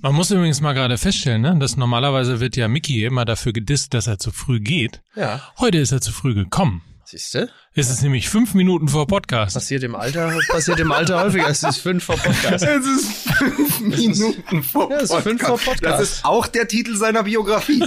[0.00, 3.94] Man muss übrigens mal gerade feststellen, ne, dass normalerweise wird ja Mickey immer dafür gedisst,
[3.94, 5.02] dass er zu früh geht.
[5.16, 5.40] Ja.
[5.58, 6.82] Heute ist er zu früh gekommen.
[7.10, 7.48] Siehste?
[7.72, 9.54] Es ist nämlich fünf Minuten vor Podcast.
[9.54, 11.48] Passiert im Alter, passiert im Alter häufiger.
[11.48, 12.62] Es ist fünf vor Podcast.
[12.62, 15.82] Es ist fünf Minuten vor Ja, es ist fünf vor Podcast.
[15.84, 17.82] Das ist auch der Titel seiner Biografie.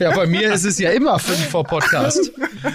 [0.00, 2.32] Ja, bei mir ist es ja immer fünf vor Podcast.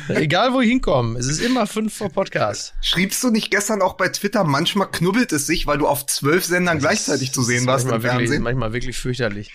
[0.07, 2.75] Egal wo ich hinkomme, es ist immer fünf vor Podcast.
[2.81, 6.45] Schriebst du nicht gestern auch bei Twitter, manchmal knubbelt es sich, weil du auf zwölf
[6.45, 8.43] Sendern gleichzeitig zu sehen warst im manchmal wirklich, Fernsehen?
[8.43, 9.51] manchmal wirklich fürchterlich.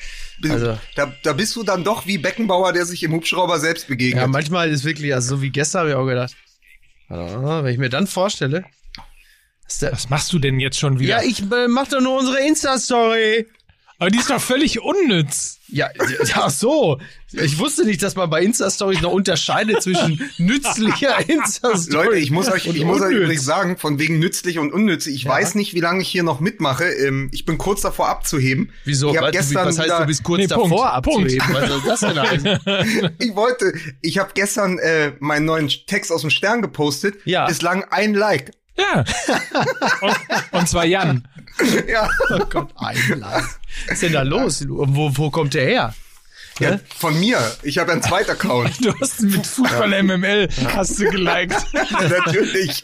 [0.48, 4.22] Also, da, da bist du dann doch wie Beckenbauer, der sich im Hubschrauber selbst begegnet.
[4.22, 6.34] ja, manchmal ist wirklich, also so wie gestern habe ich auch gedacht,
[7.08, 8.64] ah, wenn ich mir dann vorstelle,
[9.80, 11.22] Was machst du denn jetzt schon wieder?
[11.22, 13.46] ja, ich äh, mach doch nur unsere Insta-Story.
[14.00, 15.58] Aber die ist doch völlig unnütz.
[15.68, 15.88] Ja,
[16.24, 16.98] ja, ach so.
[17.32, 22.06] Ich wusste nicht, dass man bei Insta-Stories noch unterscheidet zwischen nützlicher Insta-Story.
[22.06, 23.22] Leute, ich muss euch, ich muss euch unnütz.
[23.22, 25.14] übrigens sagen, von wegen nützlich und unnützlich.
[25.14, 25.30] Ich Ja.
[25.30, 26.84] weiß nicht, wie lange ich hier noch mitmache.
[26.86, 28.72] Ähm, Ich bin kurz davor abzuheben.
[28.84, 29.10] Wieso?
[29.10, 31.46] Ich hab Was, gestern was heißt, wieder, du bist kurz Nee, davor Punkt, abzuheben?
[31.52, 33.10] Was soll das denn heißen?
[33.20, 37.14] Ich wollte, ich habe gestern äh, meinen neuen Text aus dem Stern gepostet.
[37.26, 37.46] Ja.
[37.46, 38.52] Bislang ein Like.
[38.76, 39.04] Ja.
[40.00, 40.16] und,
[40.52, 41.26] und zwar Jan.
[41.88, 42.08] Ja.
[42.30, 43.44] Oh Gott, ein Like.
[43.86, 44.64] Was ist denn da los?
[44.66, 45.94] Wo, wo kommt der her?
[46.58, 46.78] ja.
[46.96, 47.38] Von mir.
[47.62, 48.72] Ich habe einen zweiten Account.
[48.84, 51.56] Du hast mit Fußball MML hast du geliked.
[51.72, 52.82] Natürlich.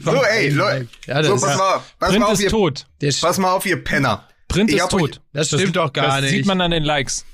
[0.00, 0.88] so, ey, Leute.
[1.06, 2.86] Ja, das so, pass mal, pass Print mal auf, ist ihr, tot.
[3.20, 4.28] Pass mal auf, ihr Penner.
[4.48, 5.20] Print Ich ist hab euch- tot.
[5.32, 6.30] Das stimmt doch gar das nicht.
[6.30, 7.24] sieht man an den Likes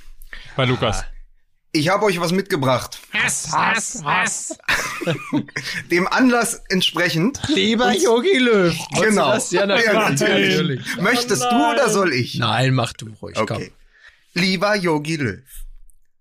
[0.56, 1.04] bei Lukas.
[1.72, 2.98] Ich habe euch was mitgebracht.
[3.12, 4.58] Hass, Hass, Hass.
[5.90, 7.40] Dem Anlass entsprechend.
[7.48, 8.76] Lieber Yogi Löw.
[9.00, 9.28] Genau.
[9.28, 9.50] du Das?
[9.52, 9.92] Ja, natürlich.
[9.92, 10.48] Ja, natürlich.
[10.50, 10.96] natürlich.
[10.96, 11.74] Möchtest Oh du nein.
[11.74, 12.34] oder soll ich?
[12.38, 13.36] Nein, mach du ruhig.
[13.36, 13.72] Okay.
[14.34, 15.42] Lieber Yogi Löw,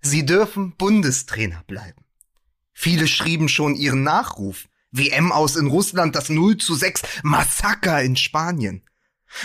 [0.02, 2.06] Sie dürfen Bundestrainer bleiben.
[2.74, 4.68] Viele schrieben schon ihren Nachruf.
[4.92, 8.84] WM aus in Russland, das 0 zu 6 Massaker in Spanien.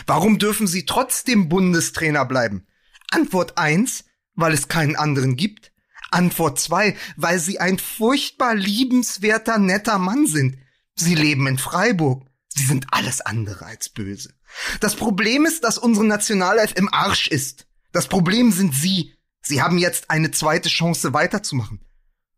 [0.06, 2.66] Warum dürfen Sie trotzdem Bundestrainer bleiben?
[3.10, 5.72] Antwort 1, weil es keinen anderen gibt.
[6.14, 10.56] Antwort 2, weil Sie ein furchtbar liebenswerter, netter Mann sind.
[10.94, 12.26] Sie leben in Freiburg.
[12.48, 14.32] Sie sind alles andere als böse.
[14.80, 17.66] Das Problem ist, dass unsere Nationalelf im Arsch ist.
[17.92, 19.14] Das Problem sind Sie.
[19.42, 21.80] Sie haben jetzt eine zweite Chance weiterzumachen.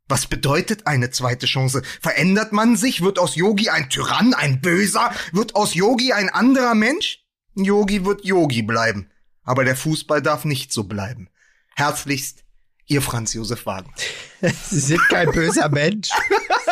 [0.09, 1.82] Was bedeutet eine zweite Chance?
[2.00, 3.03] Verändert man sich?
[3.03, 5.12] Wird aus Yogi ein Tyrann, ein Böser?
[5.32, 7.25] Wird aus Yogi ein anderer Mensch?
[7.54, 9.10] Yogi wird Yogi bleiben.
[9.42, 11.28] Aber der Fußball darf nicht so bleiben.
[11.75, 12.44] Herzlichst,
[12.88, 13.92] Ihr Franz Josef Wagner.
[14.70, 16.08] Sie sind kein böser Mensch.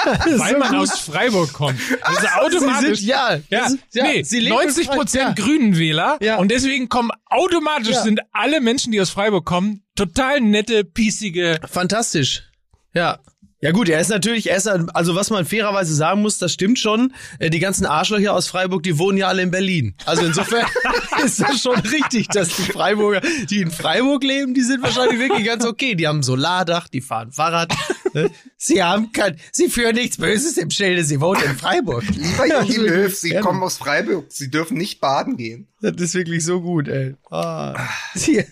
[0.04, 1.80] Weil man aus Freiburg kommt.
[2.04, 2.98] Das ist automatisch.
[3.00, 5.44] Sie sind, ja, Ja, ist- ja, nee, sie leben 90 in Freiburg, Prozent ja.
[5.44, 6.36] Grünenwähler Ja.
[6.36, 8.02] und deswegen kommen automatisch Ja.
[8.02, 11.58] sind alle Menschen, die aus Freiburg kommen, total nette, piesige.
[11.69, 12.44] Fantastisch.
[12.92, 13.19] Ja.
[13.64, 16.78] Ja gut, er ist natürlich, er ist, also was man fairerweise sagen muss, das stimmt
[16.78, 17.14] schon.
[17.38, 19.94] Äh, Die ganzen Arschlöcher aus Freiburg, die wohnen ja alle in Berlin.
[20.04, 20.66] Also insofern
[21.25, 25.47] ist das schon richtig, dass die Freiburger, die in Freiburg leben, die sind wahrscheinlich wirklich
[25.47, 25.94] ganz okay.
[25.94, 27.72] Die haben ein Solardach, die fahren Fahrrad.
[28.12, 28.30] ne?
[28.58, 32.04] Sie haben kein, sie führen nichts Böses im Schilde, sie wohnen in Freiburg.
[32.14, 34.26] Lieber Yogi Löw, Sie kommen aus Freiburg.
[34.28, 35.69] Sie dürfen nicht baden gehen.
[35.81, 37.14] Das ist wirklich so gut, ey.
[37.31, 37.75] Ah.
[38.14, 38.44] Sie-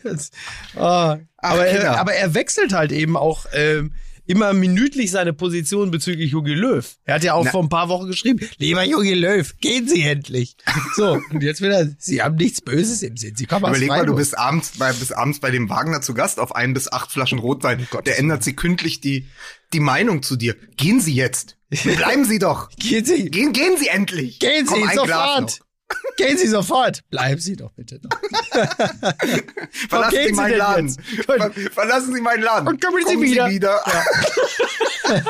[0.76, 1.18] ah.
[1.36, 1.82] Aber, Kinder.
[1.82, 3.92] er, aber er wechselt halt eben auch ähm,
[4.26, 6.96] immer minütlich seine Position bezüglich Jogi Löw.
[7.04, 7.50] Er hat ja auch Na.
[7.50, 10.56] vor ein paar Wochen geschrieben, lieber Jogi Löw, gehen Sie endlich.
[10.94, 13.36] So, und jetzt wieder, Sie haben nichts Böses im Sinn.
[13.36, 16.38] Sie kommen Überleg mal, du bist abends bei, bist abends bei dem Wagner zu Gast
[16.38, 17.86] auf ein bis acht Flaschen Rotwein.
[18.06, 19.26] Der ändert sie kündlich die,
[19.72, 20.54] die Meinung zu dir.
[20.76, 21.56] Gehen Sie jetzt.
[21.84, 22.70] Bleiben Sie doch.
[22.76, 24.38] Gehen Sie, Gehen, gehen Sie endlich.
[24.38, 25.60] gehen Komm, Sie Glas sofort.
[26.16, 27.00] Gehen Sie sofort.
[27.10, 28.10] Bleiben Sie doch bitte noch.
[29.88, 30.96] Verlassen Sie Sie meinen Laden.
[31.26, 32.68] Ver verlassen Sie meinen Laden.
[32.68, 33.48] Und kommen Sie wieder.
[33.48, 33.82] Ja,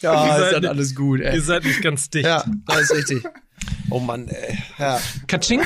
[0.00, 1.34] ja ist seid dann nicht- alles gut, ey.
[1.34, 2.26] Ihr seid nicht ganz dicht.
[2.26, 3.24] Ja, das ist richtig.
[3.90, 4.58] Oh Mann, ey.
[4.78, 5.00] Ja.
[5.26, 5.62] Katsching?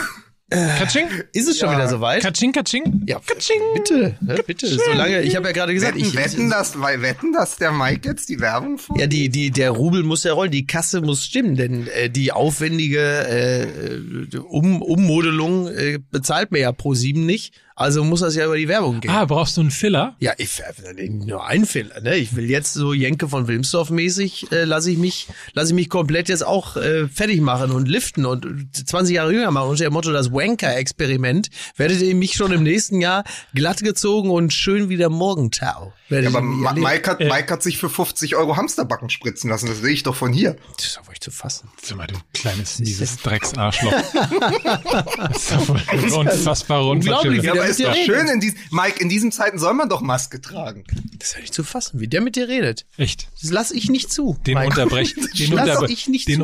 [0.48, 1.08] Katsching?
[1.32, 2.22] Ist es schon wieder soweit?
[2.22, 3.02] Katsching, katsching?
[3.06, 3.60] Ja, Katsching.
[3.74, 4.68] bitte, ne, bitte.
[4.68, 8.08] Solange, ich habe ja gerade gesagt, Wetten, ich, wetten, dass, weil, wetten, dass der Mike
[8.08, 8.96] jetzt die Werbung vor?
[8.98, 12.30] ja, die, die, der Rubel muss ja rollen, die Kasse muss stimmen, denn äh, die
[12.30, 18.46] aufwendige äh, um, Ummodelung äh, bezahlt mir ja pro sieben nicht, also muss das ja
[18.46, 19.10] über die Werbung gehen.
[19.10, 20.16] Ah, brauchst du einen Filler?
[20.18, 22.16] Ja, ich äh, nur ein Fehler, ne?
[22.16, 25.90] Ich will jetzt so Jenke von Wilmsdorf mäßig, äh, lasse ich mich, lasse ich mich
[25.90, 29.92] komplett jetzt auch äh, fertig machen und liften und 20 Jahre jünger machen unter dem
[29.92, 33.24] Motto das Wanker-Experiment werdet ihr mich schon im nächsten Jahr
[33.54, 35.92] glatt gezogen und schön wie der Morgentau.
[36.08, 36.40] Ja, aber.
[36.40, 39.66] Mike hat, Mike hat sich für 50 Euro Hamsterbacken spritzen lassen.
[39.66, 40.56] Das sehe ich doch von hier.
[40.76, 41.68] Das ist doch wohl nicht zu fassen.
[41.82, 43.92] Sag mal, du kleines, mieses Drecksarschloch.
[43.92, 47.42] das ist doch wohl eine unfassbare Unglaublich.
[47.42, 48.06] Ja, aber ist doch redet.
[48.06, 50.84] schön in diesen, Mike, in diesen Zeiten soll man doch Maske tragen.
[51.18, 52.86] Das ist ja nicht zu fassen, wie der mit dir redet.
[52.96, 53.28] Echt.
[53.42, 54.38] Das lasse ich nicht zu.
[54.46, 54.68] Den Mike.
[54.68, 56.42] unterbrech, den, lass unterbre ich nicht den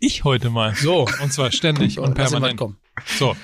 [0.00, 0.74] ich heute mal.
[0.74, 1.08] So.
[1.22, 2.58] Und zwar ständig und Lass permanent.
[2.58, 2.76] kommen.
[3.18, 3.34] So.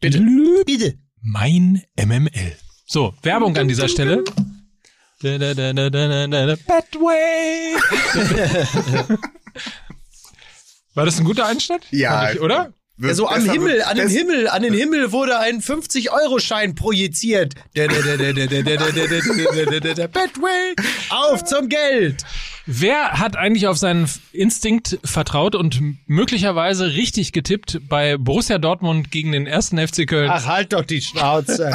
[0.00, 0.20] Bitte.
[0.66, 0.98] Bitte.
[1.22, 2.56] Mein MML.
[2.86, 4.24] So, Werbung an dieser Stelle.
[5.20, 7.76] Bad Way.
[10.94, 11.84] War das ein guter Einstand?
[11.90, 12.32] Ja.
[12.32, 12.72] Ich, oder?
[13.00, 17.54] Ja, so am Himmel, an dem Himmel, an den Himmel wurde ein 50-Euro-Schein projiziert.
[17.74, 17.86] Bad
[20.40, 20.74] Way.
[21.10, 22.24] Auf zum Geld!
[22.66, 29.32] Wer hat eigentlich auf seinen Instinkt vertraut und möglicherweise richtig getippt bei Borussia Dortmund gegen
[29.32, 30.28] den ersten FC Köln?
[30.30, 31.72] Ach, halt doch die Schnauze.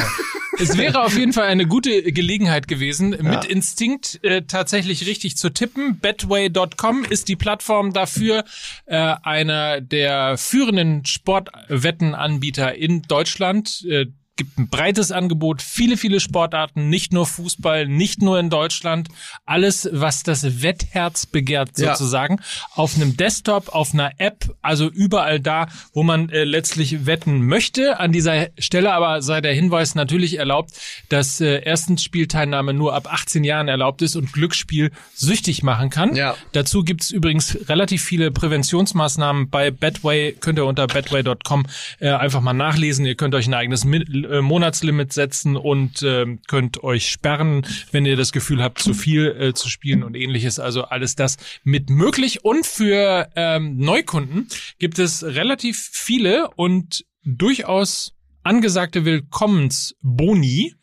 [0.60, 5.50] Es wäre auf jeden Fall eine gute Gelegenheit gewesen, mit Instinkt äh, tatsächlich richtig zu
[5.50, 6.00] tippen.
[6.00, 8.44] Betway.com ist die Plattform dafür,
[8.86, 13.86] äh, einer der führenden Sportwettenanbieter in Deutschland.
[13.90, 19.10] Äh, gibt ein breites Angebot, viele, viele Sportarten, nicht nur Fußball, nicht nur in Deutschland.
[19.46, 21.96] Alles, was das Wettherz begehrt, Ja.
[21.96, 22.40] sozusagen.
[22.74, 28.00] Auf einem Desktop, auf einer App, also überall da, wo man äh, letztlich wetten möchte.
[28.00, 30.72] An dieser Stelle aber sei der Hinweis natürlich erlaubt,
[31.10, 36.16] dass äh, erstens Spielteilnahme nur ab 18 Jahren erlaubt ist und Glücksspiel süchtig machen kann.
[36.16, 36.36] Ja.
[36.54, 40.34] Dazu gibt's übrigens relativ viele Präventionsmaßnahmen bei Betway.
[40.40, 41.66] Könnt ihr unter betway.com
[42.00, 43.06] äh, einfach mal nachlesen.
[43.06, 43.86] Ihr könnt euch ein eigenes
[44.25, 49.28] äh, Monatslimit setzen und ähm, könnt euch sperren, wenn ihr das Gefühl habt, zu viel
[49.28, 50.60] äh, zu spielen und ähnliches.
[50.60, 52.44] Also alles das mit möglich.
[52.44, 54.48] Und für ähm, Neukunden
[54.80, 60.75] gibt es relativ viele und durchaus angesagte Willkommensboni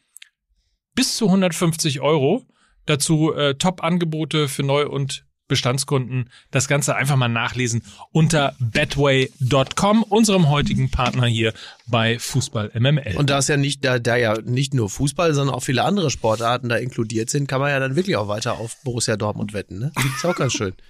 [0.95, 2.47] bis zu 150 Euro.
[2.87, 6.31] Dazu äh, Top-Angebote für Neu- und Bestandskunden.
[6.51, 7.83] Das Ganze einfach mal nachlesen
[8.13, 11.53] unter betway.com, unserem heutigen Partner hier
[11.87, 13.17] bei Fußball MML.
[13.17, 16.11] Und da es ja nicht, da, da ja nicht nur Fußball, sondern auch viele andere
[16.11, 19.79] Sportarten da inkludiert sind, kann man ja dann wirklich auch weiter auf Borussia Dortmund wetten,
[19.79, 19.93] ne?
[20.17, 20.73] Ist auch ganz schön.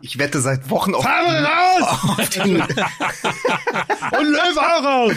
[0.00, 1.82] Ich wette seit Wochen auf, raus!
[2.18, 2.70] auf den, Und
[4.30, 5.12] Löw auch raus!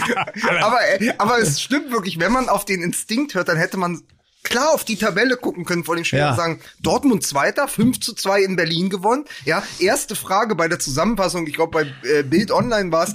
[0.62, 4.02] aber, äh, aber es stimmt wirklich, wenn man auf den Instinkt hört, dann hätte man
[4.50, 6.32] klar auf die Tabelle gucken können vor dem Spiel Ja.
[6.32, 9.26] und sagen, Dortmund Zweiter, 5 zu 2 in Berlin gewonnen.
[9.46, 11.72] Ja, erste Frage bei der Zusammenfassung, ich glaube
[12.04, 13.14] bei äh, Bild Online war es,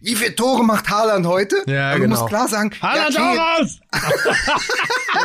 [0.00, 1.56] wie viele Tore macht Haaland heute?
[1.66, 2.16] Ja, Und du genau.
[2.20, 3.78] musst klar sagen, Haaland ja, raus!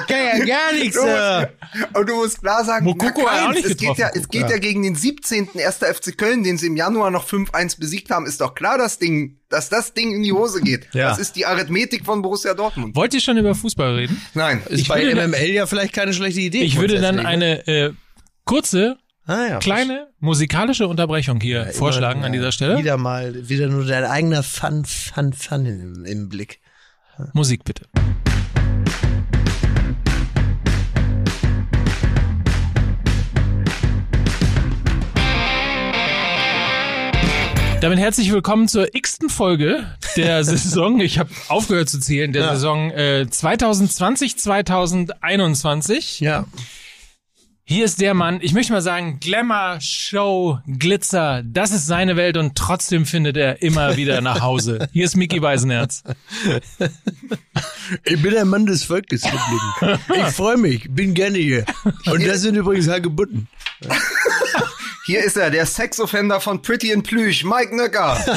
[0.02, 0.96] Okay, ja gar nichts.
[0.96, 1.40] Du Äh.
[1.42, 3.66] musst, und du musst klar sagen, Mokoko na, keins.
[3.66, 5.50] es geht ja, es geht ja gegen den 17.
[5.56, 5.78] 1.
[5.78, 9.39] FC Köln, den sie im Januar noch 5-1 besiegt haben, ist doch klar, das Ding,
[9.50, 10.88] dass das Ding in die Hose geht.
[10.94, 11.10] Ja.
[11.10, 12.96] Das ist die Arithmetik von Borussia Dortmund.
[12.96, 14.22] Wollt ihr schon über Fußball reden?
[14.36, 14.62] Nein.
[14.70, 16.62] Ist Ich bei würde- MML ja vielleicht keine schlechte Idee.
[16.62, 17.26] Ich würde dann ne?
[17.26, 17.94] eine äh,
[18.46, 22.78] kurze, ah, ja, kleine musikalische Unterbrechung hier immer, vorschlagen ja, an dieser Stelle.
[22.78, 26.60] Wieder mal, wieder nur dein eigener Fun, Fun, Fun im, im Blick.
[27.34, 27.84] Musik bitte.
[37.82, 39.86] Damit herzlich willkommen zur x-ten Folge
[40.18, 41.00] der Saison.
[41.00, 42.56] Ich habe aufgehört zu zählen, der Ja.
[42.56, 46.20] Saison äh, 2020, 2021.
[46.20, 46.46] Ja.
[47.64, 52.36] Hier ist der Mann, ich möchte mal sagen, Glamour, Show, Glitzer, das ist seine Welt
[52.36, 54.90] und trotzdem findet er immer wieder nach Hause.
[54.92, 56.04] Hier ist Mickey Beisenherz.
[58.06, 60.00] Ich bin der Mann des Volkes geblieben.
[60.28, 61.64] Ich freue mich, bin gerne hier.
[62.12, 63.48] Und das sind übrigens Hagebutten.
[65.10, 68.16] Hier ist er, der Sexoffender von Pretty in Plüsch, Mike Nöcker.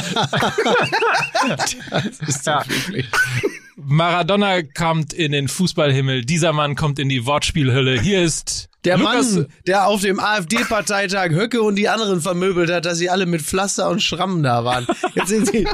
[2.45, 2.65] Ja.
[3.75, 8.01] Maradona kommt in den Fußballhimmel, dieser Mann kommt in die Wortspielhölle.
[8.01, 12.85] Hier ist Der Lukas, Mann, der auf dem AfD-Parteitag Höcke und die anderen vermöbelt hat,
[12.85, 14.85] dass sie alle mit Pflaster und Schrammen da waren.
[15.15, 15.65] Jetzt sind sie,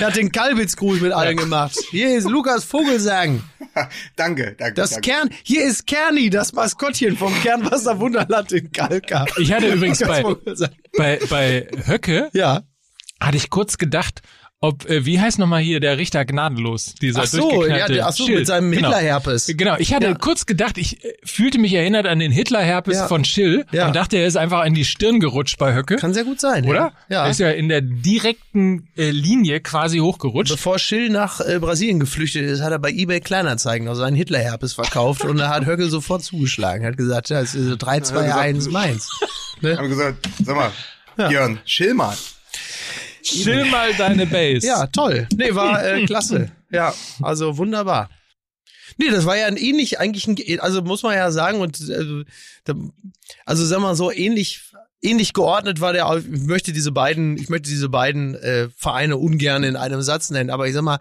[0.00, 1.76] er hat den Kalbitzgruß mit allen gemacht.
[1.90, 3.42] Hier ist Lukas Vogelsang.
[4.16, 4.74] danke, danke.
[4.74, 5.08] Das danke.
[5.10, 9.24] Kern, hier ist Kerni, das Maskottchen vom Kernwasser Wunderland in Kalka.
[9.38, 10.24] Ich hatte übrigens bei,
[10.96, 12.62] bei, bei Höcke, Ja.
[13.20, 14.20] hatte ich kurz gedacht,
[14.60, 16.94] ob, äh, wie heißt nochmal hier der Richter gnadenlos?
[17.00, 18.38] Dieser Ach so, ja, ach so, Schill.
[18.38, 18.88] mit seinem Genau.
[18.88, 19.46] Hitlerherpes.
[19.56, 20.14] Genau, ich hatte Ja.
[20.14, 23.06] kurz gedacht, ich äh, fühlte mich erinnert an den Hitlerherpes Ja.
[23.06, 23.86] von Schill Ja.
[23.86, 25.94] und dachte, er ist einfach in die Stirn gerutscht bei Höcke.
[25.96, 26.64] Kann sehr gut sein.
[26.66, 26.92] oder?
[27.08, 27.24] Ja.
[27.24, 30.52] Er ist ja in der direkten äh, Linie quasi hochgerutscht.
[30.52, 34.72] Bevor Schill nach äh, Brasilien geflüchtet ist, hat er bei eBay Kleinanzeigen noch seinen Hitlerherpes
[34.72, 36.84] verkauft und da hat Höcke sofort zugeschlagen.
[36.84, 39.08] Hat gesagt, ja, es ist so 3, 2, 1 Mainz.
[39.60, 39.76] Ne?
[39.78, 40.72] Haben gesagt, sag mal,
[41.16, 42.16] Björn, chill mal.
[43.22, 44.66] Chill mal deine Base.
[44.66, 45.26] Ja, toll.
[45.34, 46.50] Nee, war äh, klasse.
[46.70, 48.10] Ja, also wunderbar.
[48.96, 52.22] Nee, das war ja ein ähnlich, eigentlich ein, also muss man ja sagen, und also,
[52.64, 52.74] da-
[53.46, 54.62] also sag mal so, ähnlich,
[55.02, 59.62] ähnlich geordnet war der, ich möchte diese beiden, ich möchte diese beiden äh, Vereine ungern
[59.62, 60.98] in einem Satz nennen, aber ich sag mal,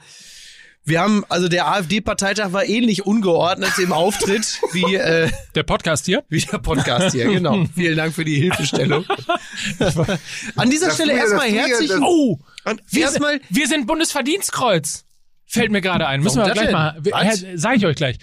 [0.87, 6.23] wir haben, also der AfD-Parteitag war ähnlich ungeordnet im Auftritt wie, äh, Der Podcast hier?
[6.29, 7.65] wie der Podcast hier, genau.
[7.75, 9.05] Vielen Dank für die Hilfestellung.
[10.55, 12.39] An dieser Das Stelle erstmal herzlichen, Oh!
[12.63, 15.05] an- Wir, erstmal, sind, wir sind Bundesverdienstkreuz.
[15.45, 16.21] Fällt mir gerade ein.
[16.21, 16.73] Müssen Warum wir gleich denn?
[16.73, 17.01] mal.
[17.23, 18.17] Her, sag ich euch gleich.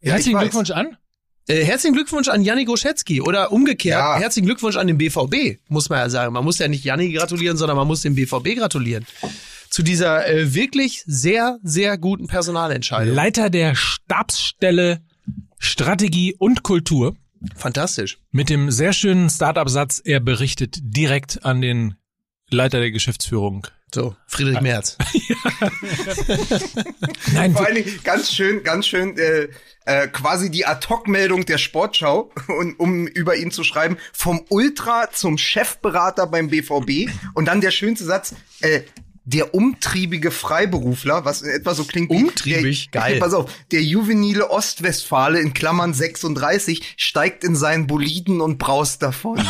[0.00, 0.38] Ja, Herzlichen.
[0.38, 0.96] Glückwunsch an.
[1.48, 4.18] Äh, herzlichen Glückwunsch an Janni Goschetzky oder umgekehrt, Ja.
[4.18, 6.32] herzlichen Glückwunsch an den BVB, muss man ja sagen.
[6.32, 9.04] Man muss ja nicht Janni gratulieren, sondern man muss dem BVB gratulieren.
[9.70, 13.14] Zu dieser äh, wirklich sehr, sehr guten Personalentscheidung.
[13.14, 15.00] Leiter der Stabsstelle
[15.58, 17.14] Strategie und Kultur
[17.56, 18.18] Fantastisch.
[18.32, 21.94] mit dem sehr schönen Startup-Satz, er berichtet direkt an den
[22.50, 23.68] Leiter der Geschäftsführung.
[23.94, 24.96] So, Friedrich Merz.
[27.32, 29.48] Nein, Vor allen Dingen ganz schön, ganz schön äh,
[29.84, 35.38] äh, quasi die Ad-Hoc-Meldung der Sportschau, und, um über ihn zu schreiben, vom Ultra zum
[35.38, 38.82] Chefberater beim BVB und dann der schönste Satz, äh,
[39.32, 42.90] der umtriebige Freiberufler, was in etwa so klingt wie Umtriebig?
[42.90, 43.18] der, Geil.
[43.20, 49.40] Pass auf, der juvenile Ostwestfale in Klammern 36 steigt in seinen Boliden und braust davon.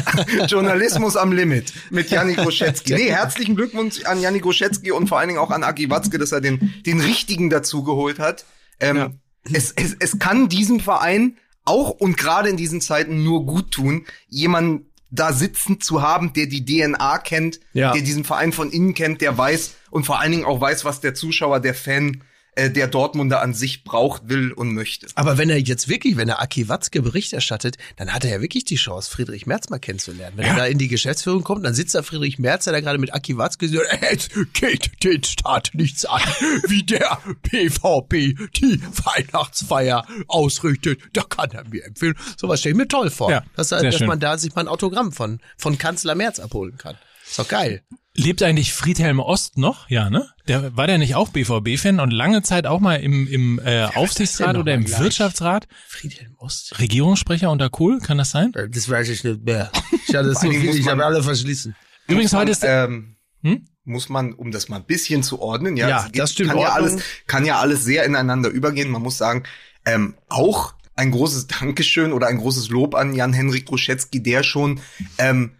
[0.48, 2.92] Journalismus am Limit mit Janni Groschetzky.
[3.02, 6.32] Nee, herzlichen Glückwunsch an Janni Groschetzky und vor allen Dingen auch an Aki Watzke, dass
[6.32, 8.44] er den, den richtigen dazu geholt hat.
[8.80, 9.10] Ähm, Ja.
[9.50, 14.04] es, es, es kann diesem Verein auch und gerade in diesen Zeiten nur gut tun,
[14.28, 17.92] jemanden da sitzen zu haben, der die DNA kennt, Ja.
[17.92, 21.00] der diesen Verein von innen kennt, der weiß und vor allen Dingen auch weiß, was
[21.00, 25.06] der Zuschauer, der Fan, äh, der Dortmunder an sich braucht, will und möchte.
[25.14, 28.40] Aber wenn er jetzt wirklich, wenn er Aki Watzke Bericht erstattet, dann hat er ja
[28.42, 30.36] wirklich die Chance, Friedrich Merz mal kennenzulernen.
[30.36, 32.98] Wenn er da in die Geschäftsführung kommt, dann sitzt da Friedrich Merz, der da gerade
[32.98, 36.20] mit Aki Watzke sagt, es geht den Staat nichts an,
[36.68, 41.00] wie der PVP die Weihnachtsfeier ausrichtet.
[41.14, 42.16] Da kann er mir empfehlen.
[42.36, 43.30] Sowas stelle ich mir toll vor.
[43.30, 46.96] Ja, dass, dass man da sich mal ein Autogramm von, von Kanzler Merz abholen kann.
[47.26, 47.82] Ist doch geil.
[48.14, 49.88] Lebt eigentlich Friedhelm Ost noch?
[49.88, 50.28] Ja, ne?
[50.48, 54.56] Der war der nicht auch BVB-Fan und lange Zeit auch mal im, im äh, Aufsichtsrat
[54.56, 55.00] oder im gleich?
[55.00, 55.66] Wirtschaftsrat?
[55.86, 56.78] Friedhelm Ost.
[56.78, 58.52] Regierungssprecher unter Kohl, kann das sein?
[58.70, 59.70] Das weiß ich nicht mehr.
[60.08, 61.74] Ich hatte so viel, ich habe alle verschließen.
[62.08, 63.64] Übrigens, heute ist ähm, Hm?
[63.84, 66.58] muss man, um das mal ein bisschen zu ordnen, ja, Ja, geht- das stimmt, Kann
[66.60, 68.90] ja, alles, kann ja alles sehr ineinander übergehen.
[68.90, 69.42] Man muss sagen,
[69.84, 74.80] ähm, auch ein großes Dankeschön oder ein großes Lob an Jan-Henrik Ruschetzky, der schon
[75.18, 75.52] ähm,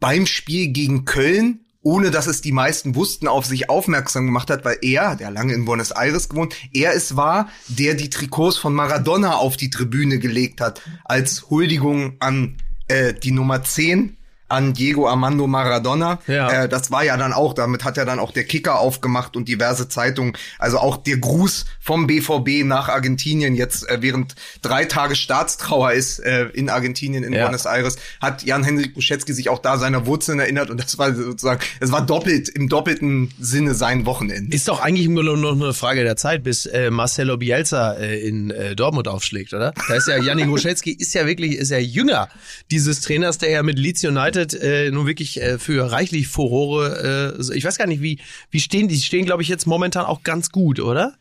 [0.00, 4.64] beim Spiel gegen Köln, ohne dass es die meisten wussten, auf sich aufmerksam gemacht hat,
[4.64, 8.74] weil er, der lange in Buenos Aires gewohnt, er es war, der die Trikots von
[8.74, 12.56] Maradona auf die Tribüne gelegt hat, als Huldigung an
[12.88, 14.16] äh, die Nummer 10
[14.50, 16.18] an Diego Armando Maradona.
[16.26, 16.64] Ja.
[16.64, 19.48] Äh, das war ja dann auch, damit hat ja dann auch der Kicker aufgemacht und
[19.48, 20.36] diverse Zeitungen.
[20.58, 26.18] Also auch der Gruß vom BVB nach Argentinien jetzt, äh, während drei Tage Staatstrauer ist
[26.18, 27.44] äh, in Argentinien, in Ja.
[27.44, 31.60] Buenos Aires, hat Jan-Henrik Buschetzky sich auch da seiner Wurzeln erinnert und das war sozusagen,
[31.80, 34.54] es war doppelt, im doppelten Sinne sein Wochenende.
[34.54, 38.50] Ist doch eigentlich Grunde noch eine Frage der Zeit, bis äh, Marcelo Bielsa äh, in
[38.50, 39.72] äh, Dortmund aufschlägt, oder?
[39.88, 42.28] Da ist ja Janni Goschetzky ist ja wirklich ist ja jünger
[42.70, 47.36] dieses Trainers, der ja mit Leeds United äh, nun wirklich äh, für reichlich Furore.
[47.38, 48.18] Äh, ich weiß gar nicht, wie
[48.50, 48.94] wie stehen die?
[48.96, 51.14] Die stehen, glaube ich, jetzt momentan auch ganz gut, oder?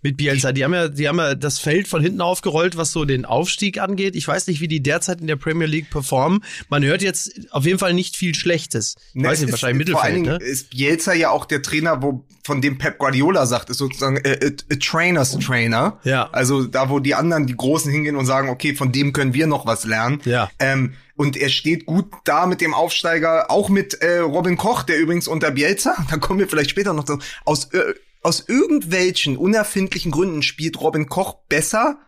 [0.00, 3.04] Mit Bielsa, die haben ja, die haben ja das Feld von hinten aufgerollt, was so
[3.04, 4.14] den Aufstieg angeht.
[4.14, 6.44] Ich weiß nicht, wie die derzeit in der Premier League performen.
[6.68, 8.94] Man hört jetzt auf jeden Fall nicht viel Schlechtes.
[9.12, 10.52] Ich weiß nicht, ist- wahrscheinlich Vor allen Mittelfeld, Dingen ne?
[10.52, 14.38] ist Bielsa ja auch der Trainer, wo, von dem Pep Guardiola sagt, ist sozusagen äh,
[14.70, 15.98] a, a Trainers Trainer.
[16.04, 16.30] Ja.
[16.30, 19.48] Also da, wo die anderen, die Großen hingehen und sagen, okay, von dem können wir
[19.48, 20.20] noch was lernen.
[20.24, 20.48] Ja.
[20.60, 24.98] Ähm, und er steht gut da mit dem Aufsteiger, auch mit äh, Robin Koch, der
[24.98, 30.10] übrigens unter Bielsa, da kommen wir vielleicht später noch so, aus, äh, aus irgendwelchen unerfindlichen
[30.12, 31.98] Gründen spielt Robin Koch besser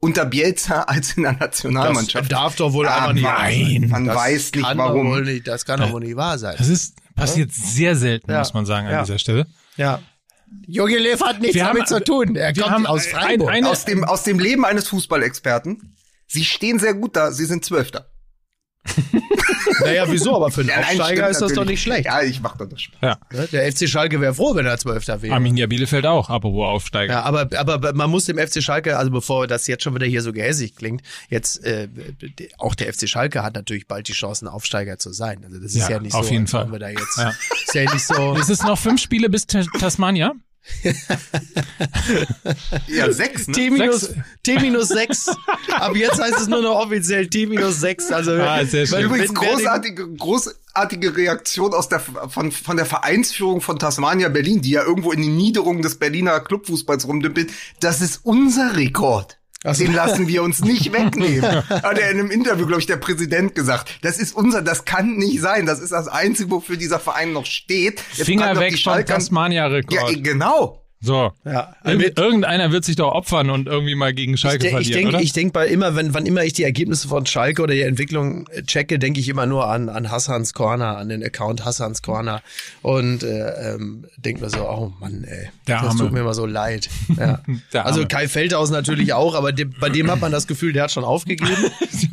[0.00, 2.30] unter Bielsa als in der Nationalmannschaft.
[2.30, 3.62] Das darf doch wohl Ah, einfach nicht wahr sein.
[3.80, 5.06] nein, man Das weiß nicht kann doch warum.
[5.10, 6.54] Wohl nicht, das kann doch wohl nicht wahr sein.
[6.58, 8.38] das ist passiert sehr selten, Ja.
[8.40, 9.02] muss man sagen, an Ja.
[9.02, 9.46] dieser Stelle.
[9.76, 10.00] Ja.
[10.66, 12.36] Jogi Lev hat nichts Wir damit haben- zu tun.
[12.36, 13.48] Er wir kommt haben aus ein- Freiburg.
[13.50, 15.94] eine- aus dem, aus dem Leben eines Fußballexperten.
[16.26, 18.10] Sie stehen sehr gut da, sie sind Zwölfter.
[19.84, 20.34] naja, wieso?
[20.36, 22.06] Aber für einen Ja, nein, Aufsteiger stimmt ist das doch nicht schlecht.
[22.06, 22.98] Ja, ich mach doch das Spaß.
[23.00, 23.18] Ja.
[23.32, 23.48] Ne?
[23.52, 25.34] Der FC Schalke wäre froh, wenn er Zwölfter wäre.
[25.34, 27.12] Arminia Bielefeld auch, apropos Aufsteiger.
[27.14, 30.22] Ja, aber, aber man muss dem FC Schalke, also bevor das jetzt schon wieder hier
[30.22, 31.88] so gehässig klingt, jetzt äh,
[32.58, 35.42] auch der FC Schalke hat natürlich bald die Chancen, Aufsteiger zu sein.
[35.44, 36.64] Also das ist Ja, ja, nicht auf so, jeden als Fall.
[36.66, 37.28] wenn wir da jetzt Ja.
[37.64, 38.36] ist ja nicht so.
[38.40, 40.32] Es ist noch fünf Spiele bis Ta- Tasmania.
[42.88, 43.54] Ja, sechs, ne?
[43.54, 44.20] T minus, Sechs.
[44.42, 45.28] T minus sechs.
[45.72, 48.10] Ab jetzt heißt es nur noch offiziell T minus sechs.
[48.10, 49.04] Also, Ah, sehr schön.
[49.04, 54.84] Übrigens großartige, großartige Reaktion aus der, von, von der Vereinsführung von Tasmania Berlin, die ja
[54.84, 57.52] irgendwo in den Niederungen des Berliner Clubfußballs rumdümpelt.
[57.80, 59.38] Das ist unser Rekord.
[59.64, 59.84] Ach so.
[59.84, 61.42] Den lassen wir uns nicht wegnehmen.
[61.68, 63.98] Hat er in einem Interview, glaube ich, der Präsident gesagt.
[64.02, 65.66] Das ist unser, das kann nicht sein.
[65.66, 68.02] Das ist das Einzige, wofür dieser Verein noch steht.
[68.14, 70.24] Jetzt Finger weg vom Schalkern- Ja, Tasmania-Rekord.
[70.24, 70.81] genau.
[71.02, 71.32] So.
[71.44, 74.70] Ja, Irgend, mit- irgendeiner wird sich doch opfern und irgendwie mal gegen Schalke Ich, ich
[74.70, 75.20] verlieren, denke, oder?
[75.20, 78.46] ich denke bei immer, wenn, wann immer ich die Ergebnisse von Schalke oder die Entwicklung
[78.48, 82.40] äh, checke, denke ich immer nur an, an Hassans Corner, an den Account Hassans Corner
[82.82, 85.98] und äh, ähm, denke mir so, oh Mann, ey, Der das Arme.
[86.00, 86.88] tut mir immer so leid.
[87.18, 87.40] Ja.
[87.82, 88.06] Also.
[88.06, 91.04] Kai Feldhaus natürlich auch, aber de, bei dem hat man das Gefühl, der hat schon
[91.04, 91.50] aufgegeben.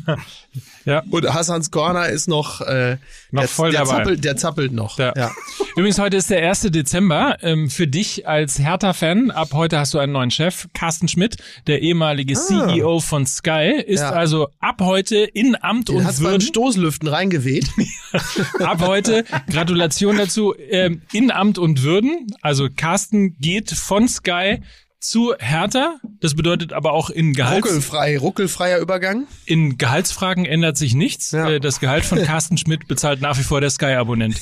[0.84, 1.02] ja.
[1.10, 2.96] Und Hassans Corner ist noch, äh,
[3.30, 3.96] Noch der, voll der dabei.
[3.98, 4.98] Zappelt, der zappelt noch.
[4.98, 5.12] Ja.
[5.16, 5.30] Ja.
[5.76, 6.62] Übrigens, heute ist der 1.
[6.70, 7.36] Dezember.
[7.42, 10.66] Ähm, für dich als Hertha-Fan, ab heute hast du einen neuen Chef.
[10.74, 14.10] Carsten Schmidt, der ehemalige CEO von Sky, ist Ah.
[14.10, 14.10] Ja.
[14.12, 16.40] also ab heute in Amt Den und hat's beim Würden.
[16.42, 17.68] Stoßlüften reingeweht.
[18.60, 22.26] Ab heute, Gratulation dazu, ähm, in Amt und Würden.
[22.42, 24.60] Also Carsten geht von Sky
[25.00, 25.96] zu Hertha.
[26.20, 29.26] Das bedeutet aber auch in, Gehalts Ruckelfrei, ruckelfreier Übergang.
[29.46, 31.30] in Gehaltsfragen ändert sich nichts.
[31.30, 31.48] Ja.
[31.48, 34.36] Äh, Das Gehalt von Carsten Schmidt bezahlt nach wie vor der Sky-Abonnent.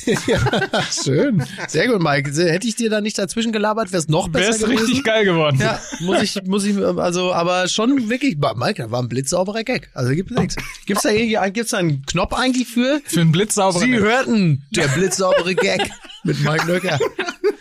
[1.03, 1.43] Schön.
[1.67, 2.31] Sehr gut, Mike.
[2.31, 4.79] Hätte ich dir da nicht dazwischen gelabert, wäre es noch besser Wär's gewesen.
[4.85, 5.57] richtig geil geworden.
[5.61, 9.89] Ja, muss ich, muss ich, also, aber schon wirklich, Mike, das war ein blitzsauberer Gag.
[9.93, 10.55] Also gibt's nichts.
[10.85, 12.99] Gibt's da irgendwie, gibt's da einen Knopf eigentlich für?
[13.05, 13.89] Für einen blitzsauberen.
[13.89, 15.89] Sie hörten der blitzsaubere Gag
[16.23, 16.99] mit Mike Nöcker.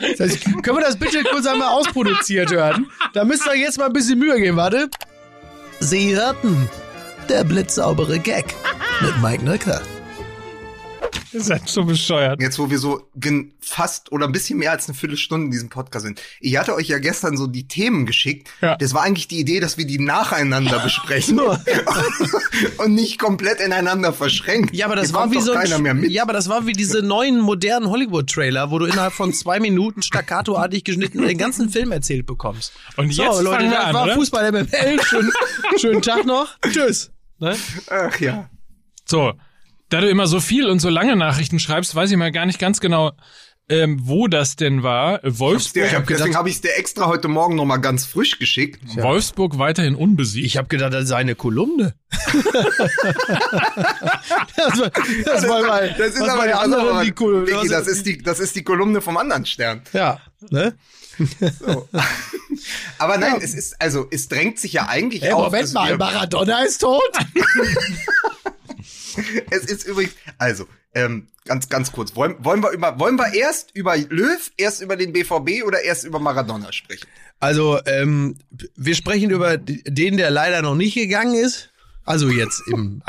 [0.00, 2.87] Das heißt, können wir das bitte kurz einmal ausproduziert hören?
[3.12, 4.88] Da müsst ihr jetzt mal ein bisschen Mühe geben, warte.
[5.80, 6.68] Sie hörten
[7.28, 8.54] der blitzsaubere Gag
[9.00, 9.80] mit Mike Nöcker.
[11.32, 12.40] Ihr seid so bescheuert.
[12.40, 13.11] Jetzt, wo wir so
[13.61, 16.20] fast oder ein bisschen mehr als eine Viertelstunde in diesem Podcast sind.
[16.40, 18.49] Ich hatte euch ja gestern so die Themen geschickt.
[18.61, 18.76] Ja.
[18.76, 21.40] Das war eigentlich die Idee, dass wir die nacheinander besprechen
[22.78, 24.75] und nicht komplett ineinander verschränken.
[24.75, 27.40] Ja, aber das Hier war wie so ein, ja, aber das war wie diese neuen
[27.40, 32.73] modernen Hollywood-Trailer, wo du innerhalb von zwei Minuten staccatoartig geschnitten den ganzen Film erzählt bekommst.
[32.97, 34.14] Und So, jetzt Leute, das an, war oder?
[34.14, 35.02] Fußball MML.
[35.02, 35.30] Schön,
[35.76, 36.58] schönen Tag noch.
[36.70, 37.11] Tschüss.
[37.38, 37.56] Ne?
[37.90, 38.49] Ach ja.
[39.04, 39.35] So,
[39.88, 42.59] da du immer so viel und so lange Nachrichten schreibst, weiß ich mal gar nicht
[42.59, 43.12] ganz genau,
[43.71, 45.21] ähm, wo das denn war.
[45.23, 48.07] Wolfsburg, Der, hab gedacht- deswegen habe ich es dir extra heute Morgen noch mal ganz
[48.07, 48.80] frisch geschickt.
[48.97, 50.47] Wolfsburg weiterhin unbesiegt.
[50.47, 51.95] Ich habe gedacht, das sei eine Kolumne.
[54.57, 54.90] das war,
[55.25, 57.47] das war mal, Das ist aber der anderen andere die Kolumne.
[57.47, 59.83] Vicky, das ist die, das ist die Kolumne vom anderen Stern.
[59.92, 60.75] ja, ne?
[61.59, 61.88] So.
[62.99, 65.47] Aber nein, es ist, also, es drängt sich ja eigentlich Hey, auf.
[65.47, 67.02] Moment mal, Maradona ist tot.
[69.50, 72.14] Es ist übrigens, also, ähm, ganz, ganz kurz.
[72.14, 76.04] Wollen, wollen wir über, wollen wir erst über Löw, erst über den BVB oder erst
[76.04, 77.06] über Maradona sprechen?
[77.40, 78.36] Also, ähm,
[78.76, 81.71] wir sprechen über den, der leider noch nicht gegangen ist.
[82.04, 83.02] Also jetzt im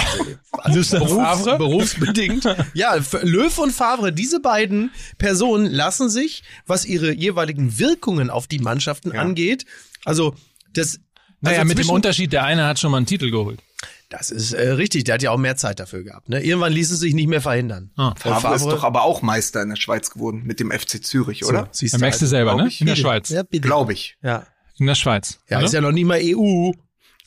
[0.51, 2.43] also Lucien Berufs, berufsbedingt.
[2.73, 8.59] Ja, Löw und Favre, diese beiden Personen lassen sich, was ihre jeweiligen Wirkungen auf die
[8.59, 9.21] Mannschaften Ja.
[9.21, 9.65] angeht,
[10.03, 10.35] also
[10.73, 10.99] das
[11.39, 13.61] naja, also mit dem Unterschied, der eine hat schon mal einen Titel geholt.
[14.09, 16.29] Das ist äh, richtig, der hat ja auch mehr Zeit dafür gehabt.
[16.29, 16.43] Ne?
[16.43, 17.91] Irgendwann ließ es sich nicht mehr verhindern.
[17.95, 18.09] Ah.
[18.09, 21.45] Und Favre ist doch aber auch Meister in der Schweiz geworden mit dem FC Zürich,
[21.45, 21.69] oder?
[21.71, 22.67] siehst Da merkst du selber, ne?
[22.67, 22.81] ich.
[22.81, 22.95] In der.
[22.95, 23.29] Schweiz.
[23.29, 23.61] Ja, bitte.
[23.67, 24.17] Glaube ich.
[24.23, 24.47] Ja,
[24.79, 25.39] In der Schweiz.
[25.47, 25.65] ja oder?
[25.67, 26.71] ist ja noch nie mal EU.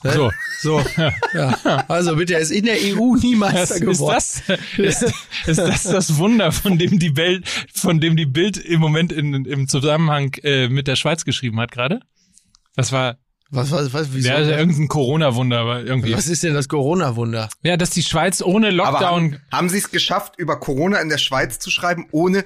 [0.04, 0.12] Ne?
[0.12, 0.30] So.
[0.60, 0.84] So,
[1.34, 1.84] ja.
[1.88, 4.14] Also bitte, er ist in der EU nie Das, Meister ist, geworden.
[4.14, 4.42] das,
[4.76, 5.02] ist,
[5.46, 9.44] ist das das Wunder, von dem die Welt, von dem die Bild im Moment in,
[9.44, 12.00] im Zusammenhang äh, mit der Schweiz geschrieben hat gerade?
[12.74, 13.18] Das war,
[13.54, 14.30] Was, was, was, wieso?
[14.30, 16.14] ja, also irgendein Corona-Wunder, aber irgendwie.
[16.14, 17.50] was ist denn das Corona-Wunder?
[17.62, 21.10] Ja, dass die Schweiz ohne Aber Lockdown haben, haben sie es geschafft, über Corona in
[21.10, 22.44] der Schweiz zu schreiben, ohne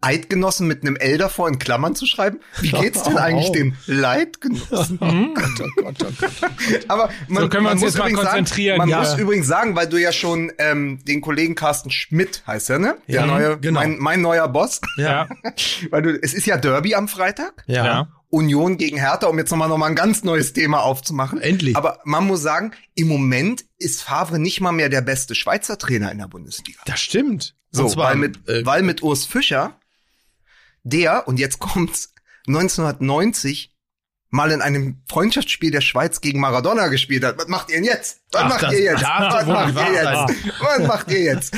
[0.00, 2.38] Eidgenossen mit einem L davor in Klammern zu schreiben?
[2.60, 3.18] Wie geht's denn Oh.
[3.18, 4.98] eigentlich den Leidgenossen?
[5.00, 6.80] Oh Gott, oh Gott, oh Gott.
[6.88, 8.78] Aber man, So können wir uns muss jetzt mal übrigens konzentrieren.
[8.78, 9.08] Sagen, man Ja.
[9.10, 12.96] muss übrigens sagen, weil du ja schon ähm, den Kollegen Carsten Schmidt heißt er, ne?
[13.08, 13.80] Der Ja, neue, genau.
[13.80, 14.80] mein, mein neuer Boss.
[14.96, 15.28] ja,
[15.90, 17.64] weil du, es ist ja Derby am Freitag.
[17.66, 17.84] Ja.
[17.84, 18.08] ja.
[18.30, 21.40] Union gegen Hertha, um jetzt nochmal noch mal ein ganz neues Thema aufzumachen.
[21.40, 21.76] Endlich.
[21.76, 26.12] Aber man muss sagen, im Moment ist Favre nicht mal mehr der beste Schweizer Trainer
[26.12, 26.80] in der Bundesliga.
[26.84, 27.54] Das stimmt.
[27.70, 29.78] So, Und zwar, weil mit, äh, weil mit Urs Fischer,
[30.82, 32.14] der, und jetzt kommt's,
[32.46, 33.74] 1990
[34.30, 37.38] mal in einem Freundschaftsspiel der Schweiz gegen Maradona gespielt hat.
[37.38, 38.20] Was macht ihr denn jetzt?
[38.32, 39.02] Was Ach, macht das ihr jetzt?
[39.02, 40.60] Was macht ihr jetzt?
[40.60, 41.56] Was macht ihr jetzt?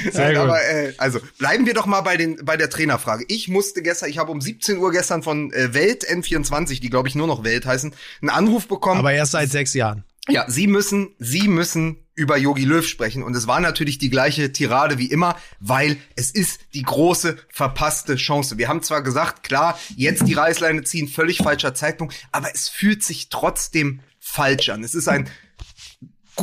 [0.12, 3.24] Nein, aber äh, also bleiben wir doch mal bei den bei der Trainerfrage.
[3.28, 7.08] Ich musste gestern, ich habe um 17 Uhr gestern von äh, Welt N24, die glaube
[7.08, 9.00] ich nur noch Welt heißen, einen Anruf bekommen.
[9.00, 10.04] aber erst seit sechs Jahren.
[10.28, 13.22] Ja, Sie müssen, Sie müssen über Yogi Löw sprechen.
[13.22, 18.16] Und es war natürlich die gleiche Tirade wie immer, weil es ist die große verpasste
[18.16, 18.58] Chance.
[18.58, 23.02] Wir haben zwar gesagt, klar, jetzt die Reißleine ziehen, völlig falscher Zeitpunkt, aber es fühlt
[23.02, 24.84] sich trotzdem falsch an.
[24.84, 25.28] Es ist ein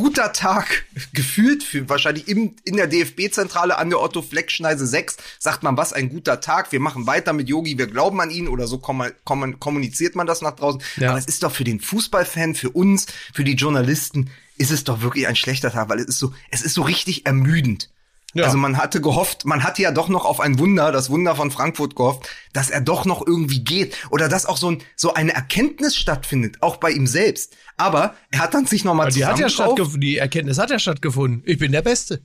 [0.00, 5.62] guter Tag gefühlt für wahrscheinlich im, in der DFB-Zentrale an der Otto Fleckschneise 6 sagt
[5.62, 6.72] man, was ein guter Tag.
[6.72, 10.56] Wir machen weiter mit Yogi, wir glauben an ihn oder so kommuniziert man das nach
[10.56, 10.82] draußen.
[10.96, 11.10] Ja.
[11.10, 15.02] Aber es ist doch für den Fußballfan, für uns, für die Journalisten, ist es doch
[15.02, 17.90] wirklich ein schlechter Tag, weil es ist so, es ist so richtig ermüdend.
[18.34, 18.44] Ja.
[18.44, 21.50] Also man hatte gehofft, man hatte ja doch noch auf ein Wunder, das Wunder von
[21.50, 25.34] Frankfurt gehofft, dass er doch noch irgendwie geht oder dass auch so, ein, so eine
[25.34, 27.56] Erkenntnis stattfindet, auch bei ihm selbst.
[27.76, 30.78] Aber er hat dann sich noch mal die hat ja stattgefunden, die Erkenntnis hat ja
[30.78, 31.42] stattgefunden.
[31.44, 32.22] Ich bin der Beste.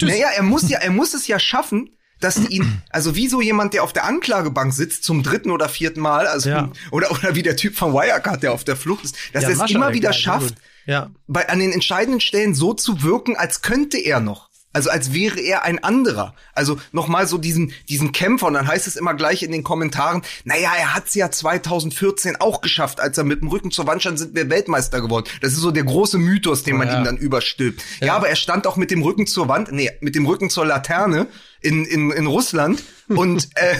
[0.00, 3.40] naja, er muss ja, er muss es ja schaffen, dass die ihn, also wie so
[3.40, 6.72] jemand, der auf der Anklagebank sitzt zum dritten oder vierten Mal, also ja.
[6.90, 9.64] oder oder wie der Typ von Wirecard, der auf der Flucht ist, dass ja, er
[9.64, 10.54] es immer wieder schafft,
[10.86, 11.10] ja.
[11.26, 14.48] bei an den entscheidenden Stellen so zu wirken, als könnte er noch.
[14.76, 16.34] Also als wäre er ein anderer.
[16.52, 18.48] Also nochmal so diesen, diesen Kämpfer.
[18.48, 22.60] Und dann heißt es immer gleich in den Kommentaren, naja, er hat's ja 2014 auch
[22.60, 25.24] geschafft, als er mit dem Rücken zur Wand stand, sind wir Weltmeister geworden.
[25.40, 26.98] Das ist so der große Mythos, den man ja.
[26.98, 27.82] ihm dann überstülpt.
[28.00, 28.08] Ja.
[28.08, 30.66] ja, aber er stand auch mit dem Rücken zur Wand, nee, mit dem Rücken zur
[30.66, 31.26] Laterne
[31.60, 33.76] in, in, in Russland und, äh,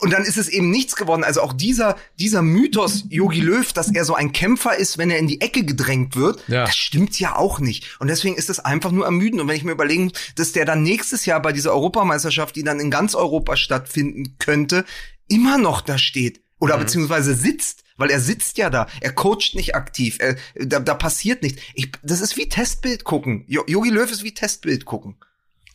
[0.00, 1.24] und, dann ist es eben nichts geworden.
[1.24, 5.18] Also auch dieser, dieser Mythos Yogi Löw, dass er so ein Kämpfer ist, wenn er
[5.18, 6.64] in die Ecke gedrängt wird, ja.
[6.64, 7.96] das stimmt ja auch nicht.
[8.00, 9.40] Und deswegen ist das einfach nur ermüdend.
[9.40, 12.80] Und wenn ich mir überlege, dass der dann nächstes Jahr bei dieser Europameisterschaft, die dann
[12.80, 14.84] in ganz Europa stattfinden könnte,
[15.28, 16.80] immer noch da steht oder mhm.
[16.80, 21.42] beziehungsweise sitzt, weil er sitzt ja da, er coacht nicht aktiv, er, da, da passiert
[21.42, 21.62] nichts.
[21.74, 23.44] Ich, das ist wie Testbild gucken.
[23.46, 25.16] Yogi Löw ist wie Testbild gucken.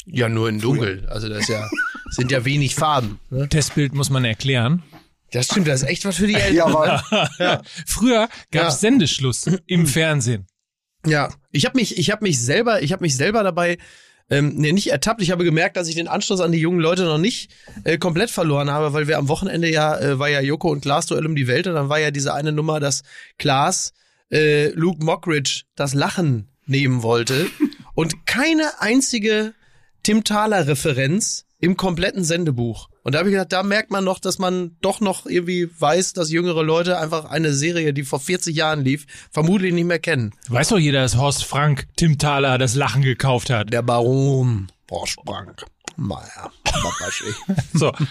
[0.05, 1.07] Ja, nur in dunkel.
[1.09, 1.69] Also das ja,
[2.09, 3.19] sind ja wenig Farben.
[3.29, 3.47] Ne?
[3.47, 4.83] Testbild muss man erklären.
[5.31, 6.73] Das stimmt, das ist echt was für die Eltern.
[6.73, 7.61] ja, ja.
[7.85, 8.79] Früher gab es ja.
[8.79, 10.47] Sendeschluss im Fernsehen.
[11.05, 13.77] Ja, ich habe mich, ich habe mich selber, ich habe mich selber dabei
[14.31, 15.21] ähm, nee, nicht ertappt.
[15.21, 17.51] Ich habe gemerkt, dass ich den Anschluss an die jungen Leute noch nicht
[17.83, 21.05] äh, komplett verloren habe, weil wir am Wochenende ja, äh, war ja Joko und Klaas
[21.05, 23.03] Duell um die Welt und dann war ja diese eine Nummer, dass
[23.37, 23.91] Klaas
[24.31, 27.47] äh, Luke Mockridge das Lachen nehmen wollte
[27.93, 29.53] und keine einzige
[30.03, 32.89] Tim Thaler Referenz im kompletten Sendebuch.
[33.03, 36.13] Und da habe ich gedacht, da merkt man noch, dass man doch noch irgendwie weiß,
[36.13, 40.33] dass jüngere Leute einfach eine Serie, die vor 40 Jahren lief, vermutlich nicht mehr kennen.
[40.49, 43.71] Weiß doch jeder, dass Horst Frank Tim Thaler das Lachen gekauft hat.
[43.71, 45.65] Der Baron Horst Frank.
[46.01, 46.51] Naja,
[47.73, 47.89] so.
[47.89, 48.07] Und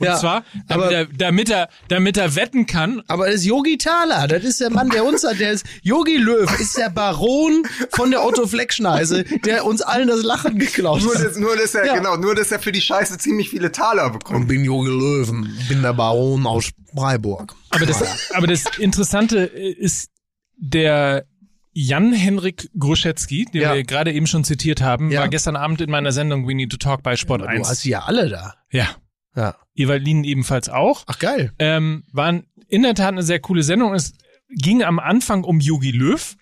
[0.00, 3.02] ja, zwar, damit, aber, er, damit, er, damit er wetten kann.
[3.06, 6.16] Aber das ist Yogi Thaler, das ist der Mann, der uns hat, der ist, Yogi
[6.16, 11.36] Löw ist der Baron von der Otto Fleckschneise, der uns allen das Lachen geklaut hat.
[11.36, 11.94] Nur, nur, dass er, ja.
[11.96, 14.42] genau, nur, dass er für die Scheiße ziemlich viele Taler bekommt.
[14.42, 17.54] Ich bin Yogi Löwen, bin der Baron aus Freiburg.
[17.70, 20.10] Aber das, aber das Interessante ist,
[20.56, 21.24] der
[21.72, 23.74] Jan-Henrik Gruschetzky, den ja.
[23.74, 25.20] wir gerade eben schon zitiert haben, ja.
[25.20, 27.62] war gestern Abend in meiner Sendung We Need to Talk bei Sport ja, 1.
[27.62, 28.54] Du hast sie ja alle da.
[28.70, 28.88] Ja.
[29.36, 29.56] Ja.
[29.74, 31.04] Evalin ebenfalls auch.
[31.06, 31.52] Ach geil.
[31.58, 33.94] Ähm, waren in der Tat eine sehr coole Sendung.
[33.94, 34.14] Es
[34.48, 36.36] ging am Anfang um Yogi Löw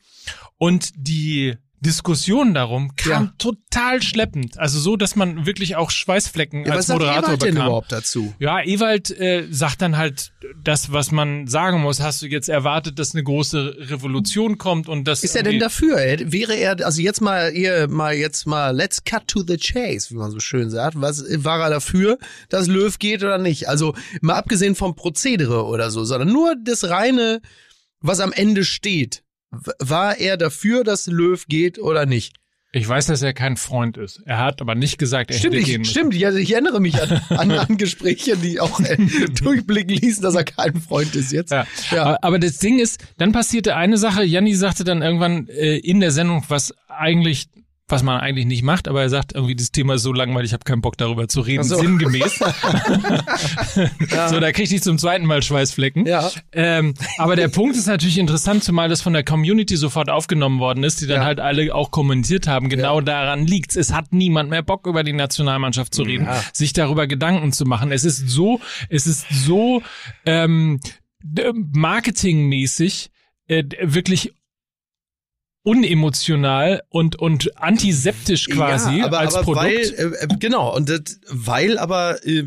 [0.57, 3.33] und die Diskussion darum kam ja.
[3.39, 4.59] total schleppend.
[4.59, 7.55] Also so, dass man wirklich auch Schweißflecken ja, als was Moderator sagt Ewald bekam.
[7.55, 8.35] denn überhaupt dazu?
[8.39, 12.01] Ja, Ewald äh, sagt dann halt das, was man sagen muss.
[12.01, 15.97] Hast du jetzt erwartet, dass eine große Revolution kommt und das ist er denn dafür?
[15.97, 20.17] Wäre er also jetzt mal ihr mal jetzt mal Let's cut to the chase, wie
[20.17, 21.01] man so schön sagt.
[21.01, 23.69] Was war er dafür, dass Löw geht oder nicht?
[23.69, 27.41] Also mal abgesehen vom Prozedere oder so, sondern nur das reine,
[28.01, 32.37] was am Ende steht war er dafür, dass Löw geht oder nicht?
[32.71, 34.21] Ich weiß, dass er kein Freund ist.
[34.27, 35.91] Er hat aber nicht gesagt, er stimmt, hätte ich, gehen müssen.
[35.91, 38.97] Stimmt, ich, ich erinnere mich an, an, an Gespräche, die auch äh,
[39.43, 41.51] durchblicken ließen, dass er kein Freund ist jetzt.
[41.51, 41.67] Ja.
[41.91, 42.19] ja.
[42.21, 44.23] Aber das Ding ist, dann passierte eine Sache.
[44.23, 47.49] Janni sagte dann irgendwann äh, in der Sendung, was eigentlich
[47.89, 50.53] was man eigentlich nicht macht, aber er sagt irgendwie, das Thema ist so langweilig, ich
[50.53, 51.77] habe keinen Bock darüber zu reden, so.
[51.77, 52.39] sinngemäß.
[52.39, 54.29] ja.
[54.29, 56.07] So, da kriege ich zum zweiten Mal Schweißflecken.
[56.07, 56.31] Ja.
[56.53, 60.85] Ähm, aber der Punkt ist natürlich interessant, zumal das von der Community sofort aufgenommen worden
[60.85, 61.27] ist, die dann ja.
[61.27, 62.69] halt alle auch kommentiert haben.
[62.69, 63.05] Genau ja.
[63.05, 63.77] daran liegt's.
[63.77, 67.91] Es hat niemand mehr Bock über die Nationalmannschaft zu reden, sich darüber Gedanken zu machen.
[67.91, 69.83] Es ist so, es ist so
[70.27, 70.81] ähm,
[71.23, 73.11] marketingmäßig
[73.49, 74.35] äh, wirklich
[75.63, 79.67] unemotional und und antiseptisch quasi ja, aber, als aber Produkt.
[79.67, 82.45] Weil, äh, äh, genau und das, weil aber äh,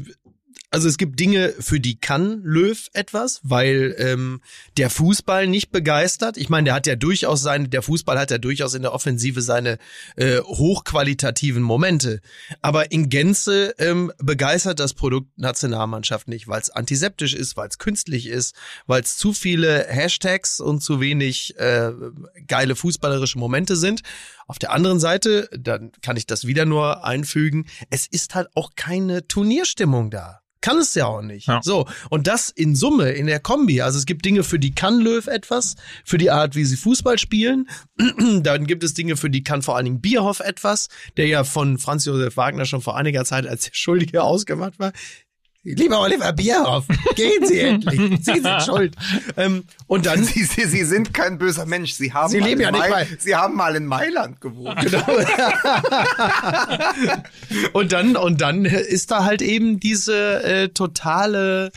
[0.73, 4.39] Also es gibt Dinge, für die kann Löw etwas, weil ähm,
[4.77, 6.37] der Fußball nicht begeistert.
[6.37, 9.41] Ich meine, der hat ja durchaus seine, der Fußball hat ja durchaus in der Offensive
[9.41, 9.79] seine
[10.15, 12.21] äh, hochqualitativen Momente.
[12.61, 17.77] Aber in Gänze ähm, begeistert das Produkt Nationalmannschaft nicht, weil es antiseptisch ist, weil es
[17.77, 18.55] künstlich ist,
[18.87, 21.91] weil es zu viele Hashtags und zu wenig äh,
[22.47, 24.03] geile fußballerische Momente sind.
[24.47, 28.71] Auf der anderen Seite, dann kann ich das wieder nur einfügen, es ist halt auch
[28.77, 30.41] keine Turnierstimmung da.
[30.61, 31.47] Kann es ja auch nicht.
[31.47, 31.59] Ja.
[31.63, 31.87] So.
[32.09, 33.81] Und das in Summe, in der Kombi.
[33.81, 37.17] Also es gibt Dinge, für die kann Löw etwas, für die Art, wie sie Fußball
[37.17, 37.67] spielen.
[38.41, 41.77] Dann gibt es Dinge, für die kann vor allen Dingen Bierhoff etwas, der ja von
[41.79, 44.93] Franz Josef Wagner schon vor einiger Zeit als der Schuldige ausgemacht war.
[45.63, 47.99] Lieber Oliver Bierhoff, gehen Sie endlich.
[48.25, 48.95] Sie sind schuld.
[49.37, 50.23] Ähm, und dann.
[50.23, 51.93] Sie, Sie, Sie sind kein böser Mensch.
[51.93, 54.79] Sie haben Sie mal leben in ja nicht mal- Sie haben mal in Mailand gewohnt.
[54.81, 55.05] Genau.
[57.73, 61.71] und dann und dann ist da halt eben diese äh, totale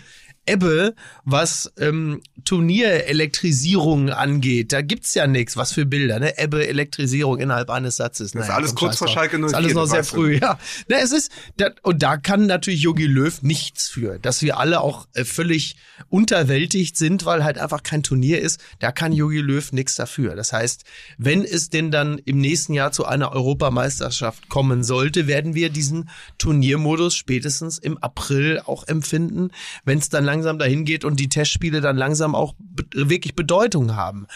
[0.47, 4.73] Ebbe, was ähm, Turnierelektrisierung angeht.
[4.73, 5.57] Da gibt's ja nichts.
[5.57, 6.39] Was für Bilder, ne?
[6.39, 8.33] Ebbe, Elektrisierung innerhalb eines Satzes.
[8.33, 9.09] Das ist Naja, alles kurz vor.
[9.09, 10.59] Schalke 04, Ist alles noch sehr früh, ja.
[10.89, 14.81] Ne, es ist, da, und da kann natürlich Jogi Löw nichts für, dass wir alle
[14.81, 15.77] auch äh, völlig
[16.09, 18.61] unterwältigt sind, weil halt einfach kein Turnier ist.
[18.81, 20.37] Da kann Jogi Löw nichts dafür.
[20.37, 20.85] Das heißt,
[21.19, 26.11] wenn es denn dann im nächsten Jahr zu einer Europameisterschaft kommen sollte, werden wir diesen
[26.39, 29.51] Turniermodus spätestens im April auch empfinden,
[29.85, 32.55] wenn es dann langsam dahin geht und die Testspiele dann langsam auch
[32.93, 34.27] wirklich Bedeutung haben.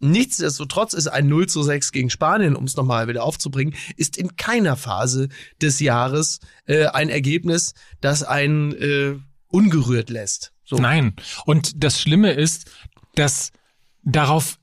[0.00, 4.36] Nichtsdestotrotz ist ein 0 zu 6 gegen Spanien, um es nochmal wieder aufzubringen, ist in
[4.36, 5.28] keiner Phase
[5.60, 9.16] des Jahres äh, ein Ergebnis, das einen äh,
[9.48, 10.52] ungerührt lässt.
[10.64, 10.76] So.
[10.76, 11.14] Nein.
[11.44, 12.70] Und das Schlimme ist,
[13.14, 13.52] dass
[14.02, 14.58] darauf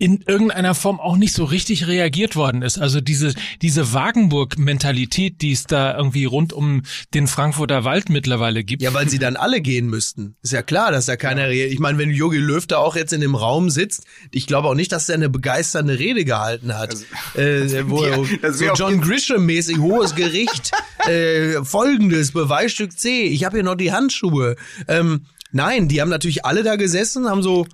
[0.00, 2.78] in irgendeiner Form auch nicht so richtig reagiert worden ist.
[2.78, 6.82] Also diese, diese Wagenburg-Mentalität, die es da irgendwie rund um
[7.12, 8.80] den Frankfurter Wald mittlerweile gibt.
[8.82, 10.36] Ja, weil sie dann alle gehen müssten.
[10.42, 11.74] Ist ja klar, dass da keiner redet.
[11.74, 14.74] Ich meine, wenn Jogi Löw da auch jetzt in dem Raum sitzt, ich glaube auch
[14.74, 16.94] nicht, dass er eine begeisternde Rede gehalten hat.
[17.34, 20.70] äh, wo Ja, er so John Grisham-mäßig hohes Gericht,
[21.06, 24.56] äh, folgendes, Beweisstück C, ich habe hier noch die Handschuhe.
[24.88, 27.66] Ähm, nein, die haben natürlich alle da gesessen, haben so,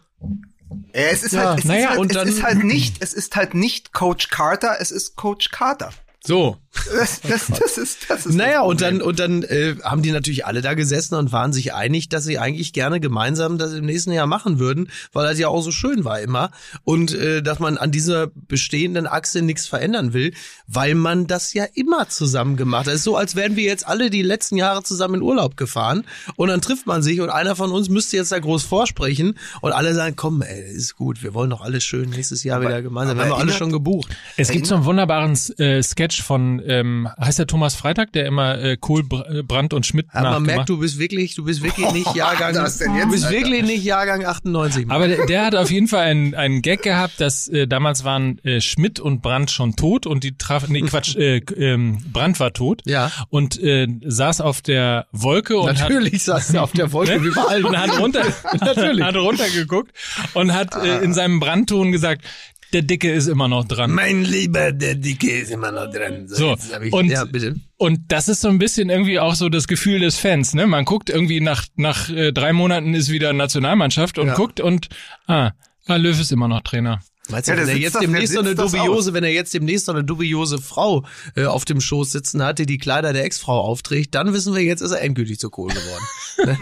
[0.92, 3.54] es ist Ja, halt, es, naja, ist halt, es ist halt nicht, es ist halt
[3.54, 5.90] nicht Coach Carter, es ist Coach Carter.
[6.26, 6.56] So.
[6.94, 10.10] Das, das, das ist, das ist Naja, das und dann, und dann äh, haben die
[10.12, 13.86] natürlich alle da gesessen und waren sich einig, dass sie eigentlich gerne gemeinsam das im
[13.86, 16.50] nächsten Jahr machen würden, weil das ja auch so schön war immer.
[16.84, 20.34] Und äh, dass man an dieser bestehenden Achse nichts verändern will,
[20.66, 22.92] weil man das ja immer zusammen gemacht hat.
[22.92, 26.04] Es ist so, als wären wir jetzt alle die letzten Jahre zusammen in Urlaub gefahren
[26.36, 29.72] und dann trifft man sich und einer von uns müsste jetzt da groß vorsprechen und
[29.72, 33.16] alle sagen, komm, ey, ist gut, wir wollen doch alle schön nächstes Jahr wieder gemeinsam.
[33.16, 34.14] Wir aber haben doch alles erinnert- schon gebucht.
[34.36, 38.58] Es gibt so einen wunderbaren äh, Sketch von, ähm, heißt der Thomas Freitag, der immer
[38.58, 41.90] äh, Kohl, Br- Brandt und Schmidt Aber man merkt, du bist wirklich, du bist wirklich
[41.92, 43.36] nicht Jahrgang, denn jetzt, du bist Alter?
[43.38, 44.90] wirklich nicht Jahrgang 98.
[44.90, 48.38] Aber der, der hat auf jeden Fall einen, einen Gag gehabt, dass äh, damals waren
[48.44, 52.52] äh, Schmidt und Brandt schon tot und die trafen, nee Quatsch, äh, ähm, Brandt war
[52.52, 53.10] tot Ja.
[53.30, 57.42] und äh, saß auf der Wolke und Natürlich saß er auf der Wolke wie bei
[57.42, 57.64] allen.
[57.64, 58.22] und hat runter,
[58.60, 59.04] Natürlich.
[59.04, 59.92] hat runtergeguckt
[60.34, 62.22] und hat äh, in seinem Brandton gesagt,
[62.72, 63.92] der Dicke ist immer noch dran.
[63.92, 66.26] Mein Lieber, der Dicke ist immer noch drin.
[66.28, 67.54] So, hab ich, und- ja, bitte.
[67.78, 70.66] Und das ist so ein bisschen irgendwie auch so das Gefühl des Fans, ne?
[70.66, 74.34] Man guckt irgendwie nach nach äh, drei Monaten ist wieder Nationalmannschaft und Ja.
[74.34, 74.88] guckt und
[75.26, 75.50] ah,
[75.86, 77.00] ah, Löw ist immer noch Trainer.
[77.28, 79.12] Meinst du, Ja, wenn er jetzt demnächst so eine dubiose, aus.
[79.12, 82.66] wenn er jetzt demnächst so eine dubiose Frau äh, auf dem Schoß sitzen hat, die
[82.66, 86.04] die Kleider der Ex-Frau aufträgt, dann wissen wir, jetzt ist er endgültig zu Kohl geworden.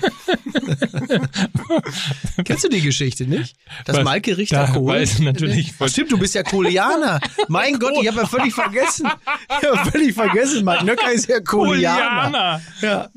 [2.44, 3.56] Kennst du die Geschichte nicht?
[3.84, 4.04] Das Was?
[4.04, 4.92] Maike Richter Da Kohl.
[4.92, 7.20] weiß natürlich Ach, stimmt, du bist ja Kohlianer.
[7.48, 9.08] Mein Gott, ich habe ja völlig vergessen.
[9.60, 10.64] Ich habe völlig vergessen.
[10.64, 12.60] Mike Nöcker ist ja Kohlianer.
[12.80, 12.88] Ja.
[12.88, 13.08] ja.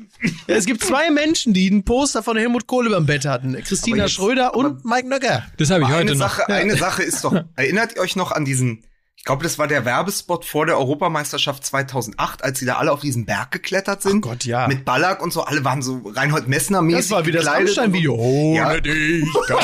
[0.46, 3.54] Es gibt zwei Menschen, die ein Poster von Helmut Kohl über dem Bett hatten.
[3.62, 5.44] Christina jetzt- Schröder und Mike Nöcker.
[5.58, 6.18] Das habe ich heute eine noch.
[6.18, 8.84] Sache, eine Sache ist doch, erinnert ihr euch noch an diesen,
[9.16, 13.00] ich glaube, das war der Werbespot vor der Europameisterschaft 2008, als sie da alle auf
[13.00, 14.24] diesen Berg geklettert sind.
[14.24, 14.68] Ach Gott, ja.
[14.68, 17.68] Mit Ballack und so, alle waren so Reinhold Messner mäßig Das war wie das gekleidet.
[17.78, 18.14] Rammstein-Video.
[18.14, 18.80] Ohne Ja.
[18.80, 19.58] dich kann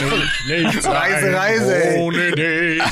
[0.49, 0.93] ich nicht sein.
[0.93, 1.83] Reise, Reise.
[1.99, 2.83] Ohne dich.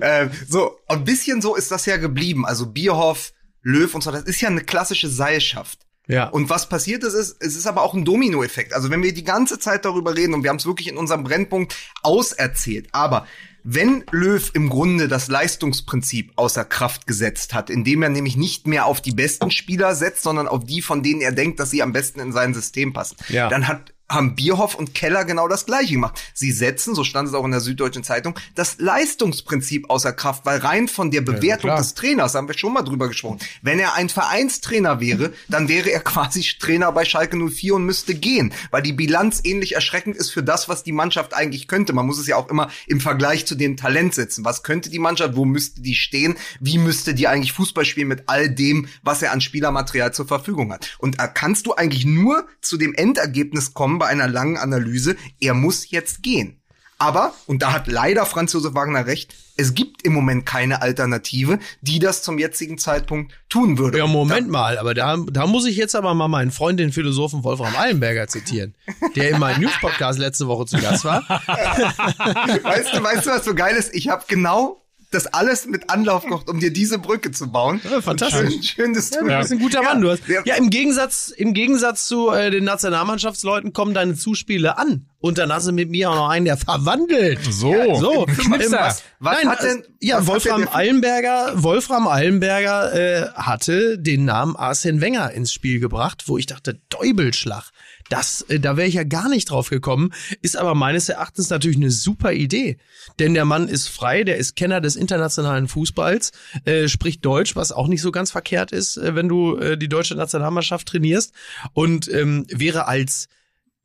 [0.00, 2.46] äh, so, ein bisschen so ist das ja geblieben.
[2.46, 5.80] Also Bierhoff, Löw und so, das ist ja eine klassische Seilschaft.
[6.08, 6.28] Ja.
[6.28, 8.72] Und was passiert ist, ist, es ist aber auch ein Dominoeffekt.
[8.74, 11.24] Also wenn wir die ganze Zeit darüber reden und wir haben es wirklich in unserem
[11.24, 13.26] Brennpunkt auserzählt, aber
[13.68, 18.86] wenn Löw im Grunde das Leistungsprinzip außer Kraft gesetzt hat, indem er nämlich nicht mehr
[18.86, 21.92] auf die besten Spieler setzt, sondern auf die, von denen er denkt, dass sie am
[21.92, 23.48] besten in sein System passen, Ja.
[23.48, 26.20] dann hat haben Bierhoff und Keller genau das gleiche gemacht.
[26.32, 30.58] Sie setzen, so stand es auch in der Süddeutschen Zeitung, das Leistungsprinzip außer Kraft, weil
[30.58, 31.78] rein von der Bewertung klar.
[31.78, 35.90] des Trainers, haben wir schon mal drüber gesprochen, wenn er ein Vereinstrainer wäre, dann wäre
[35.90, 40.30] er quasi Trainer bei Schalke 04 und müsste gehen, weil die Bilanz ähnlich erschreckend ist
[40.30, 41.92] für das, was die Mannschaft eigentlich könnte.
[41.92, 44.44] Man muss es ja auch immer im Vergleich zu dem Talent setzen.
[44.44, 48.24] Was könnte die Mannschaft, wo müsste die stehen, wie müsste die eigentlich Fußball spielen mit
[48.26, 50.96] all dem, was er an Spielermaterial zur Verfügung hat.
[50.98, 55.54] Und da kannst du eigentlich nur zu dem Endergebnis kommen bei einer langen Analyse, er
[55.54, 56.60] muss jetzt gehen.
[56.98, 61.58] Aber, und da hat leider Franz Josef Wagner recht, es gibt im Moment keine Alternative,
[61.82, 63.98] die das zum jetzigen Zeitpunkt tun würde.
[63.98, 67.44] Ja, Moment mal, aber da, da muss ich jetzt aber mal meinen Freund, den Philosophen
[67.44, 68.74] Wolfram Eilenberger zitieren,
[69.14, 71.22] der in meinem News-Podcast letzte Woche zu Gast war.
[71.28, 73.94] weißt du, weißt du, was so geil ist?
[73.94, 77.80] Ich habe genau das alles mit Anlauf gemacht, um dir diese Brücke zu bauen.
[77.90, 78.50] Ja, fantastisch.
[78.50, 80.00] Schön, schön dass du Du bist ein guter Mann.
[80.00, 80.42] Du hast, Ja.
[80.44, 85.06] ja, im Gegensatz, im Gegensatz zu äh, den Nationalmannschaftsleuten kommen deine Zuspiele an.
[85.26, 87.40] Und dann hast du mit mir auch noch einen, der verwandelt.
[87.50, 87.74] So.
[87.96, 88.78] So, Knipser.
[88.78, 95.00] was, Was nein, hat denn- ja, Wolfram Eilenberger, Wolfram Eilenberger äh, hatte den Namen Arsene
[95.00, 97.70] Wenger ins Spiel gebracht, wo ich dachte, Däubelschlag.
[98.08, 100.12] Das, äh, da wäre ich ja gar nicht drauf gekommen,
[100.42, 102.76] ist aber meines Erachtens natürlich eine super Idee.
[103.18, 106.30] Denn der Mann ist frei, der ist Kenner des internationalen Fußballs,
[106.66, 109.88] äh, spricht Deutsch, was auch nicht so ganz verkehrt ist, äh, wenn du äh, die
[109.88, 111.32] deutsche Nationalmannschaft trainierst
[111.72, 113.28] und ähm, wäre als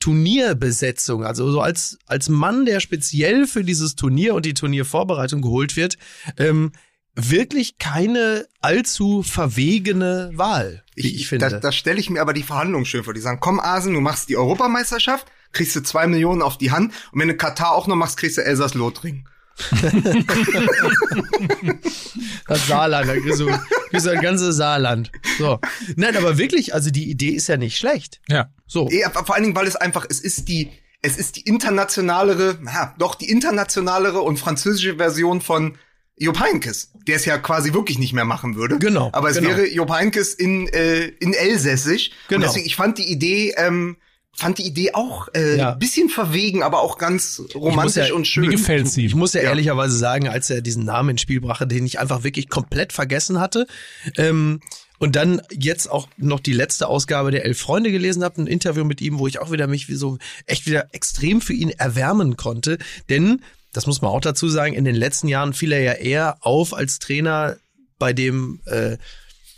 [0.01, 5.77] Turnierbesetzung, also so als, als Mann, der speziell für dieses Turnier und die Turniervorbereitung geholt
[5.77, 5.97] wird,
[6.37, 6.73] ähm,
[7.15, 11.49] wirklich keine allzu verwegene Wahl, wie ich, finde.
[11.49, 13.13] Da, da stelle ich mir aber die Verhandlungen schön vor.
[13.13, 16.93] Die sagen, komm Asen, du machst die Europameisterschaft, kriegst du zwei Millionen auf die Hand
[17.11, 19.27] und wenn du Katar auch noch machst, kriegst du Elsass-Lothringen.
[22.47, 23.47] Das Saarland, da kriegst du,
[23.89, 25.11] kriegst du ein ganzes Saarland.
[25.37, 25.59] So.
[25.95, 28.19] Nein, aber wirklich, also die Idee ist ja nicht schlecht.
[28.27, 28.49] Ja.
[28.67, 28.89] So.
[28.89, 32.95] Ja, vor allen Dingen, weil es einfach, es ist die, es ist die internationalere, ja,
[32.97, 35.77] doch die internationalere und französische Version von
[36.17, 38.77] Jupp Heynckes, der es ja quasi wirklich nicht mehr machen würde.
[38.77, 39.49] Genau, Aber es genau.
[39.49, 42.11] wäre Jupp Heynckes in, äh, in Elsässisch.
[42.27, 42.37] Genau.
[42.37, 43.97] Und deswegen, ich fand die Idee, ähm,
[44.33, 45.71] fand die Idee auch äh, Ja.
[45.75, 48.45] bisschen verwegen, aber auch ganz romantisch ja- und schön.
[48.45, 49.05] Mir gefällt sie.
[49.05, 49.49] Ich muss ja, Ja.
[49.49, 53.39] ehrlicherweise sagen, als er diesen Namen ins Spiel brachte, den ich einfach wirklich komplett vergessen
[53.39, 53.67] hatte,
[54.17, 54.61] ähm,
[54.99, 58.83] und dann jetzt auch noch die letzte Ausgabe der Elf Freunde gelesen habe, ein Interview
[58.83, 62.37] mit ihm, wo ich auch wieder mich wie so echt wieder extrem für ihn erwärmen
[62.37, 62.77] konnte.
[63.09, 63.41] Denn,
[63.73, 66.75] das muss man auch dazu sagen, in den letzten Jahren fiel er ja eher auf
[66.75, 67.57] als Trainer,
[67.97, 68.97] bei dem äh,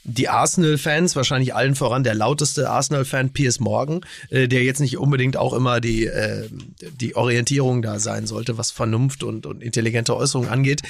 [0.04, 5.38] die Arsenal-Fans, wahrscheinlich allen voran der lauteste Arsenal-Fan Piers Morgan, äh, der jetzt nicht unbedingt
[5.38, 6.50] auch immer die, äh,
[7.00, 10.82] die Orientierung da sein sollte, was Vernunft und, und intelligente Äußerungen angeht,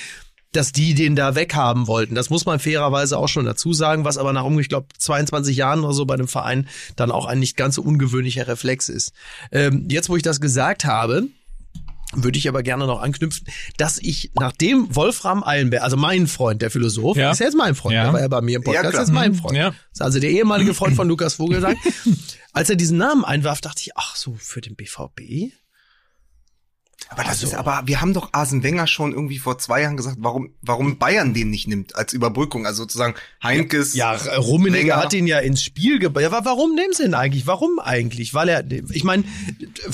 [0.51, 2.15] dass die den da weghaben wollten.
[2.15, 5.57] Das muss man fairerweise auch schon dazu sagen, was aber nach, um, ich glaube, 22
[5.57, 9.13] Jahren oder so bei dem Verein dann auch ein nicht ganz so ungewöhnlicher Reflex ist.
[9.51, 11.27] Ähm, jetzt, wo ich das gesagt habe,
[12.15, 13.47] würde ich aber gerne noch anknüpfen,
[13.77, 17.31] dass ich nachdem Wolfram Eilenberg, also mein Freund, der Philosoph, Ja.
[17.31, 18.03] ist ja jetzt mein Freund, Ja.
[18.05, 19.55] der war ja bei mir im Podcast, Ja, ist mein Freund.
[19.57, 19.69] Ja.
[19.69, 21.77] Das ist also der ehemalige Freund von Lukas Vogelsang.
[22.53, 25.51] Als er diesen Namen einwarf, dachte ich, ach so, für den BVB?
[27.09, 29.97] Aber das Also- ist, aber wir haben doch Asen Wenger schon irgendwie vor zwei Jahren
[29.97, 32.65] gesagt, warum, warum Bayern den nicht nimmt als Überbrückung.
[32.65, 33.13] Also sozusagen
[33.43, 33.93] Heinkes.
[33.93, 34.95] Ja, Rummenigge Wenger.
[34.97, 36.23] hat ihn ja ins Spiel gebracht.
[36.23, 37.45] Ja, wa- warum nehmen sie ihn eigentlich?
[37.45, 38.33] Warum eigentlich?
[38.33, 39.23] Weil er, ich meine,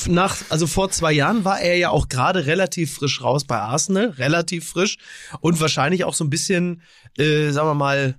[0.08, 4.10] nach, also vor zwei Jahren war er ja auch gerade relativ frisch raus bei Arsenal,
[4.12, 4.98] relativ frisch
[5.42, 6.82] und wahrscheinlich auch so ein bisschen,
[7.18, 8.18] äh, sagen wir mal,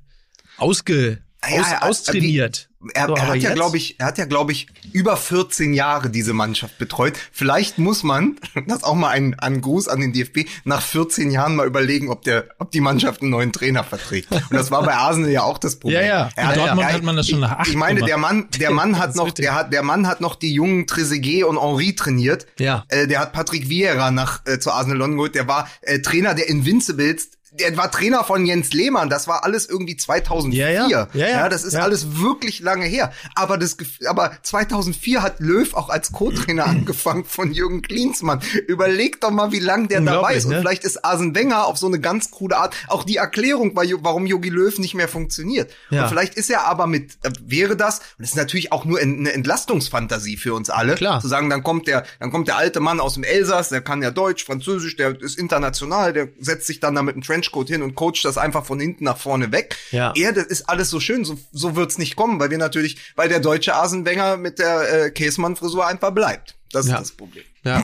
[0.59, 2.70] ausge, Ja, aus, er- austrainiert.
[2.95, 6.09] Er, So, er hat ja, glaube ich, er hat ja, glaube ich, über 14 Jahre
[6.09, 7.13] diese Mannschaft betreut.
[7.31, 11.57] Vielleicht muss man, das auch mal ein, ein Gruß an den DFB, nach 14 Jahren
[11.57, 14.33] mal überlegen, ob der, ob die Mannschaft einen neuen Trainer verträgt.
[14.33, 16.01] Und das war bei Arsenal ja auch das Problem.
[16.01, 16.29] Ja, ja.
[16.37, 18.71] Er In Dortmund hat man das schon nach ich, acht ich meine, der Mann, der
[18.71, 22.47] Mann hat noch, der hat, der Mann hat noch die jungen Trezeguet und Henri trainiert.
[22.59, 22.85] Ja.
[22.89, 25.35] Äh, der hat Patrick Vieira nach äh, zu Arsenal London geholt.
[25.35, 27.31] Der war äh, Trainer der Invincibles.
[27.53, 29.11] Der war Trainer von Jens Lehmann.
[29.11, 30.71] Das war alles irgendwie 2004.
[30.71, 31.09] Ja, ja.
[31.15, 31.49] Ja, ja.
[31.49, 31.81] das ist Ja.
[31.83, 33.13] alles wirklich lange her.
[33.35, 38.41] Aber das, aber 2004 hat Löw auch als Co-Trainer angefangen von Jürgen Klinsmann.
[38.69, 40.45] Überleg doch mal, wie lang der dabei ist.
[40.45, 40.61] Und ne?
[40.61, 44.49] vielleicht ist Arsene Wenger auf so eine ganz krude Art auch die Erklärung, warum Jogi
[44.49, 45.71] Löw nicht mehr funktioniert.
[45.91, 46.03] Ja.
[46.05, 48.99] Und vielleicht ist er aber mit, äh, wäre das, und das ist natürlich auch nur
[49.01, 51.21] eine Entlastungsfantasie für uns alle, Klar.
[51.21, 54.03] zu sagen, dann kommt der, dann kommt der alte Mann aus dem Elsass, der kann
[54.03, 57.83] ja Deutsch, Französisch, der ist international, der setzt sich dann da mit einem Trenchcoat hin
[57.83, 59.77] und coacht das einfach von hinten nach vorne weg.
[59.91, 60.13] Ja.
[60.17, 63.29] Er, das ist alles so schön, so, so wird's nicht kommen, weil wir natürlich, weil
[63.29, 66.57] der deutsche Asenwenger mit der äh, Käsmann-Frisur einfach bleibt.
[66.73, 66.95] Das Ja.
[66.97, 67.45] ist das Problem.
[67.65, 67.83] Ja.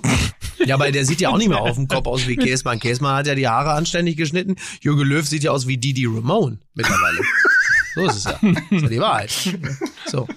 [0.64, 2.78] ja, aber der sieht ja auch nicht mehr auf dem Kopf aus wie Käsmann.
[2.78, 4.56] Käsmann hat ja die Haare anständig geschnitten.
[4.80, 7.18] Jürgen Löw sieht ja aus wie Didi Ramone mittlerweile.
[7.94, 8.38] So ist es ja.
[8.42, 9.30] Das ist ja die Wahrheit.
[10.06, 10.28] So.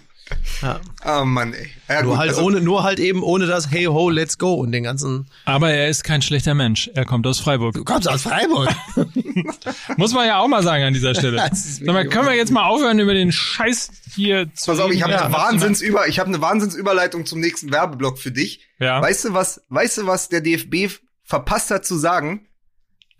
[0.62, 0.80] Ja.
[1.06, 1.70] Oh Mann, ey.
[1.88, 4.54] Ja, Nur gut, halt also- ohne, nur halt eben ohne das Hey ho, let's go
[4.56, 5.28] und den ganzen.
[5.46, 6.90] Aber er ist kein schlechter Mensch.
[6.94, 7.74] Er kommt aus Freiburg.
[7.76, 8.70] Du kommst aus Freiburg.
[9.98, 11.38] Muss man ja auch mal sagen an dieser Stelle.
[11.54, 15.02] Sag mal, können wir jetzt mal aufhören, über den Scheiß hier zu Pass auf, ich
[15.02, 15.24] habe reden?
[15.24, 18.62] eine Wahnsinnsüber, ich habe eine Wahnsinnsüberleitung zum nächsten Werbeblock für dich.
[18.80, 19.02] Ja.
[19.02, 19.62] Weißt du was?
[19.70, 20.92] Weißt du was der DFB
[21.24, 22.48] verpasst hat zu sagen?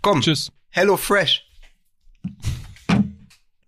[0.02, 0.52] Komm, Tschüss.
[0.70, 1.46] Hello Fresh.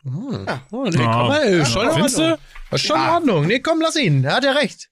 [0.03, 2.37] Oh, nee, komm mal, schon in
[2.71, 2.75] Du?
[2.77, 3.45] Ist schon in Ordnung.
[3.47, 4.23] Nee, komm, lass ihn.
[4.23, 4.87] Er hat ja recht.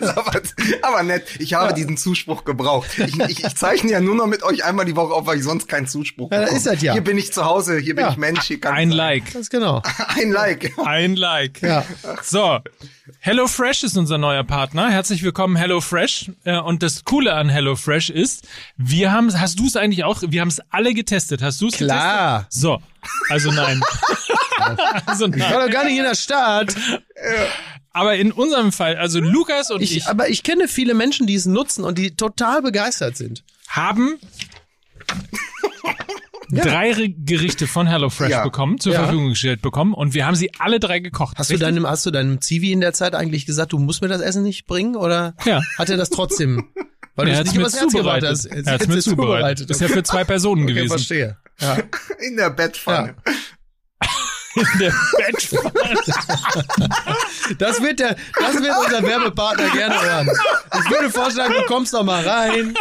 [0.00, 0.40] aber,
[0.82, 1.24] aber nett.
[1.40, 2.90] Ich habe diesen Zuspruch gebraucht.
[2.96, 5.42] Ich, ich, ich zeichne ja nur noch mit euch einmal die Woche auf, weil ich
[5.44, 6.58] sonst keinen Zuspruch Ja, da bekomme.
[6.58, 6.92] ist das ja.
[6.92, 8.12] Hier bin ich zu Hause, hier bin Ja.
[8.12, 9.24] ich Mensch, hier kann Ein Like.
[9.32, 9.82] Das ist genau.
[10.16, 10.72] Ein Like.
[10.84, 11.60] Ein Like.
[11.60, 11.84] Ja.
[12.22, 12.60] So,
[13.18, 14.90] HelloFresh ist unser neuer Partner.
[14.90, 16.30] Herzlich willkommen, HelloFresh.
[16.44, 20.40] Äh, Und das Coole an HelloFresh ist, wir haben, hast du es eigentlich auch, wir
[20.40, 21.42] haben es alle getestet.
[21.42, 21.88] Hast du es getestet?
[21.98, 22.46] Klar.
[22.48, 22.80] So,
[23.28, 23.80] also nein.
[25.06, 26.74] also Ich war doch gar nicht in der Stadt.
[27.92, 31.34] Aber in unserem Fall, also Lukas und ich, Ich, aber ich kenne viele Menschen, die
[31.34, 33.44] es nutzen und die total begeistert sind.
[33.68, 34.18] haben
[36.50, 38.44] drei Re- Gerichte von HelloFresh Ja.
[38.44, 39.00] bekommen, zur Ja.
[39.04, 41.36] Verfügung gestellt bekommen und wir haben sie alle drei gekocht.
[41.38, 44.08] Hast du deinem, hast du deinem Zivi in der Zeit eigentlich gesagt, du musst mir
[44.08, 45.62] das Essen nicht bringen oder Ja.
[45.78, 46.68] hat er das trotzdem?
[47.16, 48.28] Weil er du hat es mir zubereitet.
[48.30, 48.44] hast.
[48.46, 49.70] Er hat es mir zubereitet.
[49.70, 50.88] Ist ja für zwei Personen Okay, gewesen.
[50.90, 51.36] verstehe.
[51.60, 51.78] Ja.
[52.26, 53.14] In der Bettpfanne.
[54.54, 55.72] In der Bettpfanne.
[57.58, 60.30] Das wird der, das wird unser Werbepartner gerne hören.
[60.72, 62.74] Ich würde vorschlagen, du kommst doch mal rein.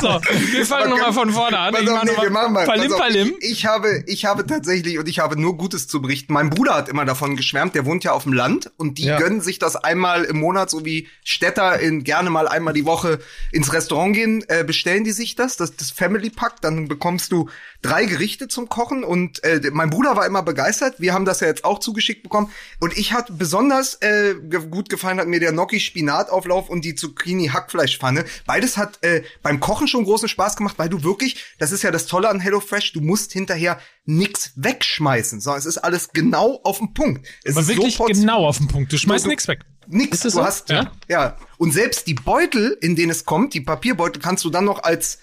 [0.00, 0.08] So,
[0.52, 1.74] wir fangen nochmal von vorne an.
[1.74, 2.66] Ich mach nee, wir machen mal.
[2.66, 3.34] Palim, auf, Palim.
[3.40, 6.32] Ich, ich habe, ich habe tatsächlich und ich habe nur Gutes zu berichten.
[6.32, 7.74] Mein Bruder hat immer davon geschwärmt.
[7.74, 9.18] Der wohnt ja auf dem Land und die Ja.
[9.18, 13.20] gönnen sich das einmal im Monat, so wie Städter in gerne mal einmal die Woche
[13.52, 14.44] ins Restaurant gehen.
[14.48, 16.60] Äh, bestellen die sich das, das, das Family Pack.
[16.60, 17.48] Dann bekommst du
[17.82, 20.96] drei Gerichte zum Kochen und äh, mein Bruder war immer begeistert.
[20.98, 24.34] Wir haben das ja jetzt auch zugeschickt bekommen und ich hatte besonders äh,
[24.70, 28.24] gut gefallen hat mir der Gnocchi Spinatauflauf und die Zucchini Hackfleischpfanne.
[28.46, 31.90] Beides hat äh, beim Kochen schon großen Spaß gemacht, weil du wirklich, das ist ja
[31.90, 36.78] das Tolle an HelloFresh, du musst hinterher nix wegschmeißen, sondern es ist alles genau auf
[36.78, 37.26] den Punkt.
[37.44, 38.92] Es Aber ist wirklich so genau auf den Punkt.
[38.92, 39.60] Du schmeißt nichts weg.
[39.86, 40.44] Nix, du so?
[40.44, 40.92] hast, Ja.
[41.08, 41.36] ja.
[41.58, 45.18] Und selbst die Beutel, in denen es kommt, die Papierbeutel, kannst du dann noch als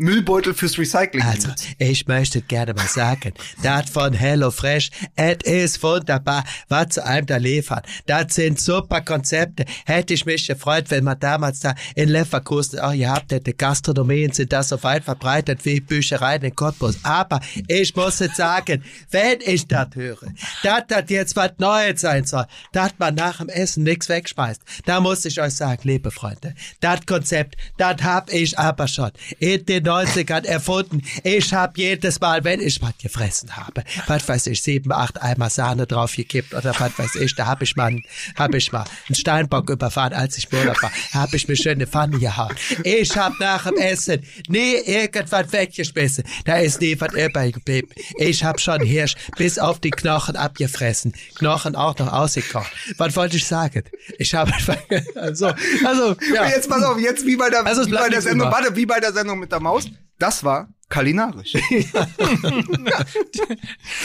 [0.00, 3.34] Müllbeutel fürs Recycling Also, ich möchte gerne mal sagen,
[3.64, 7.82] das von HelloFresh, es ist wunderbar, was zu einem da liefern.
[8.06, 9.64] Das sind super Konzepte.
[9.86, 13.52] Hätte ich mich gefreut, wenn man damals da in Leverkusen auch gehabt hätte.
[13.54, 16.98] Gastronomien sind da so weit verbreitet wie Büchereien in Cottbus.
[17.02, 20.32] Aber ich muss jetzt sagen, wenn ich das höre,
[20.62, 25.00] dass das jetzt was Neues sein soll, dass man nach dem Essen nichts wegschmeißt, da
[25.00, 29.87] muss ich euch sagen, liebe Freunde, das Konzept, das hab ich aber schon in den
[29.88, 31.02] 90ern erfunden.
[31.24, 35.50] Ich hab jedes Mal, wenn ich was gefressen habe, was weiß ich, sieben, acht Eimer
[35.50, 37.98] Sahne draufgekippt oder was weiß ich, da hab ich mal,
[38.36, 41.86] hab ich mal einen Steinbock überfahren, als ich Urlaub war, hab ich mir schön eine
[41.86, 42.54] Pfanne gehauen.
[42.84, 46.24] Ich hab nach dem Essen nie irgendwas weggeschmissen.
[46.44, 47.88] Da ist nie was übrig geblieben.
[48.18, 51.12] Ich hab schon Hirsch bis auf die Knochen abgefressen.
[51.36, 52.70] Knochen auch noch ausgekocht.
[52.96, 53.84] Was wollte ich sagen?
[54.18, 54.76] Ich habe einfach,
[55.16, 55.52] also,
[55.84, 56.48] also, ja.
[56.48, 59.00] Jetzt pass auf, jetzt wie bei der, Also, wie bei der Sendung, warte, wie bei
[59.00, 59.77] der Sendung mit der Maus.
[60.18, 61.52] Das war kulinarisch.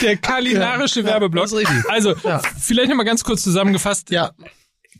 [0.02, 1.44] Der kulinarische Werbeblock.
[1.44, 1.90] das ist richtig.
[1.90, 2.40] Also, Ja.
[2.60, 4.10] vielleicht nochmal ganz kurz zusammengefasst.
[4.10, 4.32] Ja.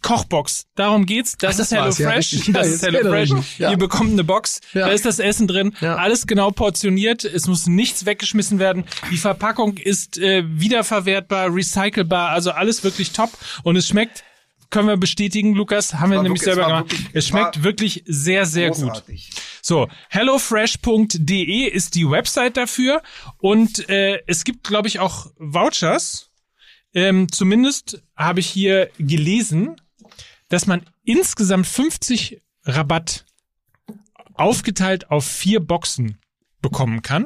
[0.03, 0.67] Kochbox.
[0.75, 1.37] Darum geht's.
[1.39, 2.33] Das, Ach, das ist ja, HelloFresh.
[2.49, 3.31] Ja, das ist HelloFresh.
[3.59, 3.71] Ja.
[3.71, 4.61] Ihr bekommt eine Box.
[4.75, 4.87] Ja.
[4.87, 5.75] Da ist das Essen drin.
[5.81, 5.97] Ja.
[5.97, 7.25] Alles genau portioniert.
[7.25, 8.85] Es muss nichts weggeschmissen werden.
[9.11, 12.31] Die Verpackung ist äh, wiederverwertbar, recycelbar.
[12.31, 13.31] Also alles wirklich top.
[13.63, 14.25] Und es schmeckt,
[14.69, 16.91] können wir bestätigen, Lukas, haben wir nämlich wirklich- selber gemacht.
[16.91, 19.03] wirklich- es schmeckt wirklich sehr, sehr gut.
[19.67, 23.01] So, hellofresh.de ist die Website dafür
[23.39, 26.31] und äh, es gibt, glaube ich, auch Vouchers.
[26.93, 29.81] Ähm, zumindest habe ich hier gelesen,
[30.51, 33.25] dass man insgesamt 50 Rabatt
[34.35, 36.19] aufgeteilt auf vier Boxen
[36.61, 37.25] bekommen kann.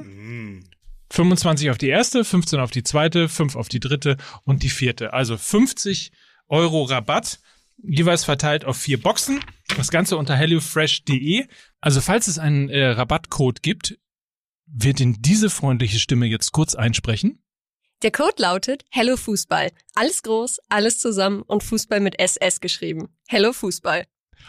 [1.10, 5.12] 25 auf die erste, 15 auf die zweite, 5 auf die dritte und die vierte.
[5.12, 6.12] Also 50
[6.46, 7.40] Euro Rabatt,
[7.82, 9.40] jeweils verteilt auf vier Boxen.
[9.76, 11.46] Das Ganze unter hellofresh.de.
[11.80, 13.98] Also falls es einen äh, Rabattcode gibt,
[14.66, 17.42] wird in diese freundliche Stimme jetzt kurz einsprechen.
[18.02, 19.70] Der Code lautet Hello Fußball.
[19.94, 23.08] Alles groß, alles zusammen und Fußball mit SS geschrieben.
[23.26, 24.04] Hello Fußball.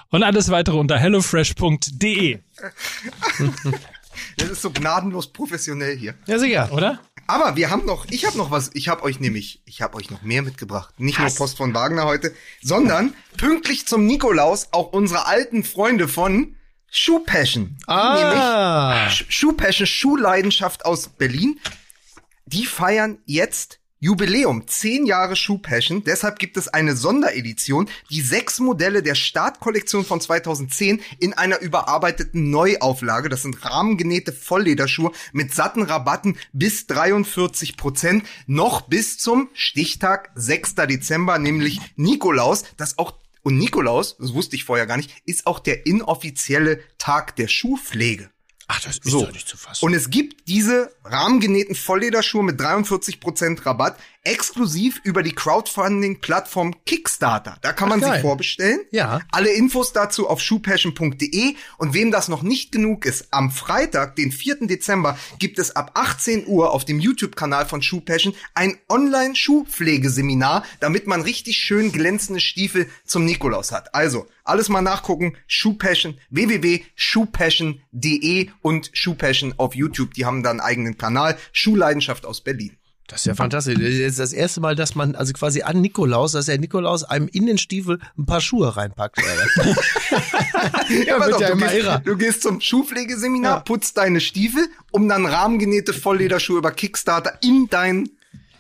[0.10, 2.40] Und alles weitere unter hellofresh.de,
[4.38, 6.16] Das ist so gnadenlos professionell hier.
[6.28, 6.70] Ja, sicher.
[6.72, 7.00] oder?
[7.28, 10.10] Aber wir haben noch, ich habe noch was, ich habe euch nämlich, ich habe euch
[10.10, 11.00] noch mehr mitgebracht.
[11.00, 11.34] Nicht Was?
[11.34, 16.56] nur Post von Wagner heute, sondern pünktlich zum Nikolaus auch unsere alten Freunde von
[16.90, 17.78] Shoe Passion.
[17.86, 18.96] Ah.
[18.96, 21.60] Nämlich Shoe Passion, Schuhleidenschaft aus Berlin.
[22.48, 26.06] Die feiern jetzt Jubiläum, 10 Jahre Schuhpassion.
[26.06, 32.50] Deshalb gibt es eine Sonderedition, die sechs Modelle der Startkollektion von 2010 in einer überarbeiteten
[32.50, 33.28] Neuauflage.
[33.28, 38.24] Das sind rahmengenähte Volllederschuhe mit satten Rabatten bis 43 Prozent.
[38.48, 40.76] Noch bis zum Stichtag 6.
[40.76, 42.64] Dezember, nämlich Nikolaus.
[42.78, 47.36] Das auch und Nikolaus, das wusste ich vorher gar nicht, ist auch der inoffizielle Tag
[47.36, 48.30] der Schuhpflege.
[48.72, 49.26] Ach, das ist So.
[49.26, 49.84] doch nicht zu fassen.
[49.84, 57.58] Und es gibt diese rahmengenähten Volllederschuhe mit 43% Rabatt exklusiv über die Crowdfunding-Plattform Kickstarter.
[57.62, 58.22] Da kann man Ach, sie geil.
[58.22, 58.80] vorbestellen.
[58.92, 59.20] Ja.
[59.32, 61.56] Alle Infos dazu auf shoepassion.de.
[61.78, 64.68] Und wem das noch nicht genug ist, am Freitag, den 4.
[64.68, 71.08] Dezember, gibt es ab 18 Uhr auf dem YouTube-Kanal von Shoe Passion ein Online-Schuhpflegeseminar, damit
[71.08, 73.96] man richtig schön glänzende Stiefel zum Nikolaus hat.
[73.96, 75.38] Also, alles mal nachgucken.
[75.48, 80.14] Shoe Passion, www.shoepassion.de und Shoe Passion auf YouTube.
[80.16, 81.38] Die haben da einen eigenen Kanal.
[81.52, 82.79] Schuhleidenschaft aus Berlin.
[83.10, 83.74] Das ist ja fantastisch.
[83.76, 87.28] Das ist das erste Mal, dass man, also quasi an Nikolaus, dass der Nikolaus einem
[87.28, 89.18] in den Stiefel ein paar Schuhe reinpackt.
[91.06, 93.60] Ja, wird auf, ja du, gehst, du gehst zum Schuhpflegeseminar, Ja.
[93.62, 98.10] putzt deine Stiefel, um dann rahmengenähte Volllederschuhe über Kickstarter in dein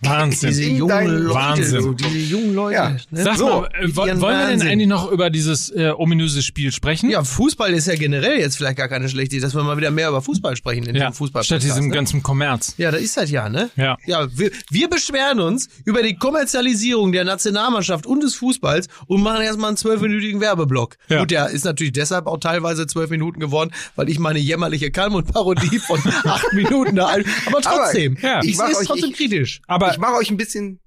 [0.01, 0.49] Wahnsinn.
[0.49, 1.81] diese jungen Leute, Wahnsinn.
[1.81, 2.75] so diese jungen Leute.
[2.75, 2.89] Ja.
[2.89, 3.23] Ne?
[3.23, 7.09] Sag So, mal, äh, wollen wir denn eigentlich noch über dieses äh, ominöse Spiel sprechen?
[7.09, 9.91] Ja, Fußball ist ja generell jetzt vielleicht gar keine schlechte Idee, dass wir mal wieder
[9.91, 11.43] mehr über Fußball sprechen in ja dem Fußball.
[11.43, 11.93] statt diesem ne?
[11.95, 12.75] ganzen Kommerz.
[12.77, 13.69] Ja, da ist das ja, ne?
[13.75, 13.97] Ja.
[14.05, 19.41] Ja, wir, wir beschweren uns über die Kommerzialisierung der Nationalmannschaft und des Fußballs und machen
[19.41, 20.95] erstmal einen zwölfminütigen Werbeblock.
[21.09, 21.19] Ja.
[21.19, 25.79] Gut, der ist natürlich deshalb auch teilweise zwölf Minuten geworden, weil ich meine jämmerliche Kalmund-Parodie
[25.79, 27.23] von acht Minuten da ein.
[27.47, 28.39] Aber trotzdem, Aber, ja.
[28.41, 29.61] ich ich sehe es trotzdem ich- kritisch.
[29.67, 30.79] Aber ich mache euch ein bisschen,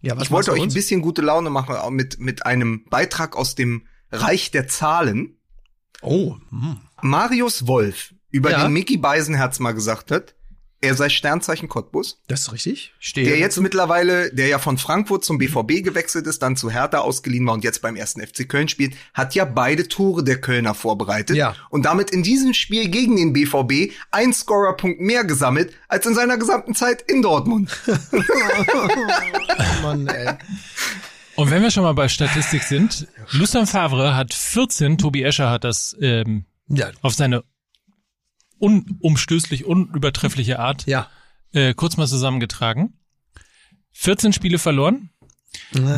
[0.00, 3.54] Ja, was ich wollte euch ein bisschen gute Laune machen mit, mit einem Beitrag aus
[3.54, 5.38] dem Reich der Zahlen.
[6.02, 6.80] Oh, hm.
[7.02, 8.64] Marius Wolf, über Ja.
[8.64, 10.34] den Mickey Beisenherz mal gesagt hat,
[10.82, 12.20] er sei Sternzeichen Cottbus.
[12.26, 12.92] das ist richtig.
[13.00, 16.70] Ich stehe Der jetzt mittlerweile, der ja von Frankfurt zum BVB gewechselt ist, dann zu
[16.70, 20.40] Hertha ausgeliehen war und jetzt beim ersten FC Köln spielt, hat ja beide Tore der
[20.40, 21.36] Kölner vorbereitet.
[21.36, 21.54] Ja.
[21.70, 26.36] Und damit in diesem Spiel gegen den BVB ein Scorerpunkt mehr gesammelt als in seiner
[26.36, 27.70] gesamten Zeit in Dortmund.
[29.82, 30.34] Mann, ey.
[31.36, 35.64] Und wenn wir schon mal bei Statistik sind, Lucien Favre hat 14, Tobi Escher hat
[35.64, 37.44] das ähm, Ja, auf seine
[38.62, 41.08] unumstößlich, unübertreffliche Art ja.
[41.52, 42.94] äh, kurz mal zusammengetragen.
[43.94, 45.10] 14 Spiele verloren,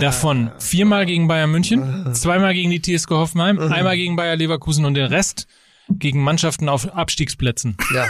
[0.01, 4.95] davon viermal gegen Bayern München, zweimal gegen die TSG Hoffenheim, einmal gegen Bayer Leverkusen und
[4.95, 5.47] den Rest
[5.91, 7.77] gegen Mannschaften auf Abstiegsplätzen.
[7.95, 8.09] Ja.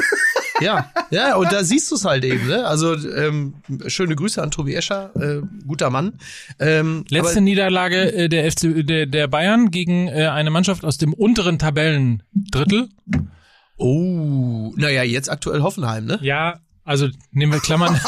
[0.61, 2.65] Ja, ja, und da siehst du es halt eben, ne?
[2.65, 3.55] Also ähm,
[3.89, 6.21] schöne Grüße an Tobi Escher, äh, guter Mann.
[6.61, 11.13] Ähm, Letzte Niederlage äh, der FC der, der Bayern gegen äh, eine Mannschaft aus dem
[11.13, 12.89] unteren Tabellendrittel.
[13.77, 16.19] Oh, naja, jetzt aktuell Hoffenheim, ne?
[16.23, 17.99] Ja, also nehmen wir Klammern.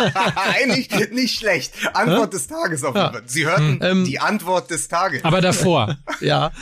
[0.54, 1.72] Eigentlich nicht schlecht.
[1.94, 3.22] Antwort des Tages auf jeden Fall.
[3.26, 5.24] Sie hörten Ähm, die Antwort des Tages.
[5.24, 5.96] Aber davor.
[6.20, 6.52] Ja.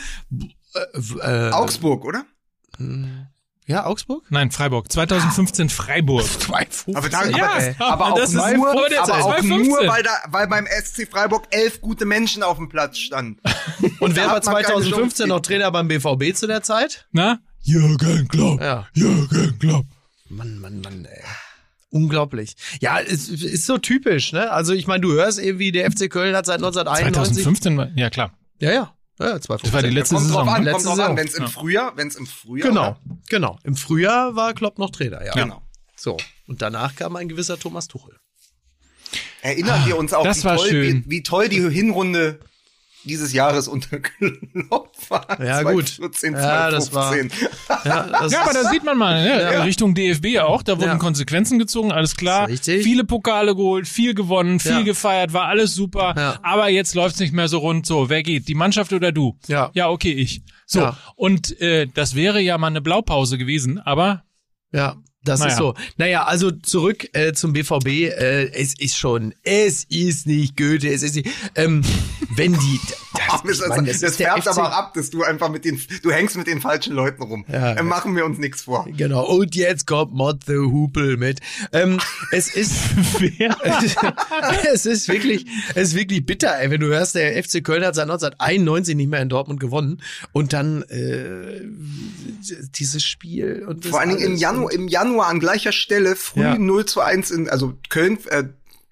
[0.74, 2.24] Äh, äh, Augsburg, oder?
[3.66, 4.24] ja, Augsburg?
[4.30, 4.90] Nein, Freiburg.
[4.90, 6.24] 2015 Freiburg.
[6.40, 6.96] 2,15.
[6.96, 9.22] Aber, da, Ja, aber, aber auch das ist nur, vor der aber Zeit.
[9.22, 9.68] auch 2015.
[9.68, 13.40] nur weil, da, weil beim SC Freiburg elf gute Menschen auf dem Platz standen.
[14.00, 15.28] Und wer war hat man keine 2015 Chance.
[15.28, 17.08] noch Trainer beim BVB zu der Zeit?
[17.12, 17.40] Na?
[17.68, 18.62] Jürgen Klopp.
[18.62, 18.88] Ja.
[18.94, 19.84] Jürgen Klopp.
[20.30, 21.22] Mann, Mann, Mann, ey.
[21.90, 22.56] Unglaublich.
[22.80, 24.50] Ja, es ist so typisch, ne?
[24.50, 27.44] Also ich meine, du hörst irgendwie, der FC Köln hat seit 1991.
[27.44, 28.32] 2015 war, ja klar.
[28.58, 28.94] Ja, ja.
[29.20, 29.58] Ja, 2015.
[29.64, 30.46] Das war die letzte kommt Saison.
[30.46, 30.70] drauf an, ne?
[30.70, 31.16] kommt Letzte drauf an, Saison.
[31.18, 31.48] wenn es im Ja.
[31.48, 32.68] Frühjahr, wenn es im Frühjahr.
[32.68, 33.00] Genau, oder?
[33.28, 33.58] genau.
[33.64, 35.32] Im Frühjahr war Klopp noch Trainer, ja.
[35.32, 35.62] Genau.
[35.96, 36.16] So.
[36.46, 38.16] Und danach kam ein gewisser Thomas Tuchel.
[39.42, 40.70] Erinnern wir uns auch, das wie, war toll.
[40.72, 42.40] Wie, wie toll die Hinrunde
[43.08, 45.26] dieses Jahres unter Klopp war.
[45.44, 45.88] Ja, gut.
[45.88, 47.48] 2014, Ja, das war- 2015.
[47.84, 49.42] Ja, das Ja, aber da sieht man mal, ne?
[49.52, 49.62] Ja.
[49.62, 50.96] Richtung DFB auch, da wurden Ja.
[50.96, 52.46] Konsequenzen gezogen, alles klar.
[52.48, 52.82] Richtig.
[52.84, 54.82] Viele Pokale geholt, viel gewonnen, viel Ja.
[54.82, 56.14] gefeiert, war alles super.
[56.16, 56.38] Ja.
[56.42, 57.86] Aber jetzt läuft's nicht mehr so rund.
[57.86, 58.46] So, wer geht?
[58.48, 59.36] Die Mannschaft oder du?
[59.48, 59.70] Ja.
[59.74, 60.42] Ja, okay, ich.
[60.66, 60.96] So, Ja.
[61.16, 64.22] und äh, das wäre ja mal eine Blaupause gewesen, aber
[64.70, 65.52] Ja, das Naja.
[65.52, 65.74] ist so.
[65.96, 67.86] Naja, also zurück äh, zum BVB.
[67.86, 71.82] Äh, es ist schon, es ist nicht Goethe, es ist nicht, ähm,
[72.36, 72.80] wenn die,
[73.44, 75.80] das, das, meine, das, ist der färbt FC aber ab, dass du einfach mit den,
[76.02, 77.44] du hängst mit den falschen Leuten rum.
[77.48, 78.86] Ja, Dann machen wir uns nichts vor.
[78.96, 81.40] Genau, und jetzt kommt Mod the Hupel mit.
[81.72, 81.98] Ähm,
[82.30, 82.76] es ist,
[84.72, 87.96] es ist wirklich, es ist wirklich bitter, ey, wenn du hörst, der FC Köln hat
[87.96, 90.00] seit 1991 nicht mehr in Dortmund gewonnen
[90.32, 91.60] und dann äh,
[92.76, 96.42] dieses Spiel und das Vor allen Dingen im Januar, im Januar an gleicher Stelle früh
[96.42, 96.58] Ja.
[96.58, 98.44] 0 zu 1 in, also Köln, äh,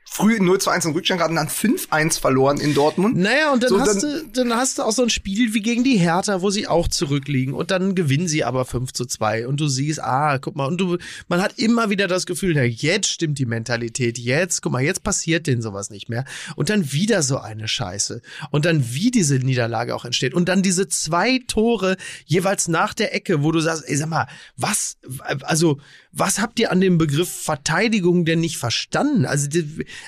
[0.09, 3.19] früh 0 zu 1 in Rückstand hatten, dann 5-1 verloren in Dortmund.
[3.19, 5.61] Naja, und dann, So, hast dann- du, dann hast du auch so ein Spiel wie
[5.61, 9.47] gegen die Hertha, wo sie auch zurückliegen und dann gewinnen sie aber 5 zu 2
[9.47, 10.97] und du siehst, ah, guck mal, und du,
[11.29, 15.03] man hat immer wieder das Gefühl, na, jetzt stimmt die Mentalität, jetzt, guck mal, jetzt
[15.03, 19.35] passiert denen sowas nicht mehr und dann wieder so eine Scheiße und dann wie diese
[19.35, 23.85] Niederlage auch entsteht und dann diese zwei Tore jeweils nach der Ecke, wo du sagst,
[23.87, 24.97] ey, sag mal, was,
[25.43, 25.79] also,
[26.19, 29.27] was habt ihr an dem Begriff Verteidigung denn nicht verstanden?
[29.27, 29.49] Also,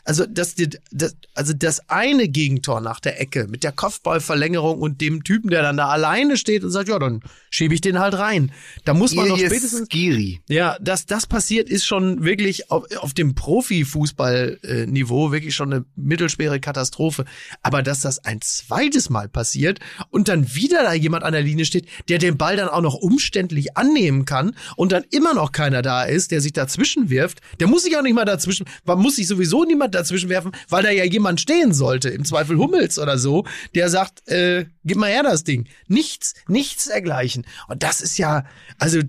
[0.04, 0.54] also, das,
[0.90, 5.62] das, also das eine Gegentor nach der Ecke mit der Kopfballverlängerung und dem Typen, der
[5.62, 8.52] dann da alleine steht und sagt, ja, dann schiebe ich den halt rein.
[8.86, 10.40] Da muss man doch spätestens Giri.
[10.48, 16.58] ja, dass das passiert, ist schon wirklich auf, auf dem Profifußballniveau wirklich schon eine mittelschwere
[16.58, 17.26] Katastrophe.
[17.62, 21.66] Aber dass das ein zweites Mal passiert und dann wieder da jemand an der Linie
[21.66, 25.82] steht, der den Ball dann auch noch umständlich annehmen kann und dann immer noch keiner
[25.82, 29.16] da ist, der sich dazwischen wirft, der muss sich auch nicht mal dazwischen, man muss
[29.16, 33.18] sich sowieso niemand dazwischen werfen, weil da ja jemand stehen sollte, im Zweifel Hummels oder
[33.18, 33.44] so,
[33.74, 35.66] der sagt, äh, gib mal her das Ding.
[35.86, 37.46] Nichts, nichts dergleichen.
[37.68, 38.44] Und das ist ja,
[38.78, 39.00] also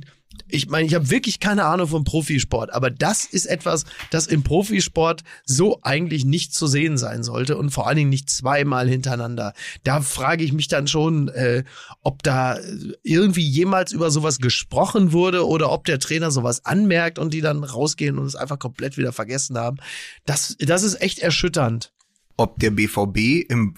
[0.47, 4.43] ich meine, ich habe wirklich keine Ahnung vom Profisport, aber das ist etwas, das im
[4.43, 9.53] Profisport so eigentlich nicht zu sehen sein sollte und vor allen Dingen nicht zweimal hintereinander.
[9.83, 11.63] Da frage ich mich dann schon, äh,
[12.01, 12.57] ob da
[13.03, 17.63] irgendwie jemals über sowas gesprochen wurde oder ob der Trainer sowas anmerkt und die dann
[17.63, 19.77] rausgehen und es einfach komplett wieder vergessen haben.
[20.25, 21.91] Das, das ist echt erschütternd.
[22.37, 23.75] ob der BVB im,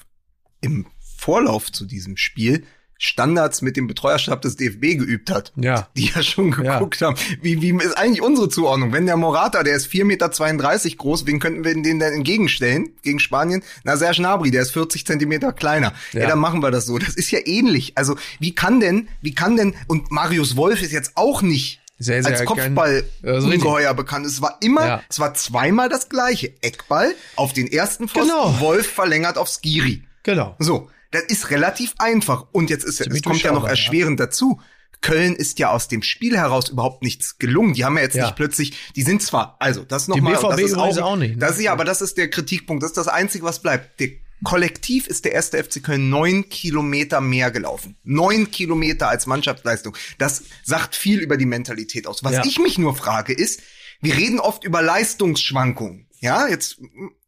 [0.62, 0.86] im
[1.18, 2.64] Vorlauf zu diesem Spiel
[3.04, 5.52] Standards mit dem Betreuerstab des DFB geübt hat.
[5.56, 5.88] Ja.
[5.98, 6.76] Die ja schon Ja.
[6.76, 7.16] geguckt haben.
[7.42, 8.94] Wie, wie ist eigentlich unsere Zuordnung?
[8.94, 13.20] Wenn der Morata, der ist 4,32 Meter groß, wen könnten wir den denn entgegenstellen gegen
[13.20, 13.64] Spanien?
[13.84, 15.94] Na, Serge Gnabry, der ist 40 Zentimeter kleiner.
[16.14, 16.22] Ja.
[16.22, 16.28] Ja.
[16.28, 17.00] dann machen wir das so.
[17.00, 17.94] Das ist ja ähnlich.
[17.96, 22.22] Also, wie kann denn, wie kann denn, und Marius Wolf ist jetzt auch nicht Sehr,
[22.22, 23.54] sehr als kein- Kopfball Ja, richtig.
[23.56, 24.28] ungeheuer bekannt.
[24.28, 25.04] Es war immer, Ja.
[25.10, 26.54] es war zweimal das gleiche.
[26.62, 28.60] Eckball auf den ersten Pfosten, Genau.
[28.60, 30.04] Wolf verlängert auf Skiri.
[30.22, 30.56] Genau.
[30.60, 32.48] So, das ist relativ einfach.
[32.52, 33.70] Und jetzt ist, es kommt ja noch durchschaubar, ja.
[33.70, 34.60] erschwerend dazu.
[35.02, 37.74] Köln ist ja aus dem Spiel heraus überhaupt nichts gelungen.
[37.74, 38.26] Die haben ja jetzt Ja.
[38.26, 41.38] nicht plötzlich, die sind zwar, also das Die nochmal, das ist auch, auch nicht, ne?
[41.38, 42.84] Das ist ja, aber das ist der Kritikpunkt.
[42.84, 44.00] Das ist das Einzige, was bleibt.
[44.00, 44.10] Der
[44.44, 47.96] Kollektiv ist der erste FC Köln neun Kilometer mehr gelaufen.
[48.04, 49.96] Neun Kilometer als Mannschaftsleistung.
[50.20, 52.24] Das sagt viel über die Mentalität aus.
[52.24, 52.44] Was Ja.
[52.46, 53.62] ich mich nur frage ist,
[54.02, 56.08] wir reden oft über Leistungsschwankungen.
[56.20, 56.78] Ja, jetzt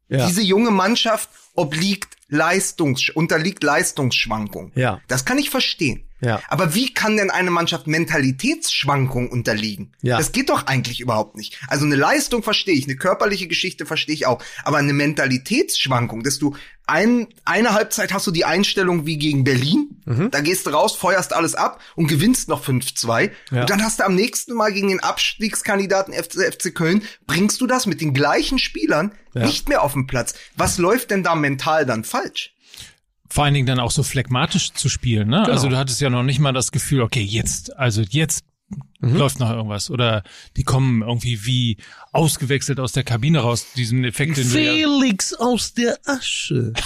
[0.10, 0.28] Ja.
[0.28, 4.72] diese junge Mannschaft obliegt Leistungs unterliegt Leistungsschwankungen.
[4.76, 5.02] Ja.
[5.08, 6.06] Das kann ich verstehen.
[6.24, 6.42] Ja.
[6.48, 9.92] Aber wie kann denn eine Mannschaft Mentalitätsschwankungen unterliegen?
[10.02, 10.18] Ja.
[10.18, 11.60] Das geht doch eigentlich überhaupt nicht.
[11.68, 14.42] Also eine Leistung verstehe ich, eine körperliche Geschichte verstehe ich auch.
[14.64, 16.56] Aber eine Mentalitätsschwankung, dass du
[16.86, 20.32] ein, eine Halbzeit hast du die Einstellung wie gegen Berlin, Mhm.
[20.32, 23.32] da gehst du raus, feuerst alles ab und gewinnst noch 5-2.
[23.52, 23.62] Ja.
[23.62, 27.68] Und dann hast du am nächsten Mal gegen den Abstiegskandidaten FC, FC Köln, bringst du
[27.68, 29.46] das mit den gleichen Spielern Ja.
[29.46, 30.34] nicht mehr auf den Platz.
[30.58, 32.52] Was läuft denn da mental dann falsch?
[33.30, 35.38] Vor allen Dingen dann auch so phlegmatisch zu spielen, ne?
[35.44, 35.52] Genau.
[35.52, 38.44] Also du hattest ja noch nicht mal das Gefühl, okay, jetzt, also jetzt
[39.00, 39.16] Mhm.
[39.16, 39.90] läuft noch irgendwas.
[39.90, 40.24] Oder
[40.58, 41.78] die kommen irgendwie wie
[42.12, 46.74] ausgewechselt aus der Kabine raus, diesen Effekt, den du ja, Felix aus der Asche.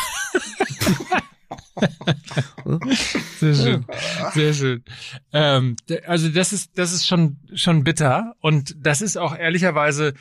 [3.40, 3.86] Sehr schön.
[4.34, 4.84] Sehr schön.
[5.32, 5.76] Ähm,
[6.06, 8.36] also das ist, das ist schon, schon bitter.
[8.40, 10.14] Und das ist auch ehrlicherweise,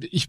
[0.00, 0.28] ich,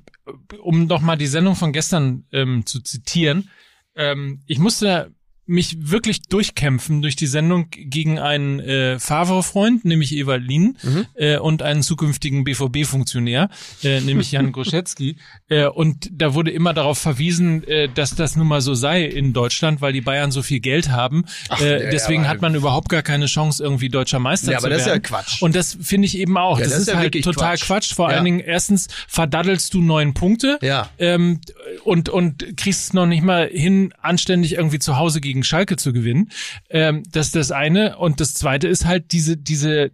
[0.62, 3.50] um noch mal die Sendung von gestern ähm, zu zitieren,
[3.96, 5.12] ähm, ich musste
[5.46, 10.78] mich wirklich durchkämpfen durch die Sendung gegen einen äh, Favre-Freund, nämlich Evalin,
[11.16, 13.50] äh, und einen zukünftigen BVB-Funktionär,
[13.84, 15.18] äh, nämlich Jan Groschetzky.
[15.50, 19.34] Äh, und da wurde immer darauf verwiesen, äh, dass das nun mal so sei in
[19.34, 21.26] Deutschland, weil die Bayern so viel Geld haben.
[21.60, 24.66] äh, ja, deswegen aber- hat man überhaupt gar keine Chance, irgendwie deutscher Meister Ja, zu
[24.66, 25.04] aber das ist ja werden.
[25.04, 25.42] Quatsch.
[25.42, 26.58] Und das finde ich eben auch.
[26.58, 27.66] Ja, das, das ist, ja halt total Quatsch.
[27.66, 27.94] Quatsch.
[27.94, 28.16] Vor Ja.
[28.16, 30.90] allen Dingen, erstens verdaddelst du neun Punkte Ja.
[31.00, 31.42] ähm,
[31.84, 35.92] und, und kriegst es noch nicht mal hin, anständig irgendwie zu Hause gegen Schalke zu
[35.94, 36.30] gewinnen.
[36.70, 37.98] Ähm, das ist das eine.
[37.98, 39.92] Und das zweite ist halt diese, diese,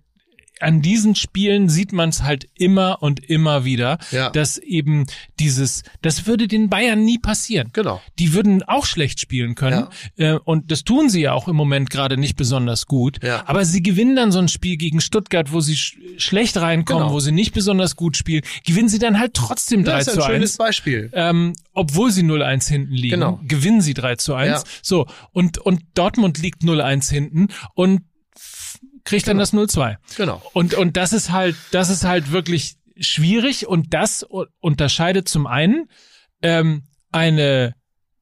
[0.61, 4.29] an diesen Spielen sieht man es halt immer und immer wieder, Ja.
[4.29, 5.05] dass eben
[5.39, 7.69] dieses, das würde den Bayern nie passieren.
[7.73, 8.01] Genau.
[8.19, 9.87] Die würden auch schlecht spielen können.
[10.17, 13.23] Äh, und das tun sie ja auch im Moment gerade nicht besonders gut.
[13.23, 13.43] Ja.
[13.47, 17.13] Aber sie gewinnen dann so ein Spiel gegen Stuttgart, wo sie sch schlecht reinkommen, Genau.
[17.13, 20.19] wo sie nicht besonders gut spielen, gewinnen sie dann halt trotzdem 3 Das ist zu
[20.21, 21.09] ein 1 schönes Beispiel.
[21.13, 23.39] ähm, obwohl sie 0-1 hinten liegen, Genau.
[23.47, 24.63] gewinnen sie 3 zu 1.
[24.63, 24.63] Ja.
[24.81, 28.01] So, und, und Dortmund liegt 0-1 hinten und
[29.09, 29.97] kriegt dann das 0-2.
[30.17, 30.41] Genau.
[30.53, 34.25] Und, und das ist halt, das ist halt wirklich schwierig und das
[34.59, 35.89] unterscheidet zum einen
[36.41, 37.75] ähm, eine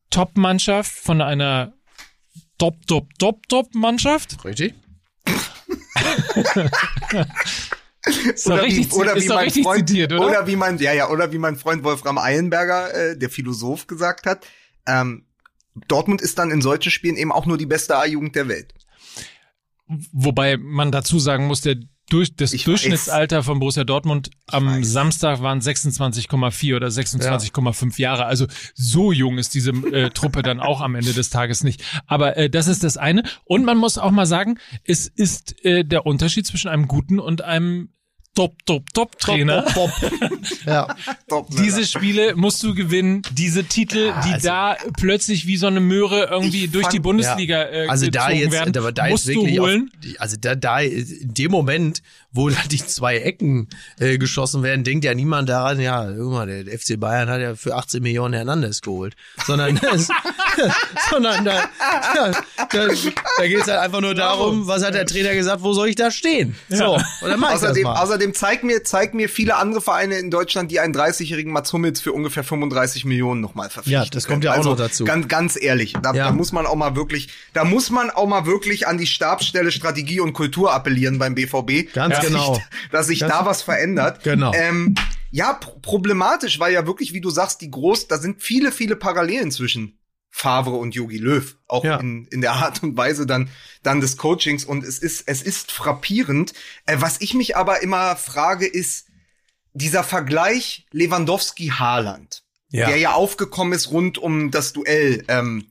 [0.09, 1.73] Top-Mannschaft von einer
[2.57, 4.43] Top, Top, Top, Top-Mannschaft.
[4.45, 4.73] Richtig?
[8.33, 10.25] Ist doch richtig, wie, oder ist wie mein richtig Freund, zitiert, oder?
[10.25, 14.25] oder wie mein, ja, ja, oder wie mein Freund Wolfram Eilenberger, äh, der Philosoph, gesagt
[14.25, 14.47] hat,
[14.87, 15.25] ähm,
[15.89, 18.73] Dortmund ist dann in solchen Spielen eben auch nur die beste A-Jugend der Welt.
[19.87, 21.77] Wobei man dazu sagen muss, der
[22.09, 24.87] durch, das Ich Durchschnittsalter von Borussia Dortmund am weiß.
[24.87, 28.25] Samstag waren 26,4 oder 26,5 Jahre.
[28.25, 31.83] Also so jung ist diese äh, Truppe dann auch am Ende des Tages nicht.
[32.05, 33.23] Aber äh, das ist das eine.
[33.43, 37.41] Und man muss auch mal sagen, es ist äh, der Unterschied zwischen einem guten und
[37.43, 37.89] einem
[38.37, 39.65] Top, Top, Top Trainer.
[39.65, 40.31] Top, top, top.
[40.67, 40.95] Ja.
[41.27, 41.47] Top?
[41.49, 46.25] Diese Spiele musst du gewinnen, diese Titel, die also- da plötzlich wie so eine Möhre
[46.29, 49.35] irgendwie durch die fand- Bundesliga äh, Also da gezogen jetzt, werden, da, da musst jetzt
[49.37, 49.89] wirklich du holen.
[49.91, 52.03] Auf, die- also da, da in dem Moment,
[52.37, 53.67] wo da die zwei Ecken
[53.99, 57.55] äh, geschossen werden, denkt ja niemand daran, ja, guck mal, der, FC Bayern hat ja
[57.55, 59.15] für 18 Millionen Hernandez geholt,
[59.45, 60.07] sondern das,
[61.09, 61.69] sondern da,
[62.13, 62.87] da, da,
[63.37, 65.95] da geht es halt einfach nur darum, was hat der Trainer gesagt, wo soll ich
[65.95, 66.55] da stehen?
[66.69, 70.69] So, und dann mach Außerdem, außerdem zeig mir, zeig mir viele andere Vereine in Deutschland,
[70.69, 74.03] die einen 30-jährigen Mats Hummels für ungefähr 35 Millionen nochmal verpflichten.
[74.03, 75.05] Ja, das kommt ja auch also, noch dazu.
[75.05, 76.25] Ganz, ganz ehrlich, da, Ja.
[76.25, 79.71] da muss man auch mal wirklich, da muss man auch mal wirklich an die Stabsstelle
[79.71, 81.91] Strategie und Kultur appellieren beim BVB.
[81.93, 82.55] Ganz genau.
[82.55, 84.23] Sich, dass sich Ganz- da was verändert.
[84.23, 84.53] Genau.
[84.53, 84.95] Ähm,
[85.31, 88.95] ja, pr problematisch, weil ja wirklich, wie du sagst, die groß, da sind viele, viele
[88.95, 89.97] Parallelen zwischen
[90.29, 91.97] Favre und Yogi Löw, auch Ja.
[91.97, 93.49] in, in der Art und Weise dann,
[93.83, 94.65] dann des Coachings.
[94.65, 96.53] Und es ist, es ist frappierend.
[96.85, 99.07] Äh, was ich mich aber immer frage, ist
[99.73, 102.87] dieser Vergleich Lewandowski-Haaland, Ja.
[102.87, 105.67] der ja aufgekommen ist rund um das Duell ähm,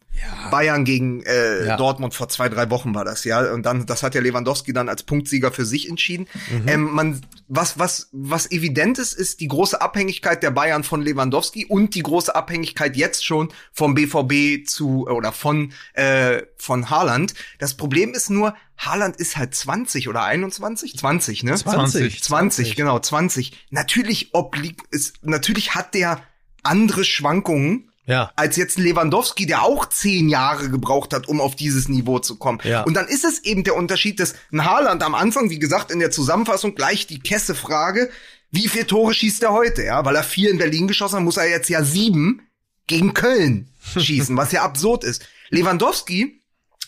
[0.51, 1.77] Bayern gegen äh, Ja.
[1.77, 3.53] Dortmund vor zwei, drei Wochen war das, ja.
[3.53, 6.27] Und dann, das hat ja Lewandowski dann als Punktsieger für sich entschieden.
[6.51, 6.69] Mhm.
[6.69, 11.67] Ähm, man, was, was, was evident ist, ist die große Abhängigkeit der Bayern von Lewandowski
[11.67, 17.35] und die große Abhängigkeit jetzt schon vom BVB zu oder von äh, von Haaland.
[17.59, 21.55] Das Problem ist nur, Haaland ist halt 20 oder 21, 20, ne?
[21.55, 22.23] 20.
[22.23, 23.67] 20, genau, 20.
[23.71, 26.21] Natürlich obliegt ist, natürlich hat der
[26.63, 28.33] andere Schwankungen ja.
[28.37, 32.37] als jetzt ein Lewandowski, der auch zehn Jahre gebraucht hat, um auf dieses Niveau zu
[32.37, 32.61] kommen.
[32.65, 32.83] Ja.
[32.83, 35.99] Und dann ist es eben der Unterschied, dass ein Haaland am Anfang, wie gesagt, in
[35.99, 38.11] der Zusammenfassung gleich die Kesse-Frage,
[38.51, 39.85] wie viele Tore schießt er heute?
[39.85, 42.43] Ja, weil er vier in Berlin geschossen hat, muss er jetzt ja sieben
[42.87, 45.27] gegen Köln schießen, was ja absurd ist.
[45.51, 46.43] Lewandowski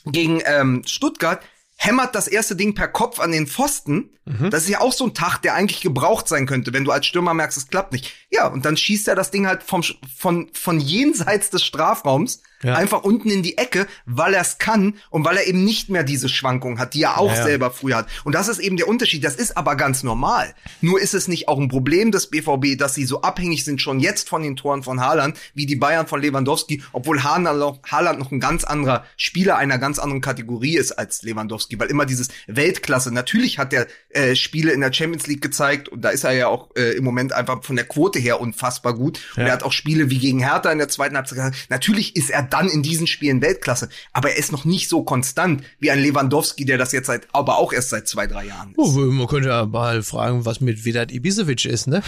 [0.07, 1.43] gegen ähm, Stuttgart
[1.77, 4.11] hämmert das erste Ding per Kopf an den Pfosten.
[4.25, 4.51] Mhm.
[4.51, 7.07] Das ist ja auch so ein Tag, der eigentlich gebraucht sein könnte, wenn du als
[7.07, 8.13] Stürmer merkst, es klappt nicht.
[8.31, 9.83] Ja, und dann schießt er das Ding halt vom,
[10.17, 12.75] von, von jenseits des Strafraums Ja.
[12.75, 16.03] einfach unten in die Ecke, weil er es kann und weil er eben nicht mehr
[16.03, 17.43] diese Schwankung hat, die er auch Ja, ja.
[17.45, 18.09] selber früher hat.
[18.25, 19.25] Und das ist eben der Unterschied.
[19.25, 20.55] Das ist aber ganz normal.
[20.81, 24.01] Nur ist es nicht auch ein Problem des BVB, dass sie so abhängig sind schon
[24.01, 28.41] jetzt von den Toren von Haaland, wie die Bayern von Lewandowski, obwohl Haaland noch, ein
[28.41, 33.11] ganz anderer Spieler einer ganz anderen Kategorie ist als Lewandowski, weil immer dieses Weltklasse.
[33.15, 36.49] Natürlich hat er äh, Spiele in der Champions League gezeigt und da ist er ja
[36.49, 39.19] auch äh, im Moment einfach von der Quote her unfassbar gut.
[39.37, 39.47] Und Ja.
[39.49, 41.37] er hat auch Spiele wie gegen Hertha in der zweiten Halbzeit.
[41.39, 41.57] gehabt.
[41.69, 45.63] Natürlich ist er dann in diesen Spielen Weltklasse, aber er ist noch nicht so konstant
[45.79, 48.77] wie ein Lewandowski, der das jetzt seit, aber auch erst seit zwei, drei Jahren ist.
[48.79, 52.03] Oh, man könnte ja mal fragen, was mit Vedat Ibisevic ist, ne?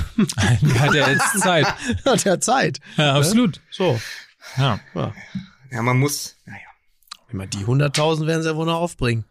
[0.79, 1.67] Hat er jetzt Zeit.
[2.05, 2.81] Hat ja Zeit.
[2.97, 3.61] Ja, absolut.
[3.71, 4.01] So.
[4.57, 5.13] Ja, Ja.
[5.71, 6.59] Ja, man muss, naja.
[7.29, 9.25] Ich meine, die 100.000 werden sie ja wohl noch aufbringen.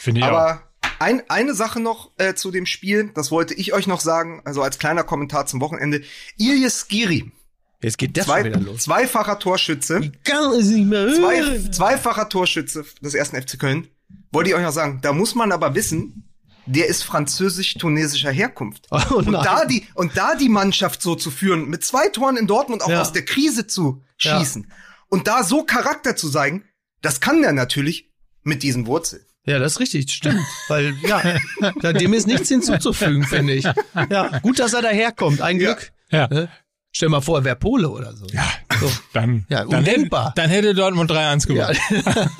[0.00, 0.56] finde ich auch.
[1.04, 4.62] Ein, eine Sache noch äh, zu dem Spiel, das wollte ich euch noch sagen, also
[4.62, 6.02] als kleiner Kommentar zum Wochenende.
[6.38, 7.30] Ilyes Skiri,
[7.82, 8.84] Jetzt geht das zwei, wieder los.
[8.84, 13.88] zweifacher Torschütze, Kann es nicht mehr zwei, zweifacher Torschütze des ersten FC Köln.
[14.32, 16.24] Wollte ich euch noch sagen, da muss man aber wissen,
[16.66, 18.86] der ist französisch-tunesischer Herkunft.
[19.10, 22.46] Oh und da die und da die Mannschaft so zu führen, mit zwei Toren in
[22.46, 23.02] Dortmund auch Ja.
[23.02, 24.38] aus der Krise zu Ja.
[24.38, 24.70] schießen
[25.10, 26.64] und da so Charakter zu zeigen,
[27.02, 28.10] das kann der natürlich
[28.42, 29.22] mit diesen Wurzeln.
[29.46, 30.40] Ja, das ist richtig, stimmt.
[30.68, 31.22] Weil, ja,
[31.82, 33.64] da- dem ist nichts hinzuzufügen, finde ich.
[34.10, 35.72] Ja, gut, dass er daherkommt, ein Ja.
[35.74, 35.92] Glück.
[36.10, 36.28] ja.
[36.28, 36.48] Ne?
[36.96, 38.24] Stell mal vor, er wäre Pole oder so.
[38.32, 38.46] Ja.
[38.80, 38.90] So.
[39.12, 40.32] Dann, Ja, dann, hätte, undenkbar.
[40.36, 41.72] dann hätte Dortmund 3-1 Ja.
[41.72, 42.30] gewonnen.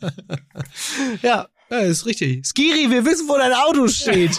[1.22, 2.46] ja, ja, ist richtig.
[2.46, 4.38] Skiri, wir wissen, wo dein Auto steht.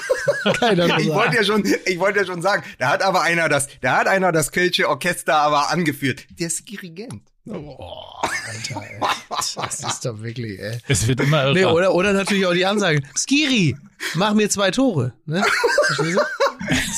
[0.60, 1.16] Keiner Ich mehr.
[1.16, 4.08] wollte ja schon, ich wollte ja schon sagen, da hat aber einer das, da hat
[4.08, 6.26] einer das Kölsche Orchester aber angeführt.
[6.40, 7.22] Der ist Dirigent.
[7.50, 9.00] Oh, Alter, ey.
[9.30, 10.80] Das ist doch wirklich, ey.
[10.88, 11.54] Es wird immer irre.
[11.54, 13.02] Nee, oder, oder natürlich auch die Ansage.
[13.16, 13.78] Skiri,
[14.16, 15.14] mach mir zwei Tore.
[15.26, 15.44] Ne?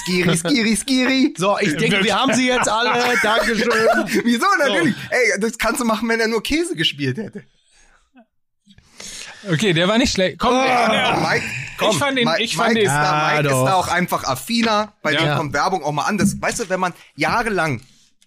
[0.04, 1.34] Skiri, Skiri, Skiri.
[1.38, 2.92] So, ich denke, wir haben sie jetzt alle.
[3.22, 3.70] Dankeschön.
[4.24, 4.96] Wieso natürlich?
[5.10, 7.44] Ey, das kannst du machen, wenn er nur Käse gespielt hätte.
[9.52, 10.40] okay, der war nicht schlecht.
[10.40, 11.18] Komm, ja.
[11.30, 11.46] Mike,
[11.78, 13.88] komm, Ich fand Mike, ich fand Mike ihn- ist da, Ah, Mike ist da auch
[13.88, 14.94] einfach affiner.
[15.02, 15.22] Bei Ja.
[15.26, 16.18] dem kommt Werbung auch mal an.
[16.18, 17.82] Das, weißt du, wenn man jahrelang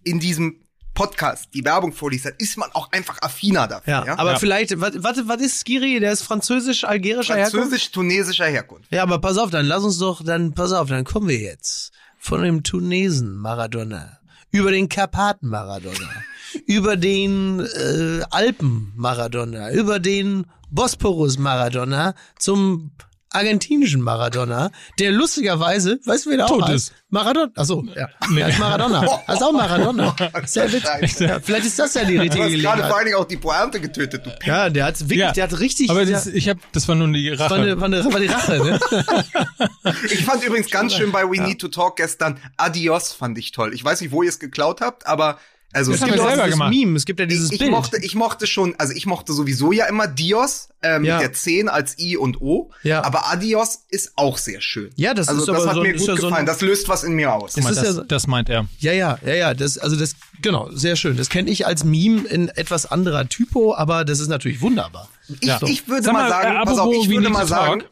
[0.05, 0.62] in diesem
[1.03, 3.93] Podcast die Werbung vorliest, dann ist man auch einfach affiner dafür.
[3.93, 4.39] Ja, Ja, aber Ja.
[4.39, 5.99] vielleicht, warte, warte, was ist Skiri?
[6.01, 7.57] Der ist französisch-algerischer Herkunft?
[7.57, 8.93] Französisch-tunesischer Herkunft.
[8.93, 11.91] Ja, aber pass auf, dann lass uns doch, dann pass auf, dann kommen wir jetzt
[12.19, 14.19] von dem Tunesen Maradona
[14.53, 16.09] über den Karpaten Maradona,
[16.67, 22.93] über den äh, Alpen Maradona, über den Bosporus Maradona zum
[23.33, 26.93] argentinischen Maradona, der lustigerweise, weißt du, wer der Tot auch ist.
[27.11, 27.51] Maradona.
[27.57, 28.09] Achso, ja.
[28.31, 28.43] Nee.
[28.45, 29.01] Heißt Maradona.
[29.29, 30.15] Heißt auch Maradona.
[30.47, 31.21] Sehr witzig.
[31.21, 32.87] Ja, vielleicht ist das ja die Du richtige hast gerade Gelegenheit.
[32.89, 35.33] vor allen Dingen auch die Pointe getötet, du P Ja, der hat wirklich, Ja.
[35.33, 37.55] der hat richtig, Aber das, ich hab, das war nun die war, Rache.
[37.61, 38.81] eine, war, eine, war die Rache, ne?
[40.11, 43.75] Ich fand übrigens ganz schön bei We Need to Talk gestern Adios fand ich toll.
[43.75, 45.39] Ich weiß nicht, wo ihr es geklaut habt, aber
[45.73, 46.71] also Das es haben gibt auch selber dieses gemacht.
[46.75, 47.71] Meme, es gibt ja dieses ich, ich Bild.
[47.71, 51.15] mochte, ich mochte schon, also ich mochte sowieso ja immer Dios ähm, Ja.
[51.17, 52.71] mit der 10 als I und O.
[52.83, 53.05] Ja.
[53.05, 54.91] Aber Adios ist auch sehr schön.
[54.97, 56.47] Ja, das also ist das aber hat so- mir ist gut ja so ein- gefallen.
[56.47, 57.53] das löst was in mir aus.
[57.55, 58.67] Das das, ist ja so- das meint er.
[58.81, 61.17] Ja, ja, ja, ja, das, also das, genau, sehr schön.
[61.17, 65.09] Das kenne ich als Meme in etwas anderer Typo, aber das ist natürlich wunderbar.
[65.41, 65.61] Ich, Ja.
[65.65, 67.85] ich würde Sag mal mal, sagen, äh, pass auf, ich würde mal sagen,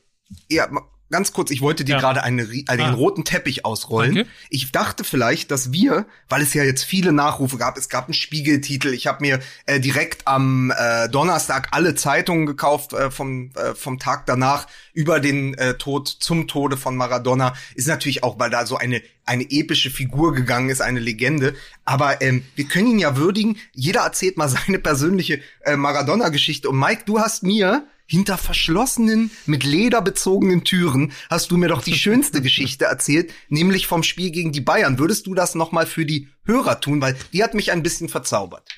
[0.49, 0.69] ja,
[1.11, 2.01] ganz kurz, ich wollte dir Ja.
[2.01, 2.93] gerade eine, ri- äh, den Ah.
[2.95, 4.15] roten Teppich ausrollen.
[4.15, 4.31] Danke.
[4.49, 8.15] Ich dachte vielleicht, dass wir, weil es ja jetzt viele Nachrufe gab, es gab einen
[8.15, 13.75] Spiegeltitel, ich habe mir äh, direkt am äh, Donnerstag alle Zeitungen gekauft äh, vom, äh,
[13.75, 17.55] vom Tag danach über den äh, Tod zum Tode von Maradona.
[17.75, 21.55] Ist natürlich auch, weil da so eine eine epische Figur gegangen ist, eine Legende.
[21.85, 23.59] Aber ähm, wir können ihn ja würdigen.
[23.75, 26.69] Jeder erzählt mal seine persönliche äh, Maradona-Geschichte.
[26.69, 31.83] Und Mike, du hast mir hinter verschlossenen, mit Leder bezogenen Türen hast du mir doch
[31.83, 34.99] die schönste Geschichte erzählt, nämlich vom Spiel gegen die Bayern.
[34.99, 38.09] Würdest du das noch mal für die Hörer tun, weil die hat mich ein bisschen
[38.09, 38.69] verzaubert.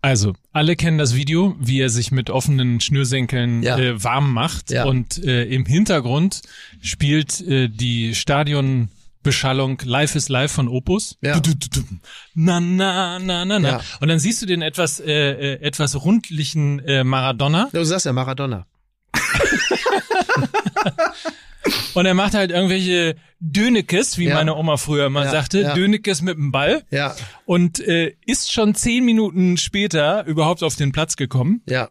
[0.00, 3.78] Also, alle kennen das Video, wie er sich mit offenen Schnürsenkeln Ja.
[3.78, 4.72] äh, warm macht.
[4.72, 4.84] Ja.
[4.84, 6.42] Und äh, im Hintergrund
[6.80, 8.16] spielt äh, die
[9.32, 11.16] Stadionbeschallung Life is Life von Opus.
[11.20, 11.38] Ja.
[11.38, 11.82] Du-du-du-du.
[12.34, 13.68] Na, na, na, na, na.
[13.68, 13.80] Ja.
[14.00, 17.68] Und dann siehst du den etwas, äh, äh, etwas rundlichen äh, Maradona.
[17.72, 18.66] Du sagst ja Maradona.
[21.94, 24.34] Und er macht halt irgendwelche Dönekes, wie Ja.
[24.34, 25.60] meine Oma früher immer Ja, sagte.
[25.60, 25.74] ja.
[25.74, 26.82] Dönekes mit dem Ball.
[26.90, 27.14] Ja,
[27.44, 31.62] Und äh, ist schon zehn Minuten später überhaupt auf den Platz gekommen.
[31.66, 31.88] ja.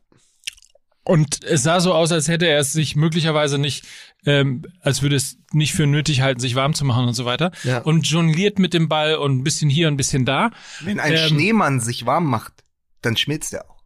[1.04, 3.86] Und es sah so aus, als hätte er es sich möglicherweise nicht,
[4.26, 7.52] ähm, als würde es nicht für nötig halten, sich warm zu machen und so weiter.
[7.64, 7.80] Ja.
[7.80, 10.52] Und jongliert mit dem Ball und ein bisschen hier, ein bisschen da.
[10.82, 12.54] Wenn ein Ähm, Schneemann sich warm macht,
[13.02, 13.82] dann schmilzt er auch.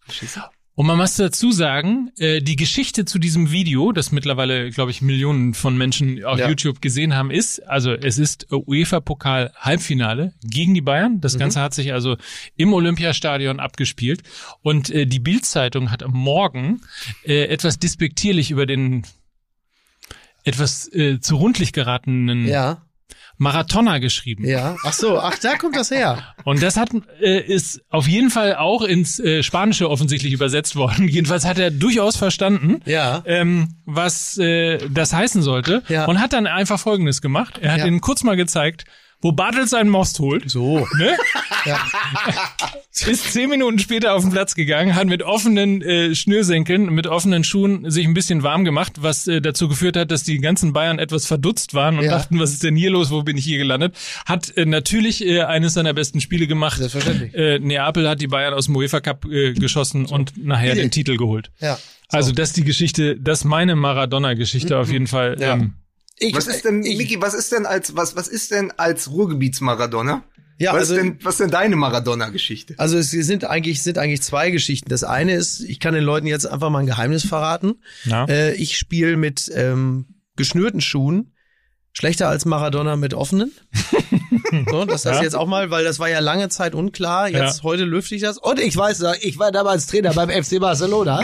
[0.00, 0.40] Verstehst du?
[0.74, 5.02] Und man muss dazu sagen, äh, die Geschichte zu diesem Video, das mittlerweile, glaube ich,
[5.02, 6.48] Millionen von Menschen auf Ja.
[6.48, 11.16] YouTube gesehen haben, ist, also es ist UEFA-Pokal Halbfinale gegen die Bayern.
[11.16, 11.20] Mhm.
[11.20, 12.16] Das Ganze hat sich also
[12.56, 14.22] im Olympiastadion abgespielt.
[14.62, 16.80] Und äh, die Bild-Zeitung hat am Morgen
[17.24, 19.02] äh, etwas despektierlich über den
[20.44, 22.82] etwas äh, zu rundlich geratenen Ja,
[23.38, 24.44] Marathoner geschrieben.
[24.46, 24.76] ja.
[24.84, 26.22] Ach so, ach, da kommt das her.
[26.44, 26.90] Und das hat
[27.20, 31.08] äh, ist auf jeden Fall auch ins äh, Spanische offensichtlich übersetzt worden.
[31.16, 33.22] Jedenfalls hat er durchaus verstanden, Ja.
[33.26, 35.82] ähm, was äh, das heißen sollte.
[35.88, 36.04] Ja.
[36.04, 37.58] Und hat dann einfach Folgendes gemacht.
[37.60, 37.86] Er hat Ja.
[37.86, 38.84] ihnen kurz mal gezeigt,
[39.22, 40.50] wo Bartels seinen Most holt.
[40.50, 40.86] So.
[40.98, 41.16] Ne?
[41.64, 41.78] Ja.
[43.06, 47.44] Ist zehn Minuten später auf den Platz gegangen, hat mit offenen äh, Schnürsenkeln, mit offenen
[47.44, 50.98] Schuhen sich ein bisschen warm gemacht, was äh, dazu geführt hat, dass die ganzen Bayern
[50.98, 52.10] etwas verdutzt waren und Ja.
[52.10, 53.94] dachten, was ist denn hier los, wo bin ich hier gelandet?
[54.26, 56.78] Hat äh, natürlich äh, eines seiner besten Spiele gemacht.
[56.78, 57.32] Selbstverständlich.
[57.34, 61.16] Äh, Neapel hat die Bayern aus dem UEFA Cup äh, geschossen und nachher den Titel
[61.16, 61.50] geholt.
[61.60, 61.78] Ja.
[62.08, 65.36] Also das ist die Geschichte, das ist meine Maradona-Geschichte auf jeden Fall.
[65.40, 65.54] Ja.
[65.54, 65.74] Ähm,
[66.18, 69.10] Ich, Was ist denn, ich, Miki, was ist denn als, was, was ist denn als
[69.10, 70.22] Ruhrgebiets-Maradona?
[70.58, 72.74] Ja, was, also, ist denn, was ist denn deine Maradona-Geschichte?
[72.78, 74.88] also es sind eigentlich, sind eigentlich zwei Geschichten.
[74.88, 77.74] Das eine ist, ich kann den Leuten jetzt einfach mal ein Geheimnis verraten.
[78.04, 78.26] ja.
[78.26, 80.06] Äh, ich spiele mit ähm,
[80.36, 81.34] geschnürten Schuhen
[81.92, 83.50] schlechter als Maradona mit offenen.
[84.70, 85.22] so, das heißt Ja.
[85.22, 87.28] jetzt auch mal, weil das war ja lange Zeit unklar.
[87.28, 87.62] Jetzt Ja.
[87.64, 88.38] heute lüfte ich das.
[88.38, 91.22] Und ich weiß noch, ich war damals Trainer beim FC Barcelona.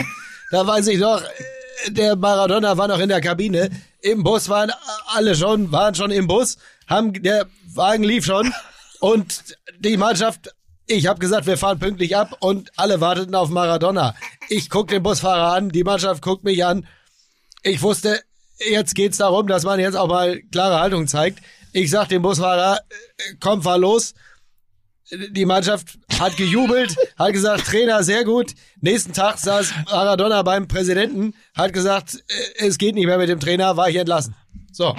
[0.51, 3.69] Da weiß ich noch, äh, der Maradona war noch in der Kabine.
[4.01, 4.71] Im Bus waren
[5.07, 8.53] alle schon, waren schon im Bus, haben der Wagen lief schon
[8.99, 10.53] und die Mannschaft
[10.91, 14.15] ich habe gesagt, wir fahren pünktlich ab und alle warteten auf Maradona.
[14.49, 16.87] Ich guck den Busfahrer an, die Mannschaft guckt mich an.
[17.61, 18.19] Ich wusste,
[18.71, 21.43] jetzt geht's darum, dass man jetzt auch mal klare Haltung zeigt.
[21.73, 24.15] Ich sag dem Busfahrer, äh, komm, fahr los.
[25.31, 28.53] Die Mannschaft hat gejubelt, hat gesagt, Trainer, sehr gut.
[28.81, 32.23] Nächsten Tag saß Maradona beim Präsidenten, hat gesagt,
[32.59, 34.35] äh, es geht nicht mehr mit dem Trainer, war ich entlassen.
[34.71, 34.95] So.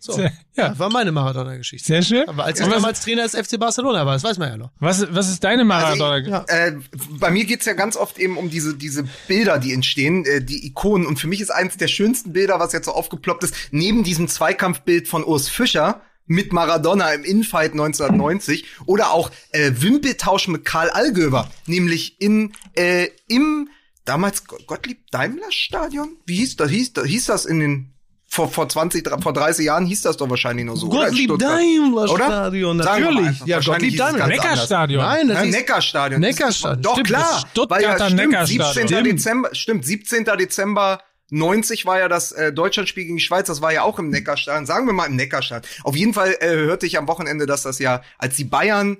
[0.00, 0.12] so.
[0.14, 0.70] Sehr- ja.
[0.70, 1.86] Das war meine Maradona-Geschichte.
[1.86, 2.28] Sehr schön.
[2.28, 4.70] Aber als ich damals Trainer des FC Barcelona war, das weiß man ja noch.
[4.78, 6.18] was, was ist deine Maradona?
[6.18, 6.44] ja.
[6.48, 6.78] Äh,
[7.10, 10.66] bei mir geht's ja ganz oft eben um diese, diese Bilder, die entstehen, äh, die
[10.66, 11.06] Ikonen.
[11.06, 14.26] Und für mich ist eines der schönsten Bilder, was jetzt so aufgeploppt ist, neben diesem
[14.26, 20.90] Zweikampfbild von Urs Fischer, mit Maradona im Infight 1990 oder auch äh, Wimpeltausch mit Karl
[20.90, 23.68] Allgöwer, nämlich in äh, im
[24.04, 26.16] damals Gottlieb Daimler Stadion?
[26.26, 26.70] Wie hieß das?
[26.70, 27.94] Hieß, das, hieß das in den
[28.34, 30.88] vor, vor 20, vor 30 Jahren hieß das doch wahrscheinlich nur so.
[30.88, 31.46] Gottlieb oder?
[31.46, 32.24] Daimler Oder?
[32.24, 33.40] Stadion, natürlich.
[33.46, 34.26] Ja, Gottlieb Daimler.
[34.26, 35.02] Neckarstadion.
[35.04, 36.20] Nein, das Ja, ist Neckarstadion.
[36.20, 36.82] Neckarstadion.
[36.82, 37.44] Doch, Stimmt, klar.
[37.50, 38.72] Stuttgarter Weil ja, stimmt, Neckarstadion.
[38.72, 38.88] 17.
[38.88, 39.06] Stimmt.
[39.06, 40.24] Dezember, stimmt, 17.
[40.24, 41.00] Dezember
[41.34, 44.66] 90 war ja das äh, Deutschlandspiel gegen die Schweiz, das war ja auch im Neckarstadion.
[44.66, 45.70] Sagen wir mal im Neckarstadion.
[45.82, 48.98] Auf jeden Fall äh, hörte ich am Wochenende, dass das ja, als die Bayern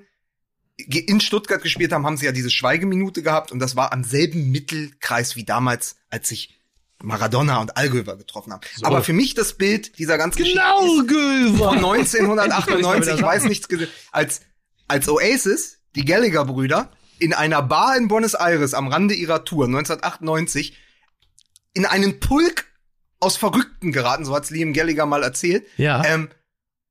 [0.77, 4.51] in Stuttgart gespielt haben, haben sie ja diese Schweigeminute gehabt und das war am selben
[4.51, 6.59] Mittelkreis wie damals, als sich
[7.01, 8.61] Maradona und Allgöwer getroffen haben.
[8.81, 11.71] Aber für mich das Bild dieser ganzen Genau, Geschichte von Gülver.
[11.71, 13.67] 1998, ich weiß nichts,
[14.11, 14.41] als,
[14.89, 20.75] als Oasis, die Gallagher-Brüder, in einer Bar in Buenos Aires am Rande ihrer Tour 1998
[21.75, 22.65] in einen Pulk
[23.19, 25.65] aus Verrückten geraten, so hat's Liam Gallagher mal erzählt.
[25.77, 26.03] Ja.
[26.05, 26.29] Ähm,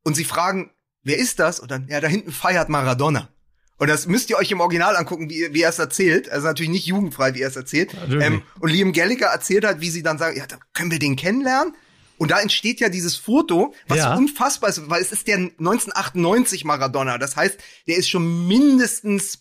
[0.04, 0.70] und sie fragen,
[1.02, 1.58] wer ist das?
[1.58, 3.28] Und dann, ja, da hinten feiert Maradona.
[3.76, 6.28] Und das müsst ihr euch im Original angucken, wie, wie er es erzählt.
[6.30, 7.92] Also natürlich nicht jugendfrei, wie er es erzählt.
[8.08, 11.16] Ähm, und Liam Gallagher erzählt halt, wie sie dann sagen, ja, da können wir den
[11.16, 11.74] kennenlernen.
[12.16, 14.14] Und da entsteht ja dieses Foto, was Ja.
[14.14, 17.18] unfassbar ist, weil es ist der 1998 Maradona.
[17.18, 17.58] Das heißt,
[17.88, 19.40] der ist schon mindestens,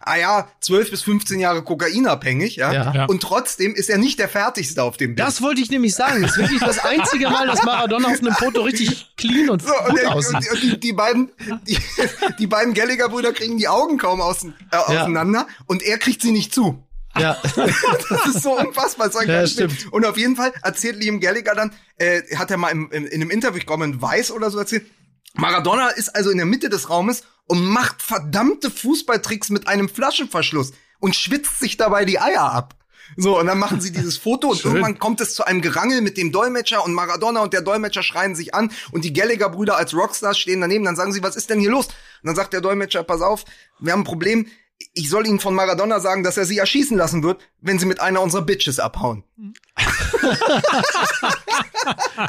[0.00, 2.72] ah ja, 12 bis 15 Jahre kokainabhängig, ja.
[2.72, 2.94] Ja.
[2.94, 3.04] Ja.
[3.06, 5.26] Und trotzdem ist er nicht der fertigste auf dem Bild.
[5.26, 6.22] Das wollte ich nämlich sagen.
[6.22, 9.72] Das ist wirklich das einzige Mal, dass Maradona auf einem Foto richtig clean und So,
[9.72, 10.36] und, gut und, aussieht.
[10.42, 11.30] die, und die, die beiden,
[11.66, 11.78] die,
[12.38, 16.54] die beiden Gallagher-Brüder kriegen die Augen kaum aus, äh, auseinander und er kriegt sie nicht
[16.54, 16.82] zu.
[17.16, 17.36] Ja.
[18.08, 19.10] Das ist so unfassbar.
[19.10, 19.92] So ein Ja, stimmt.
[19.92, 23.20] Und auf jeden Fall erzählt Liam Gallagher dann, äh, hat er mal im, im, in
[23.22, 24.86] einem Interview, ich glaube in Weiß oder so erzählt,
[25.34, 30.72] Maradona ist also in der Mitte des Raumes und macht verdammte Fußballtricks mit einem Flaschenverschluss
[31.00, 32.76] und schwitzt sich dabei die Eier ab.
[33.16, 36.16] So, und dann machen sie dieses Foto und irgendwann kommt es zu einem Gerangel mit
[36.16, 40.38] dem Dolmetscher und Maradona und der Dolmetscher schreien sich an und die Gallagher-Brüder als Rockstars
[40.38, 40.84] stehen daneben.
[40.84, 41.86] Dann sagen sie, was ist denn hier los?
[41.86, 43.44] Und dann sagt der Dolmetscher, pass auf,
[43.78, 44.46] wir haben ein Problem.
[44.92, 48.00] Ich soll Ihnen von Maradona sagen, dass er sie erschießen lassen wird, wenn sie mit
[48.00, 49.24] einer unserer Bitches abhauen.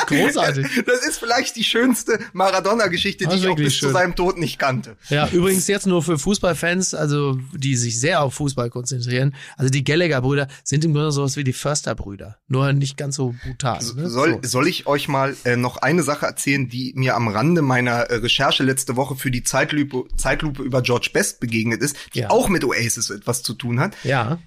[0.07, 0.67] Großartig.
[0.85, 3.93] Das ist vielleicht die schönste Maradona-Geschichte, die ich auch bis zu schön.
[3.93, 4.97] seinem Tod nicht kannte.
[5.09, 9.35] Ja, übrigens jetzt nur für Fußballfans, also die sich sehr auf Fußball konzentrieren.
[9.57, 12.37] Also die Gallagher-Brüder sind im Grunde sowas wie die Förster-Brüder.
[12.47, 13.79] Nur nicht ganz so brutal.
[13.95, 14.09] Ne?
[14.09, 14.49] Soll, so.
[14.49, 18.15] soll ich euch mal äh, noch eine Sache erzählen, die mir am Rande meiner äh,
[18.15, 22.29] Recherche letzte Woche für die Zeitlupe, Zeitlupe über George Best begegnet ist, die Ja.
[22.29, 23.95] auch mit Oasis etwas zu tun hat.
[24.03, 24.39] Ja.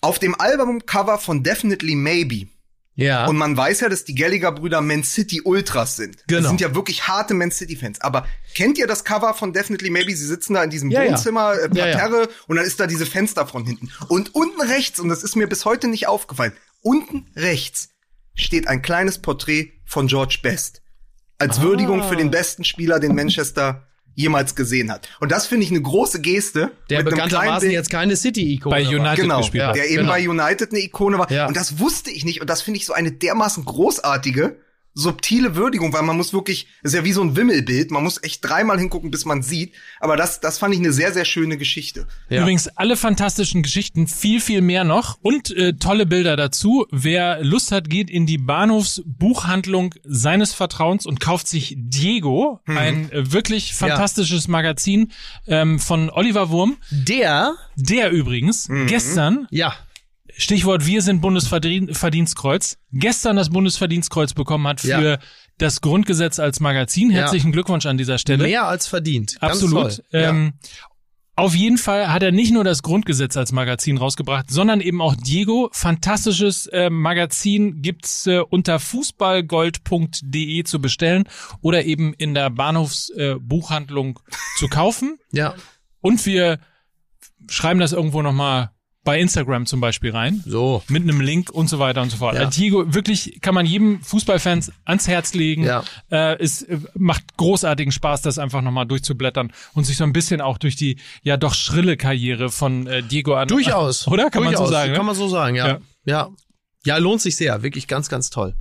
[0.00, 2.48] Auf dem Albumcover von Definitely Maybe
[2.94, 3.26] Ja.
[3.26, 6.18] Und man weiß ja, dass die Gallagher-Brüder Man City Ultras sind.
[6.26, 6.40] Genau.
[6.42, 8.00] Das sind ja wirklich harte Man City-Fans.
[8.00, 10.14] Aber kennt ihr das Cover von Definitely Maybe?
[10.14, 11.10] Sie sitzen da in diesem Ja, ja.
[11.10, 11.96] Wohnzimmer, äh, Ja, ja.
[11.96, 13.90] Parterre, und dann ist da diese Fensterfront hinten.
[14.08, 17.90] Und unten rechts, und das ist mir bis heute nicht aufgefallen, unten rechts
[18.34, 20.82] steht ein kleines Porträt von George Best.
[21.38, 23.87] Als Würdigung für den besten Spieler, den Manchester
[24.18, 25.08] jemals gesehen hat.
[25.20, 26.72] Und das finde ich eine große Geste.
[26.90, 28.92] der bekanntermaßen jetzt keine City-Ikone Bei war.
[28.92, 29.68] United genau, gespielt ja.
[29.68, 29.76] hat.
[29.76, 30.12] der eben genau.
[30.12, 31.30] bei United eine Ikone war.
[31.30, 31.46] Ja.
[31.46, 32.40] Und das wusste ich nicht.
[32.40, 34.56] Und das finde ich so eine dermaßen großartige,
[34.98, 38.44] subtile Würdigung, weil man muss wirklich, ist ja wie so ein Wimmelbild, man muss echt
[38.44, 39.72] dreimal hingucken, bis man sieht.
[40.00, 42.08] Aber das, das fand ich eine sehr, sehr schöne Geschichte.
[42.28, 42.42] Ja.
[42.42, 46.86] Übrigens alle fantastischen Geschichten, viel, viel mehr noch und äh, tolle Bilder dazu.
[46.90, 53.32] Wer Lust hat, geht in die Bahnhofsbuchhandlung seines Vertrauens und kauft sich Diego, ein äh,
[53.32, 55.12] wirklich fantastisches Magazin
[55.46, 59.74] ähm, von Oliver Wurm, Der, der übrigens gestern ja,
[60.40, 62.78] Stichwort Wir sind Bundesverdienstkreuz.
[62.92, 65.18] Gestern das Bundesverdienstkreuz bekommen hat für Ja.
[65.58, 67.10] das Grundgesetz als Magazin.
[67.10, 68.44] Herzlichen Glückwunsch an dieser Stelle.
[68.44, 69.36] mehr als verdient.
[69.40, 70.00] Absolut.
[70.12, 70.52] Ähm,
[71.34, 75.14] Auf jeden Fall hat er nicht nur das Grundgesetz als Magazin rausgebracht, sondern eben auch
[75.14, 75.70] Diego.
[75.72, 81.24] Fantastisches äh, Magazin gibt's äh, unter fußballgold.de zu bestellen
[81.60, 85.18] oder eben in der Bahnhofsbuchhandlung äh, zu kaufen.
[85.32, 85.54] Ja,
[86.00, 86.58] Und wir
[87.48, 88.70] schreiben das irgendwo nochmal
[89.08, 90.42] bei Instagram zum Beispiel rein.
[90.44, 90.82] so.
[90.88, 92.34] Mit einem Link und so weiter und so fort.
[92.34, 92.42] Ja.
[92.42, 95.64] Äh, Diego, wirklich kann man jedem Fußballfans ans Herz legen.
[95.64, 95.82] Ja.
[96.10, 100.42] Äh, es äh, macht großartigen Spaß, das einfach nochmal durchzublättern und sich so ein bisschen
[100.42, 103.48] auch durch die ja doch schrille Karriere von äh, Diego an.
[103.48, 104.06] Durchaus.
[104.08, 104.28] Oder?
[104.28, 104.72] Kann man so Durchaus.
[104.72, 104.96] sagen, ne?
[104.98, 105.68] Kann man so sagen, ja.
[105.68, 105.78] Ja.
[106.04, 106.28] ja.
[106.84, 107.62] Ja, lohnt sich sehr.
[107.62, 108.56] Wirklich ganz, ganz toll.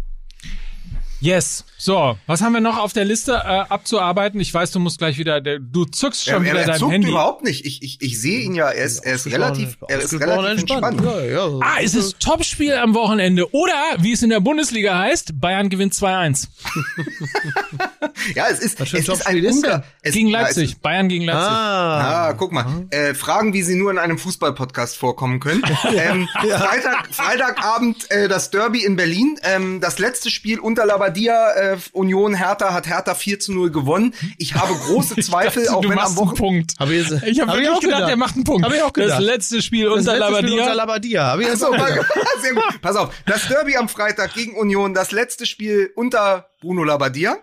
[1.20, 1.63] Yes.
[1.80, 3.38] So, was haben wir noch auf der Liste äh,
[3.70, 4.39] abzuarbeiten?
[4.39, 6.80] Ich weiß, du musst gleich wieder, der, du zuckst schon Er, wieder er, er dein
[6.80, 7.09] zuckt Handy.
[7.09, 7.65] überhaupt nicht.
[7.65, 11.01] Ich, ich, ich sehe ihn ja, er ist, er ist relativ, er ist relativ entspannt.
[11.03, 11.59] Ja, ja.
[11.61, 13.51] Ah, es ist Topspiel am Wochenende.
[13.53, 16.47] Oder, wie es in der Bundesliga heißt, Bayern gewinnt 2-1.
[18.36, 19.84] Ja, es ist, es ist ein Ungar.
[20.01, 20.72] Es, Gegen ja, es Leipzig.
[20.72, 21.47] ist- Bayern gegen Leipzig.
[21.49, 22.28] Ah.
[22.28, 22.65] Ah, guck mal.
[22.89, 25.63] Äh, Fragen, wie sie nur in einem Fußball-Podcast vorkommen können.
[25.95, 29.39] ähm, Freitag, Freitagabend äh, das Derby in Berlin.
[29.43, 34.13] Ähm, das letzte Spiel unter Labadia, äh, Union Hertha hat Hertha 4 zu 0 gewonnen.
[34.37, 36.73] Ich habe große Zweifel, dachte, auch du wenn am einen Wochen Punkt.
[36.79, 38.09] Hab ich, Ich habe hab wirklich auch gedacht, gedacht.
[38.09, 38.65] er macht einen Punkt.
[38.65, 39.21] Hab ich auch Das gedacht.
[39.21, 40.63] letzte Spiel Das unter letzte Spiel Labadia.
[40.63, 41.25] unter Labadia.
[41.31, 42.11] Hab ich jetzt So, auch mal- gedacht.
[42.41, 42.81] sehr gut.
[42.81, 47.37] Pass auf, das Derby am Freitag gegen Union, das letzte Spiel unter Bruno Labbadia.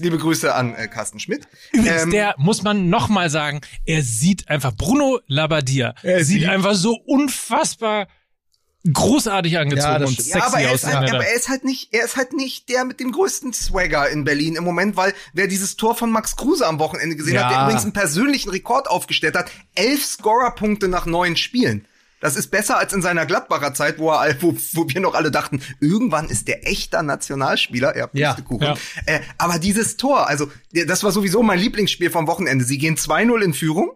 [0.00, 1.46] Liebe Grüße an äh, Carsten Schmidt.
[1.72, 5.94] Übrigens, Ähm, der muss man noch mal sagen, er sieht einfach Bruno Labbadia.
[6.02, 8.06] Er sieht, sieht- einfach so unfassbar
[8.92, 11.88] großartig angezogen Ja, und sexy ja, aber er ist, halt, aber er ist halt nicht,
[11.92, 15.46] er ist halt nicht der mit dem größten Swagger in Berlin im Moment, weil wer
[15.46, 17.64] dieses Tor von Max Kruse am Wochenende gesehen hat, der Ja.
[17.64, 21.86] übrigens einen persönlichen Rekord aufgestellt hat, elf Scorerpunkte nach neun Spielen.
[22.20, 25.30] Das ist besser als in seiner Gladbacher Zeit, wo, er, wo, wo wir noch alle
[25.30, 27.96] dachten, irgendwann ist der echter Nationalspieler.
[27.98, 28.28] Ja, Ja.
[28.32, 28.66] Pustekuchen.
[28.66, 28.76] Ja.
[29.04, 32.64] Äh, aber dieses Tor, also das war sowieso mein Lieblingsspiel vom Wochenende.
[32.64, 33.90] Sie gehen 2-0 in Führung.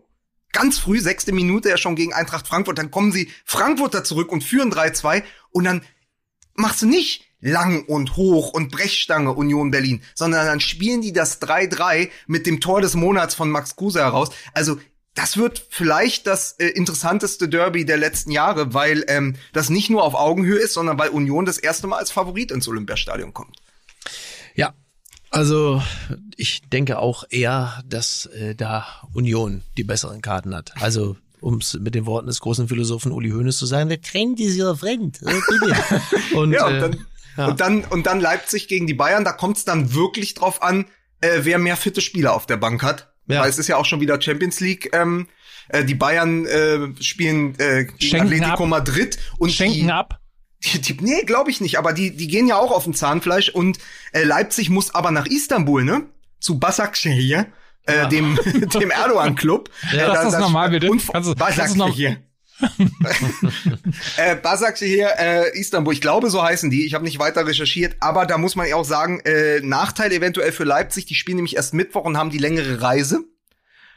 [0.53, 2.79] Ganz früh, sechste Minute, ja schon gegen Eintracht Frankfurt.
[2.79, 5.23] Dann kommen sie Frankfurter zurück und führen 3-2.
[5.51, 5.83] Und dann
[6.55, 11.41] machst du nicht lang und hoch und Brechstange Union Berlin, sondern dann spielen die das
[11.41, 14.31] 3-3 mit dem Tor des Monats von Max Kruse heraus.
[14.55, 14.79] Also
[15.15, 20.05] das wird vielleicht das äh, interessanteste Derby der letzten Jahre, weil ähm, das nicht nur
[20.05, 23.57] auf Augenhöhe ist, sondern weil Union das erste Mal als Favorit ins Olympiastadion kommt.
[24.55, 24.75] Ja,
[25.31, 25.83] also
[26.37, 30.73] ich denke auch eher, dass äh, da Union die besseren Karten hat.
[30.81, 34.41] Also um es mit den Worten des großen Philosophen Uli Hoeneß zu sagen, der Trend
[34.41, 34.57] ist.
[35.23, 35.77] Äh, bitte.
[36.37, 37.07] Und, Ja, und äh, dann,
[37.37, 37.47] ja.
[37.47, 40.87] und dann und dann Leipzig gegen die Bayern, da kommt es dann wirklich drauf an,
[41.21, 43.13] äh, wer mehr fitte Spieler auf der Bank hat.
[43.27, 43.43] Ja.
[43.43, 44.91] Weil es ist ja auch schon wieder Champions League.
[44.93, 45.29] Ähm,
[45.69, 48.69] äh, die Bayern äh, spielen äh, gegen Schenken Atletico ab.
[48.69, 50.21] Madrid und Schenken die, ab.
[50.65, 53.51] Die, die, nee, glaube ich nicht, aber die, die gehen ja auch auf dem Zahnfleisch
[53.51, 53.79] und
[54.13, 56.07] äh, Leipzig muss aber nach Istanbul, ne?
[56.41, 57.47] Zu Başakşehir,
[57.87, 58.39] äh, dem,
[58.75, 59.71] dem Erdogan-Club.
[59.93, 60.91] Ja, Lass das nochmal, bitte.
[60.91, 62.17] Und Kannst Başakşehir.
[64.17, 66.87] äh, Başakşehir, äh, Istanbul, ich glaube, so heißen die.
[66.87, 70.51] Ich habe nicht weiter recherchiert, aber da muss man ja auch sagen, äh, Nachteil eventuell
[70.51, 73.21] für Leipzig, die spielen nämlich erst Mittwoch und haben die längere Reise.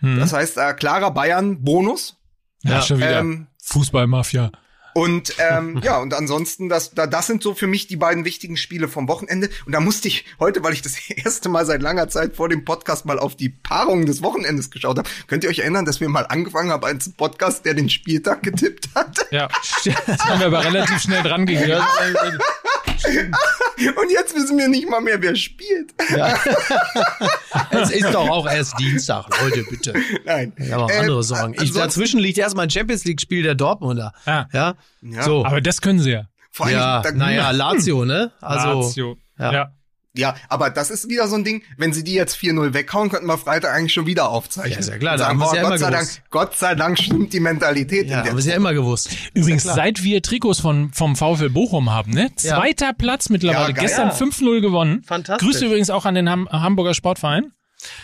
[0.01, 0.19] Hm.
[0.19, 2.17] Das heißt, äh, klarer Bayern-Bonus.
[2.63, 3.19] ja, ja, schon wieder.
[3.19, 4.51] ähm, Fußballmafia.
[4.93, 8.57] Und ähm, ja, und ansonsten, das, da, das sind so für mich die beiden wichtigen
[8.57, 9.49] Spiele vom Wochenende.
[9.65, 12.65] Und da musste ich heute, weil ich das erste Mal seit langer Zeit vor dem
[12.65, 16.09] Podcast mal auf die Paarungen des Wochenendes geschaut habe, könnt ihr euch erinnern, dass wir
[16.09, 19.25] mal angefangen haben, einen Podcast, der den Spieltag getippt hat?
[19.31, 19.47] Ja,
[20.07, 21.83] das haben wir aber relativ schnell dran gegangen.
[24.01, 25.93] Und jetzt wissen wir nicht mal mehr, wer spielt.
[26.09, 26.37] ja.
[27.71, 29.93] es ist doch auch erst Dienstag, Leute, bitte.
[30.25, 30.53] Nein.
[30.55, 31.55] Wir haben auch andere Sorgen.
[31.61, 34.13] Ich, dazwischen liegt erstmal ein Champions League-Spiel der Dortmunder.
[34.25, 34.47] Ja.
[34.53, 34.75] Ja.
[35.23, 35.45] So.
[35.45, 36.25] Aber das können sie ja.
[36.51, 38.31] Vor allem, ja, naja, Lazio, ne?
[38.41, 39.17] Also, Lazio.
[39.39, 39.53] ja.
[39.53, 39.71] ja.
[40.13, 43.27] Ja, aber das ist wieder so ein Ding, wenn sie die jetzt 4-0 weghauen, könnten
[43.27, 44.73] wir Freitag eigentlich schon wieder aufzeichnen.
[44.73, 46.21] Ja, ist ja klar, da sagen, haben boah, ja Gott immer sei Dank, gewusst.
[46.29, 49.09] Gott sei Dank stimmt die Mentalität ja, in der haben wir ja immer gewusst.
[49.33, 49.75] Übrigens, klar.
[49.75, 52.29] seit wir Trikots von, vom VfL Bochum haben, ne?
[52.41, 52.57] Ja.
[52.57, 53.73] Zweiter Platz mittlerweile.
[53.73, 53.81] Ja.
[53.81, 54.15] Gestern Ja.
[54.15, 55.03] 5-0 gewonnen.
[55.05, 55.47] Fantastisch.
[55.47, 57.53] Grüße übrigens auch an den Ham Hamburger Sportverein.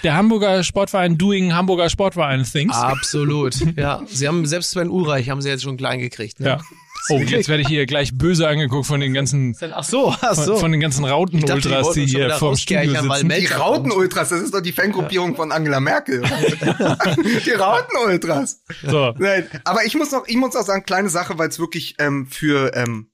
[0.03, 2.75] Der Hamburger Sportverein doing Hamburger Sportverein things.
[2.75, 3.55] Absolut.
[3.75, 6.39] Ja, sie haben selbst Sven Ulreich haben sie jetzt schon klein gekriegt.
[6.39, 6.47] Ne?
[6.47, 6.61] Ja.
[7.09, 10.43] Oh, jetzt werde ich hier gleich böse angeguckt von den ganzen, Ach so, ach von,
[10.43, 10.57] so.
[10.57, 13.29] von den ganzen die Rauten-Ultras, die schon hier vorm Studio sitzen.
[13.29, 16.21] Die Rautenultras, das ist doch die Fangruppierung von Angela Merkel.
[17.45, 18.63] die Rautenultras.
[18.85, 19.13] So.
[19.17, 22.27] Nein, aber ich muss noch, ich muss auch sagen, kleine Sache, weil es wirklich ähm,
[22.27, 23.09] für, ähm,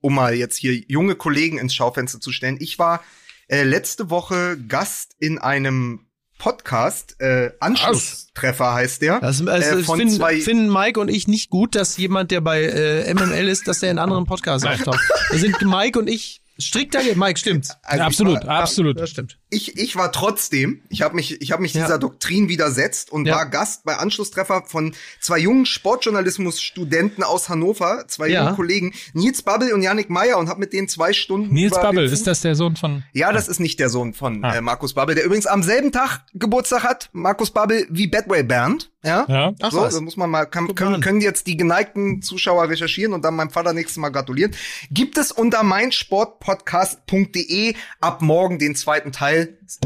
[0.00, 2.56] um mal jetzt hier junge Kollegen ins Schaufenster zu stellen.
[2.60, 3.02] Ich war
[3.48, 6.07] äh, letzte Woche Gast in einem
[6.38, 9.20] Podcast, äh, Anschlusstreffer heißt der.
[9.20, 12.40] Das, das, äh, von finden, zwei finden Mike und ich nicht gut, dass jemand, der
[12.40, 15.00] bei äh, MML ist, dass der in anderen Podcasts auftaucht.
[15.30, 17.18] Da sind Mike und ich strikt dagegen.
[17.18, 17.68] Mike, stimmt.
[17.82, 18.98] Also Ja, absolut, war- absolut.
[18.98, 19.38] Das stimmt.
[19.50, 21.84] Ich, ich war trotzdem, ich habe mich, ich habe mich Ja.
[21.84, 23.36] dieser Doktrin widersetzt und Ja.
[23.36, 28.44] war Gast bei Anschlusstreffer von zwei jungen Sportjournalismus-Studenten aus Hannover, zwei Ja.
[28.44, 32.04] jungen Kollegen, Nils Babbel und Yannick Meyer und habe mit denen zwei Stunden Nils Babbel,
[32.04, 34.56] ist das der Sohn von, Ja, das ist nicht der Sohn von Ah.
[34.56, 38.90] äh, Markus Babbel, der übrigens am selben Tag Geburtstag hat, Markus Babbel, wie Bedway Bernd.
[39.04, 39.24] Ja.
[39.28, 39.52] ja?
[39.62, 43.24] Ach so, da muss man mal, kann, können, können jetzt die geneigten Zuschauer recherchieren und
[43.24, 44.52] dann meinem Vater nächstes Mal gratulieren.
[44.90, 49.37] Gibt es unter meinsportpodcast.de ab morgen den zweiten Teil.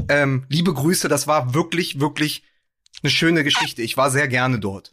[0.09, 2.45] Ähm, liebe Grüße, das war wirklich, wirklich
[3.03, 3.83] eine schöne Geschichte.
[3.83, 4.93] Ich war sehr gerne dort.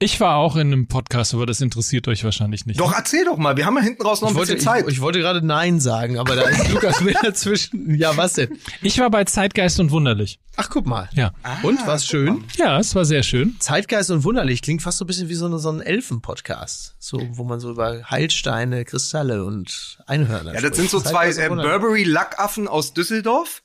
[0.00, 2.78] Ich war auch in einem Podcast, aber das interessiert euch wahrscheinlich nicht.
[2.78, 4.84] Doch, erzähl doch mal, wir haben ja hinten raus noch Ich ein wollte, bisschen Zeit.
[4.86, 7.96] ich, ich wollte gerade Nein sagen, aber da ist Lukas wieder dazwischen.
[7.96, 8.56] Ja, was denn?
[8.80, 10.38] Ich war bei Zeitgeist und Wunderlich.
[10.54, 11.08] Ach, guck mal.
[11.14, 11.32] Ja.
[11.64, 12.44] Und, war's schön?
[12.56, 13.56] Ja, es war sehr schön.
[13.58, 16.94] Zeitgeist und Wunderlich klingt fast so ein bisschen wie so, eine, so ein Elfen-Podcast.
[17.00, 21.48] So, wo man so über Heilsteine, Kristalle und Einhörner ja, das sind so zwei äh.
[21.48, 23.62] Burberry-Lackaffen aus Düsseldorf.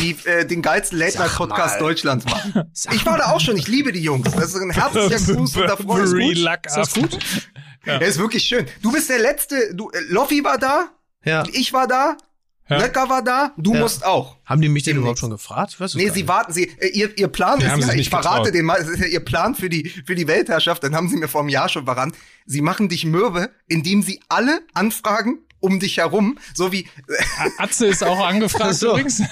[0.00, 1.86] Die äh, den geilsten Late-Night-Podcast mal.
[1.86, 2.70] Deutschlands machen.
[2.92, 4.30] Ich war da auch schon, ich liebe die Jungs.
[4.32, 5.86] Das ist ein herzlicher Gruß unter Freunden.
[5.86, 6.44] Burberry Ist gut?
[6.44, 7.18] Luck Ist das gut?
[7.86, 8.66] Der ist wirklich schön.
[8.82, 10.88] Du bist der letzte, du, äh, Loffi war da,
[11.24, 11.44] Ja.
[11.52, 12.16] ich war da
[12.68, 12.78] Ja.
[12.78, 13.80] Lecker war da, du Ja.
[13.80, 14.38] musst auch.
[14.44, 15.70] Haben die mich denn überhaupt schon gefragt?
[15.74, 18.28] Ich weiß Nee, sie warten, sie, äh, ihr, ihr Plan Die ist ja, ich verrate
[18.50, 18.54] getraut.
[18.54, 21.16] den mal, es ist ja ihr Plan für die, für die Weltherrschaft, dann haben sie
[21.16, 22.12] mir vor einem Jahr schon verraten.
[22.44, 26.88] Sie machen dich mürbe, indem sie alle anfragen um dich herum, so wie,
[27.58, 28.90] Atze ist auch angefragt so.
[28.90, 29.22] übrigens.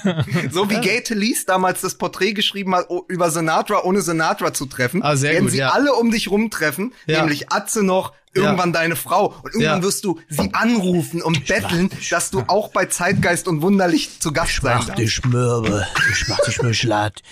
[0.50, 4.66] so wie Gate Lees damals das Porträt geschrieben hat, o- über Sinatra, ohne Sinatra zu
[4.66, 5.02] treffen.
[5.02, 5.70] Ah, sehr werden gut, sie ja.
[5.70, 7.20] alle um dich rumtreffen, Ja.
[7.20, 9.26] nämlich Atze noch, irgendwann deine Frau.
[9.42, 9.82] Und irgendwann Ja.
[9.84, 14.60] wirst du sie anrufen und betteln, dass du auch bei Zeitgeist und Wunderlicht zu Gast
[14.62, 14.98] sein Mach darfst.
[15.00, 17.22] dich mürbe, ich mach dich mürschlat.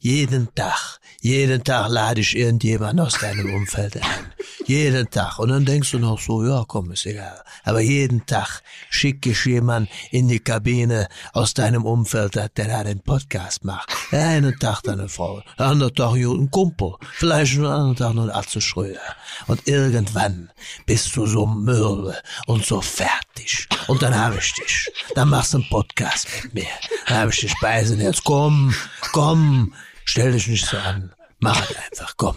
[0.00, 4.32] Jeden Tag, jeden Tag lade ich irgendjemand aus deinem Umfeld ein.
[4.66, 5.38] Jeden Tag.
[5.38, 7.42] Und dann denkst du noch so, ja komm, ist egal.
[7.64, 8.60] Aber jeden Tag
[8.90, 13.88] schicke ich jemanden in die Kabine aus deinem Umfeld, der da den Podcast macht.
[14.12, 18.60] Einen Tag deine Frau, der andere Tag ein Kumpel, vielleicht einen anderen Tag noch Atze
[18.60, 19.00] Schröder.
[19.46, 20.50] Und irgendwann
[20.84, 23.66] bist du so mürbe und so fertig.
[23.86, 24.92] Und dann hab ich dich.
[25.14, 26.74] Dann machst du einen Podcast mit mir.
[27.08, 27.98] Dann hab ich dich speisen.
[27.98, 28.74] Jetzt komm,
[29.12, 29.72] komm,
[30.04, 31.12] stell dich nicht so an.
[31.40, 32.36] Mach es einfach, komm.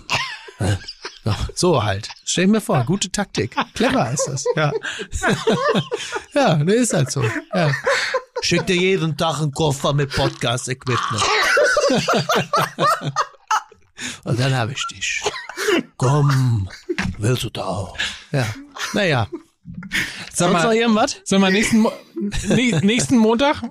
[1.55, 2.07] So halt.
[2.23, 3.53] Stell dir mir vor, gute Taktik.
[3.73, 4.45] Clever ist das.
[4.55, 4.71] Ja.
[6.33, 7.21] ja, ne, ist halt so.
[7.53, 7.71] Ja.
[8.41, 11.23] Schick dir jeden Tag einen Koffer mit Podcast-Equipment.
[14.23, 15.21] Und dann hab ich dich.
[15.97, 16.69] Komm,
[17.17, 17.97] willst du da auch?
[18.31, 18.45] Ja.
[18.93, 19.27] Naja.
[20.33, 21.17] Sag Sonst noch mal, irgendwas?
[21.25, 21.91] sag mal nächsten, Mo
[22.81, 23.63] nächsten Montag,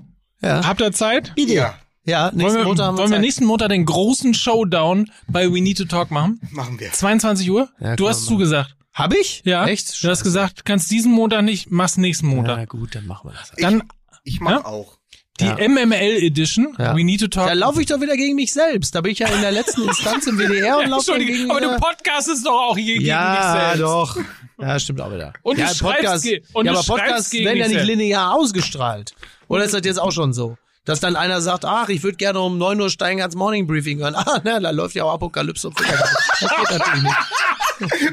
[0.42, 0.62] Ja.
[0.66, 1.32] habt ihr Zeit?
[1.36, 1.74] Ja,
[2.06, 3.20] Ja, nächsten Wollen wir, Montag haben wir wollen wir Zeit.
[3.22, 6.40] nächsten Montag den großen Showdown bei We Need to Talk machen?
[6.50, 6.92] machen wir.
[6.92, 7.68] 22 Uhr?
[7.80, 8.28] Ja, du hast machen.
[8.28, 8.76] zugesagt.
[8.94, 9.42] Hab ich?
[9.44, 9.66] Ja.
[9.66, 10.02] Echt?
[10.02, 12.56] Du hast gesagt, kannst diesen Montag nicht, machst nächsten Montag.
[12.58, 13.50] Na gut, dann machen wir das.
[13.58, 13.82] Dann
[14.24, 14.64] Ich mach Ja?
[14.64, 14.96] auch.
[15.38, 15.56] die Ja.
[15.68, 16.96] MML Edition, Ja.
[16.96, 17.48] We Need to Talk.
[17.48, 18.94] Da laufe ich doch wieder gegen mich selbst.
[18.94, 21.76] Da bin ich ja in der letzten Instanz im WDR und laufe gegen aber du
[21.76, 23.82] podcastest doch auch hier gegen dich Ja, selbst.
[23.82, 24.16] doch.
[24.58, 25.34] Ja, stimmt auch wieder.
[25.42, 29.12] Und du ja, schreibst ge- und ja, du aber gegen werden ja nicht linear ausgestrahlt.
[29.48, 30.56] Oder ist das jetzt auch schon so?
[30.86, 34.14] Dass dann einer sagt, ach, ich würde gerne um 9 Uhr Steingarts Morning Briefing hören.
[34.26, 36.16] Ah, na, da läuft ja auch Apokalypse und Filtergarten.
[36.40, 37.16] Das geht natürlich nicht.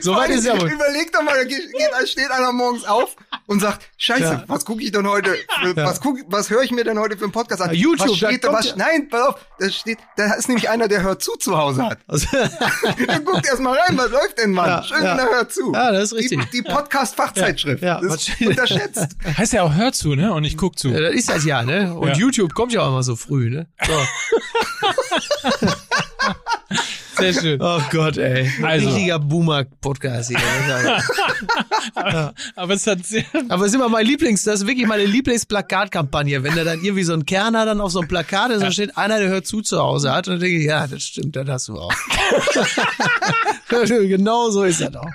[0.02, 0.70] So weit ist ja wohl.
[0.72, 1.62] Überleg doch mal, da geht,
[2.08, 3.16] steht einer morgens auf
[3.48, 4.44] und sagt, Scheiße, Ja.
[4.48, 7.24] was gucke ich denn heute, für, was guck, was höre ich mir denn heute für
[7.26, 7.70] einen Podcast an?
[7.70, 10.70] Ja, YouTube, was steht da was, ja- nein, pass auf, da steht, da ist nämlich
[10.70, 12.00] einer, der hört zu zu Hause hat.
[12.08, 12.28] Also,
[13.08, 14.68] Dann guckt erst mal rein, was läuft denn, Mann?
[14.70, 15.16] Ja, Schön, ja.
[15.16, 15.72] der hört zu.
[15.74, 16.40] Ja, das ist richtig.
[16.52, 17.82] Die, die Podcast-Fachzeitschrift.
[17.84, 19.08] Ja, ja, das ist steht- unterschätzt.
[19.38, 20.34] Heißt ja auch hör zu, ne?
[20.34, 20.90] Und ich guck zu.
[20.90, 21.94] ja, das ist das ja, ne?
[21.94, 22.16] Und Ja.
[22.16, 23.68] YouTube kommt ja auch immer so früh, ne?
[23.86, 23.94] So.
[27.32, 27.62] Sehr schön.
[27.62, 28.52] Oh Gott, ey.
[28.62, 28.90] Also.
[28.90, 30.40] Richtiger Boomer-Podcast hier.
[32.56, 36.44] Aber es hat sehr, Aber es ist immer mein Lieblings, das ist wirklich meine Lieblingsplakatkampagne,
[36.44, 38.98] wenn da dann irgendwie so ein Kerner dann auf so einem Plakat ist, da steht
[38.98, 41.48] einer, der hört zu zu Hause hat und dann denke ich, ja, das stimmt, das
[41.48, 41.94] hast du auch.
[43.70, 45.08] genau so ist das auch.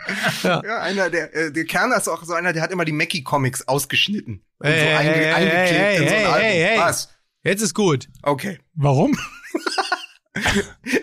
[0.42, 0.62] Ja.
[0.64, 3.68] Ja, einer, der, äh, der Kerner ist auch so einer, der hat immer die Mackie-Comics
[3.68, 4.42] ausgeschnitten.
[4.58, 6.40] Und Hey, so einge hey, hey, eingeklebt hey, in so ein hey, Album.
[6.42, 6.78] hey, hey.
[6.78, 7.08] Was?
[7.44, 8.08] Jetzt ist gut.
[8.22, 8.58] Okay.
[8.74, 9.16] warum?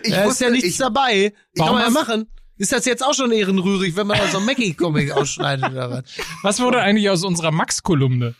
[0.04, 1.32] Ich Da ist ja nichts ich, dabei.
[1.56, 2.26] Kann man ja machen.
[2.58, 6.04] Ist das jetzt auch schon ehrenrührig, wenn man da so einen Mackie-Comic ausschneidet oder was?
[6.42, 8.34] Was wurde eigentlich aus unserer Max-Kolumne?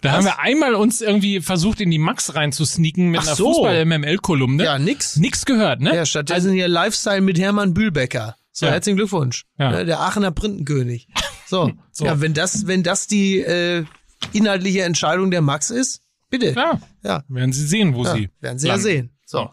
[0.00, 3.52] Da haben wir einmal uns irgendwie versucht, in die Max reinzusneaken mit Ach einer so.
[3.52, 4.64] Fußball-MML-Kolumne.
[4.64, 5.16] Ja, nix.
[5.16, 5.94] Nix gehört, ne?
[5.94, 8.34] Ja, stattdessen hier Lifestyle mit Hermann Bühlbecker.
[8.50, 8.72] So, Ja.
[8.72, 9.44] herzlichen Glückwunsch.
[9.58, 9.70] Ja.
[9.70, 11.06] Ne, Der Aachener Printenkönig.
[11.46, 11.70] So.
[11.92, 12.06] So.
[12.06, 13.84] Ja, wenn das, wenn das die äh,
[14.32, 16.00] inhaltliche Entscheidung der Max ist,
[16.30, 16.52] bitte.
[16.52, 16.80] Ja.
[17.04, 17.22] Ja.
[17.28, 18.14] Werden Sie sehen, wo ja.
[18.14, 18.30] Sie.
[18.40, 18.84] Werden Sie ja landen.
[18.84, 19.10] sehen.
[19.26, 19.50] So.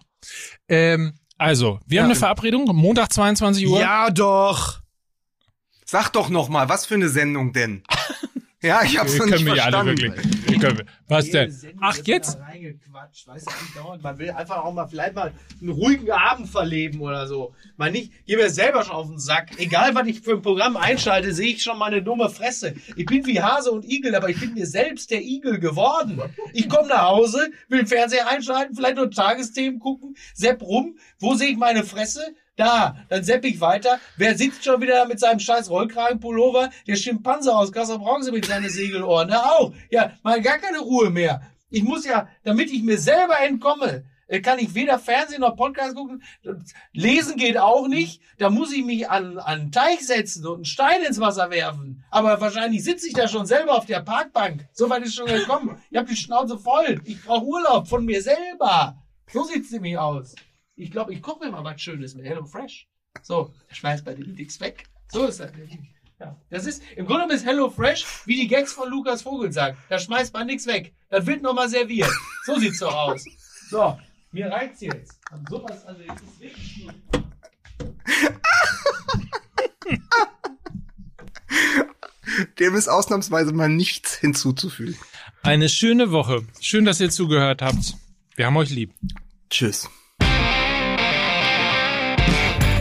[0.68, 3.80] Ähm, also, wir haben eine Verabredung, Montag 22 Uhr.
[3.80, 4.82] Ja, doch.
[5.86, 7.84] Sag doch noch mal, was für eine Sendung denn?
[8.61, 10.18] Ja, ich hab's noch nicht können wir ja alle verstanden.
[10.18, 10.49] wirklich.
[10.49, 11.56] Wir können, was denn?
[11.80, 12.38] Ach, jetzt?
[12.40, 14.03] Reingequatscht, weißt du, andauernd.
[14.03, 15.31] Man will einfach auch mal vielleicht mal
[15.61, 17.53] einen ruhigen Abend verleben oder so.
[17.77, 19.52] Man nicht, geh mir selber schon auf den Sack.
[19.60, 22.76] Egal, was ich für ein Programm einschalte, sehe ich schon meine dumme Fresse.
[22.98, 26.22] Ich bin wie Hase und Igel, aber ich bin mir selbst der Igel geworden.
[26.52, 30.98] Ich komme nach Hause, will den Fernseher einschalten, vielleicht nur Tagesthemen gucken, sepp rum.
[31.18, 32.36] Wo sehe ich meine Fresse?
[32.60, 34.02] Da, dann sepp ich weiter.
[34.18, 36.69] Wer sitzt schon wieder mit seinem scheiß Rollkragenpullover?
[36.88, 39.30] Der Schimpanse aus Bronze mit seinen Segelohren.
[39.30, 39.73] Da auch.
[39.90, 41.41] Ja, mal gar keine Ruhe mehr.
[41.69, 45.95] Ich muss ja, damit ich mir selber entkomme, äh, kann ich weder Fernsehen noch Podcast
[45.95, 46.22] gucken.
[46.91, 48.22] Lesen geht auch nicht.
[48.40, 52.03] Da muss ich mich an, an einen Teich setzen und einen Stein ins Wasser werfen.
[52.11, 54.68] Aber wahrscheinlich sitze ich da schon selber auf der Parkbank.
[54.73, 55.81] So weit ist schon gekommen.
[55.91, 56.99] Ich habe die Schnauze voll.
[57.06, 59.02] Ich brauche Urlaub von mir selber.
[59.31, 60.36] So sieht's nämlich aus.
[60.80, 62.88] Ich glaube, ich koche mir mal was Schönes mit Hello Fresh.
[63.22, 64.86] So, der schmeißt bei den nix weg.
[65.12, 65.52] So ist das.
[66.22, 69.52] Ja, das ist, im Grunde genommen ist Hello Fresh, wie die Gags von Lukas Vogel
[69.52, 69.78] sagen.
[69.90, 70.94] Da schmeißt man nichts weg.
[71.10, 72.10] Das wird nochmal serviert.
[72.46, 73.26] So sieht's doch aus.
[73.70, 74.00] So,
[74.32, 75.20] mir reicht's jetzt.
[75.32, 76.96] Und sowas, also, jetzt ist wirklich gut.
[82.58, 84.98] Dem ist ausnahmsweise mal nichts hinzuzufügen.
[85.44, 86.46] Eine schöne Woche.
[86.62, 87.96] Schön, dass ihr zugehört habt.
[88.36, 88.94] Wir haben euch lieb.
[89.50, 89.90] Tschüss.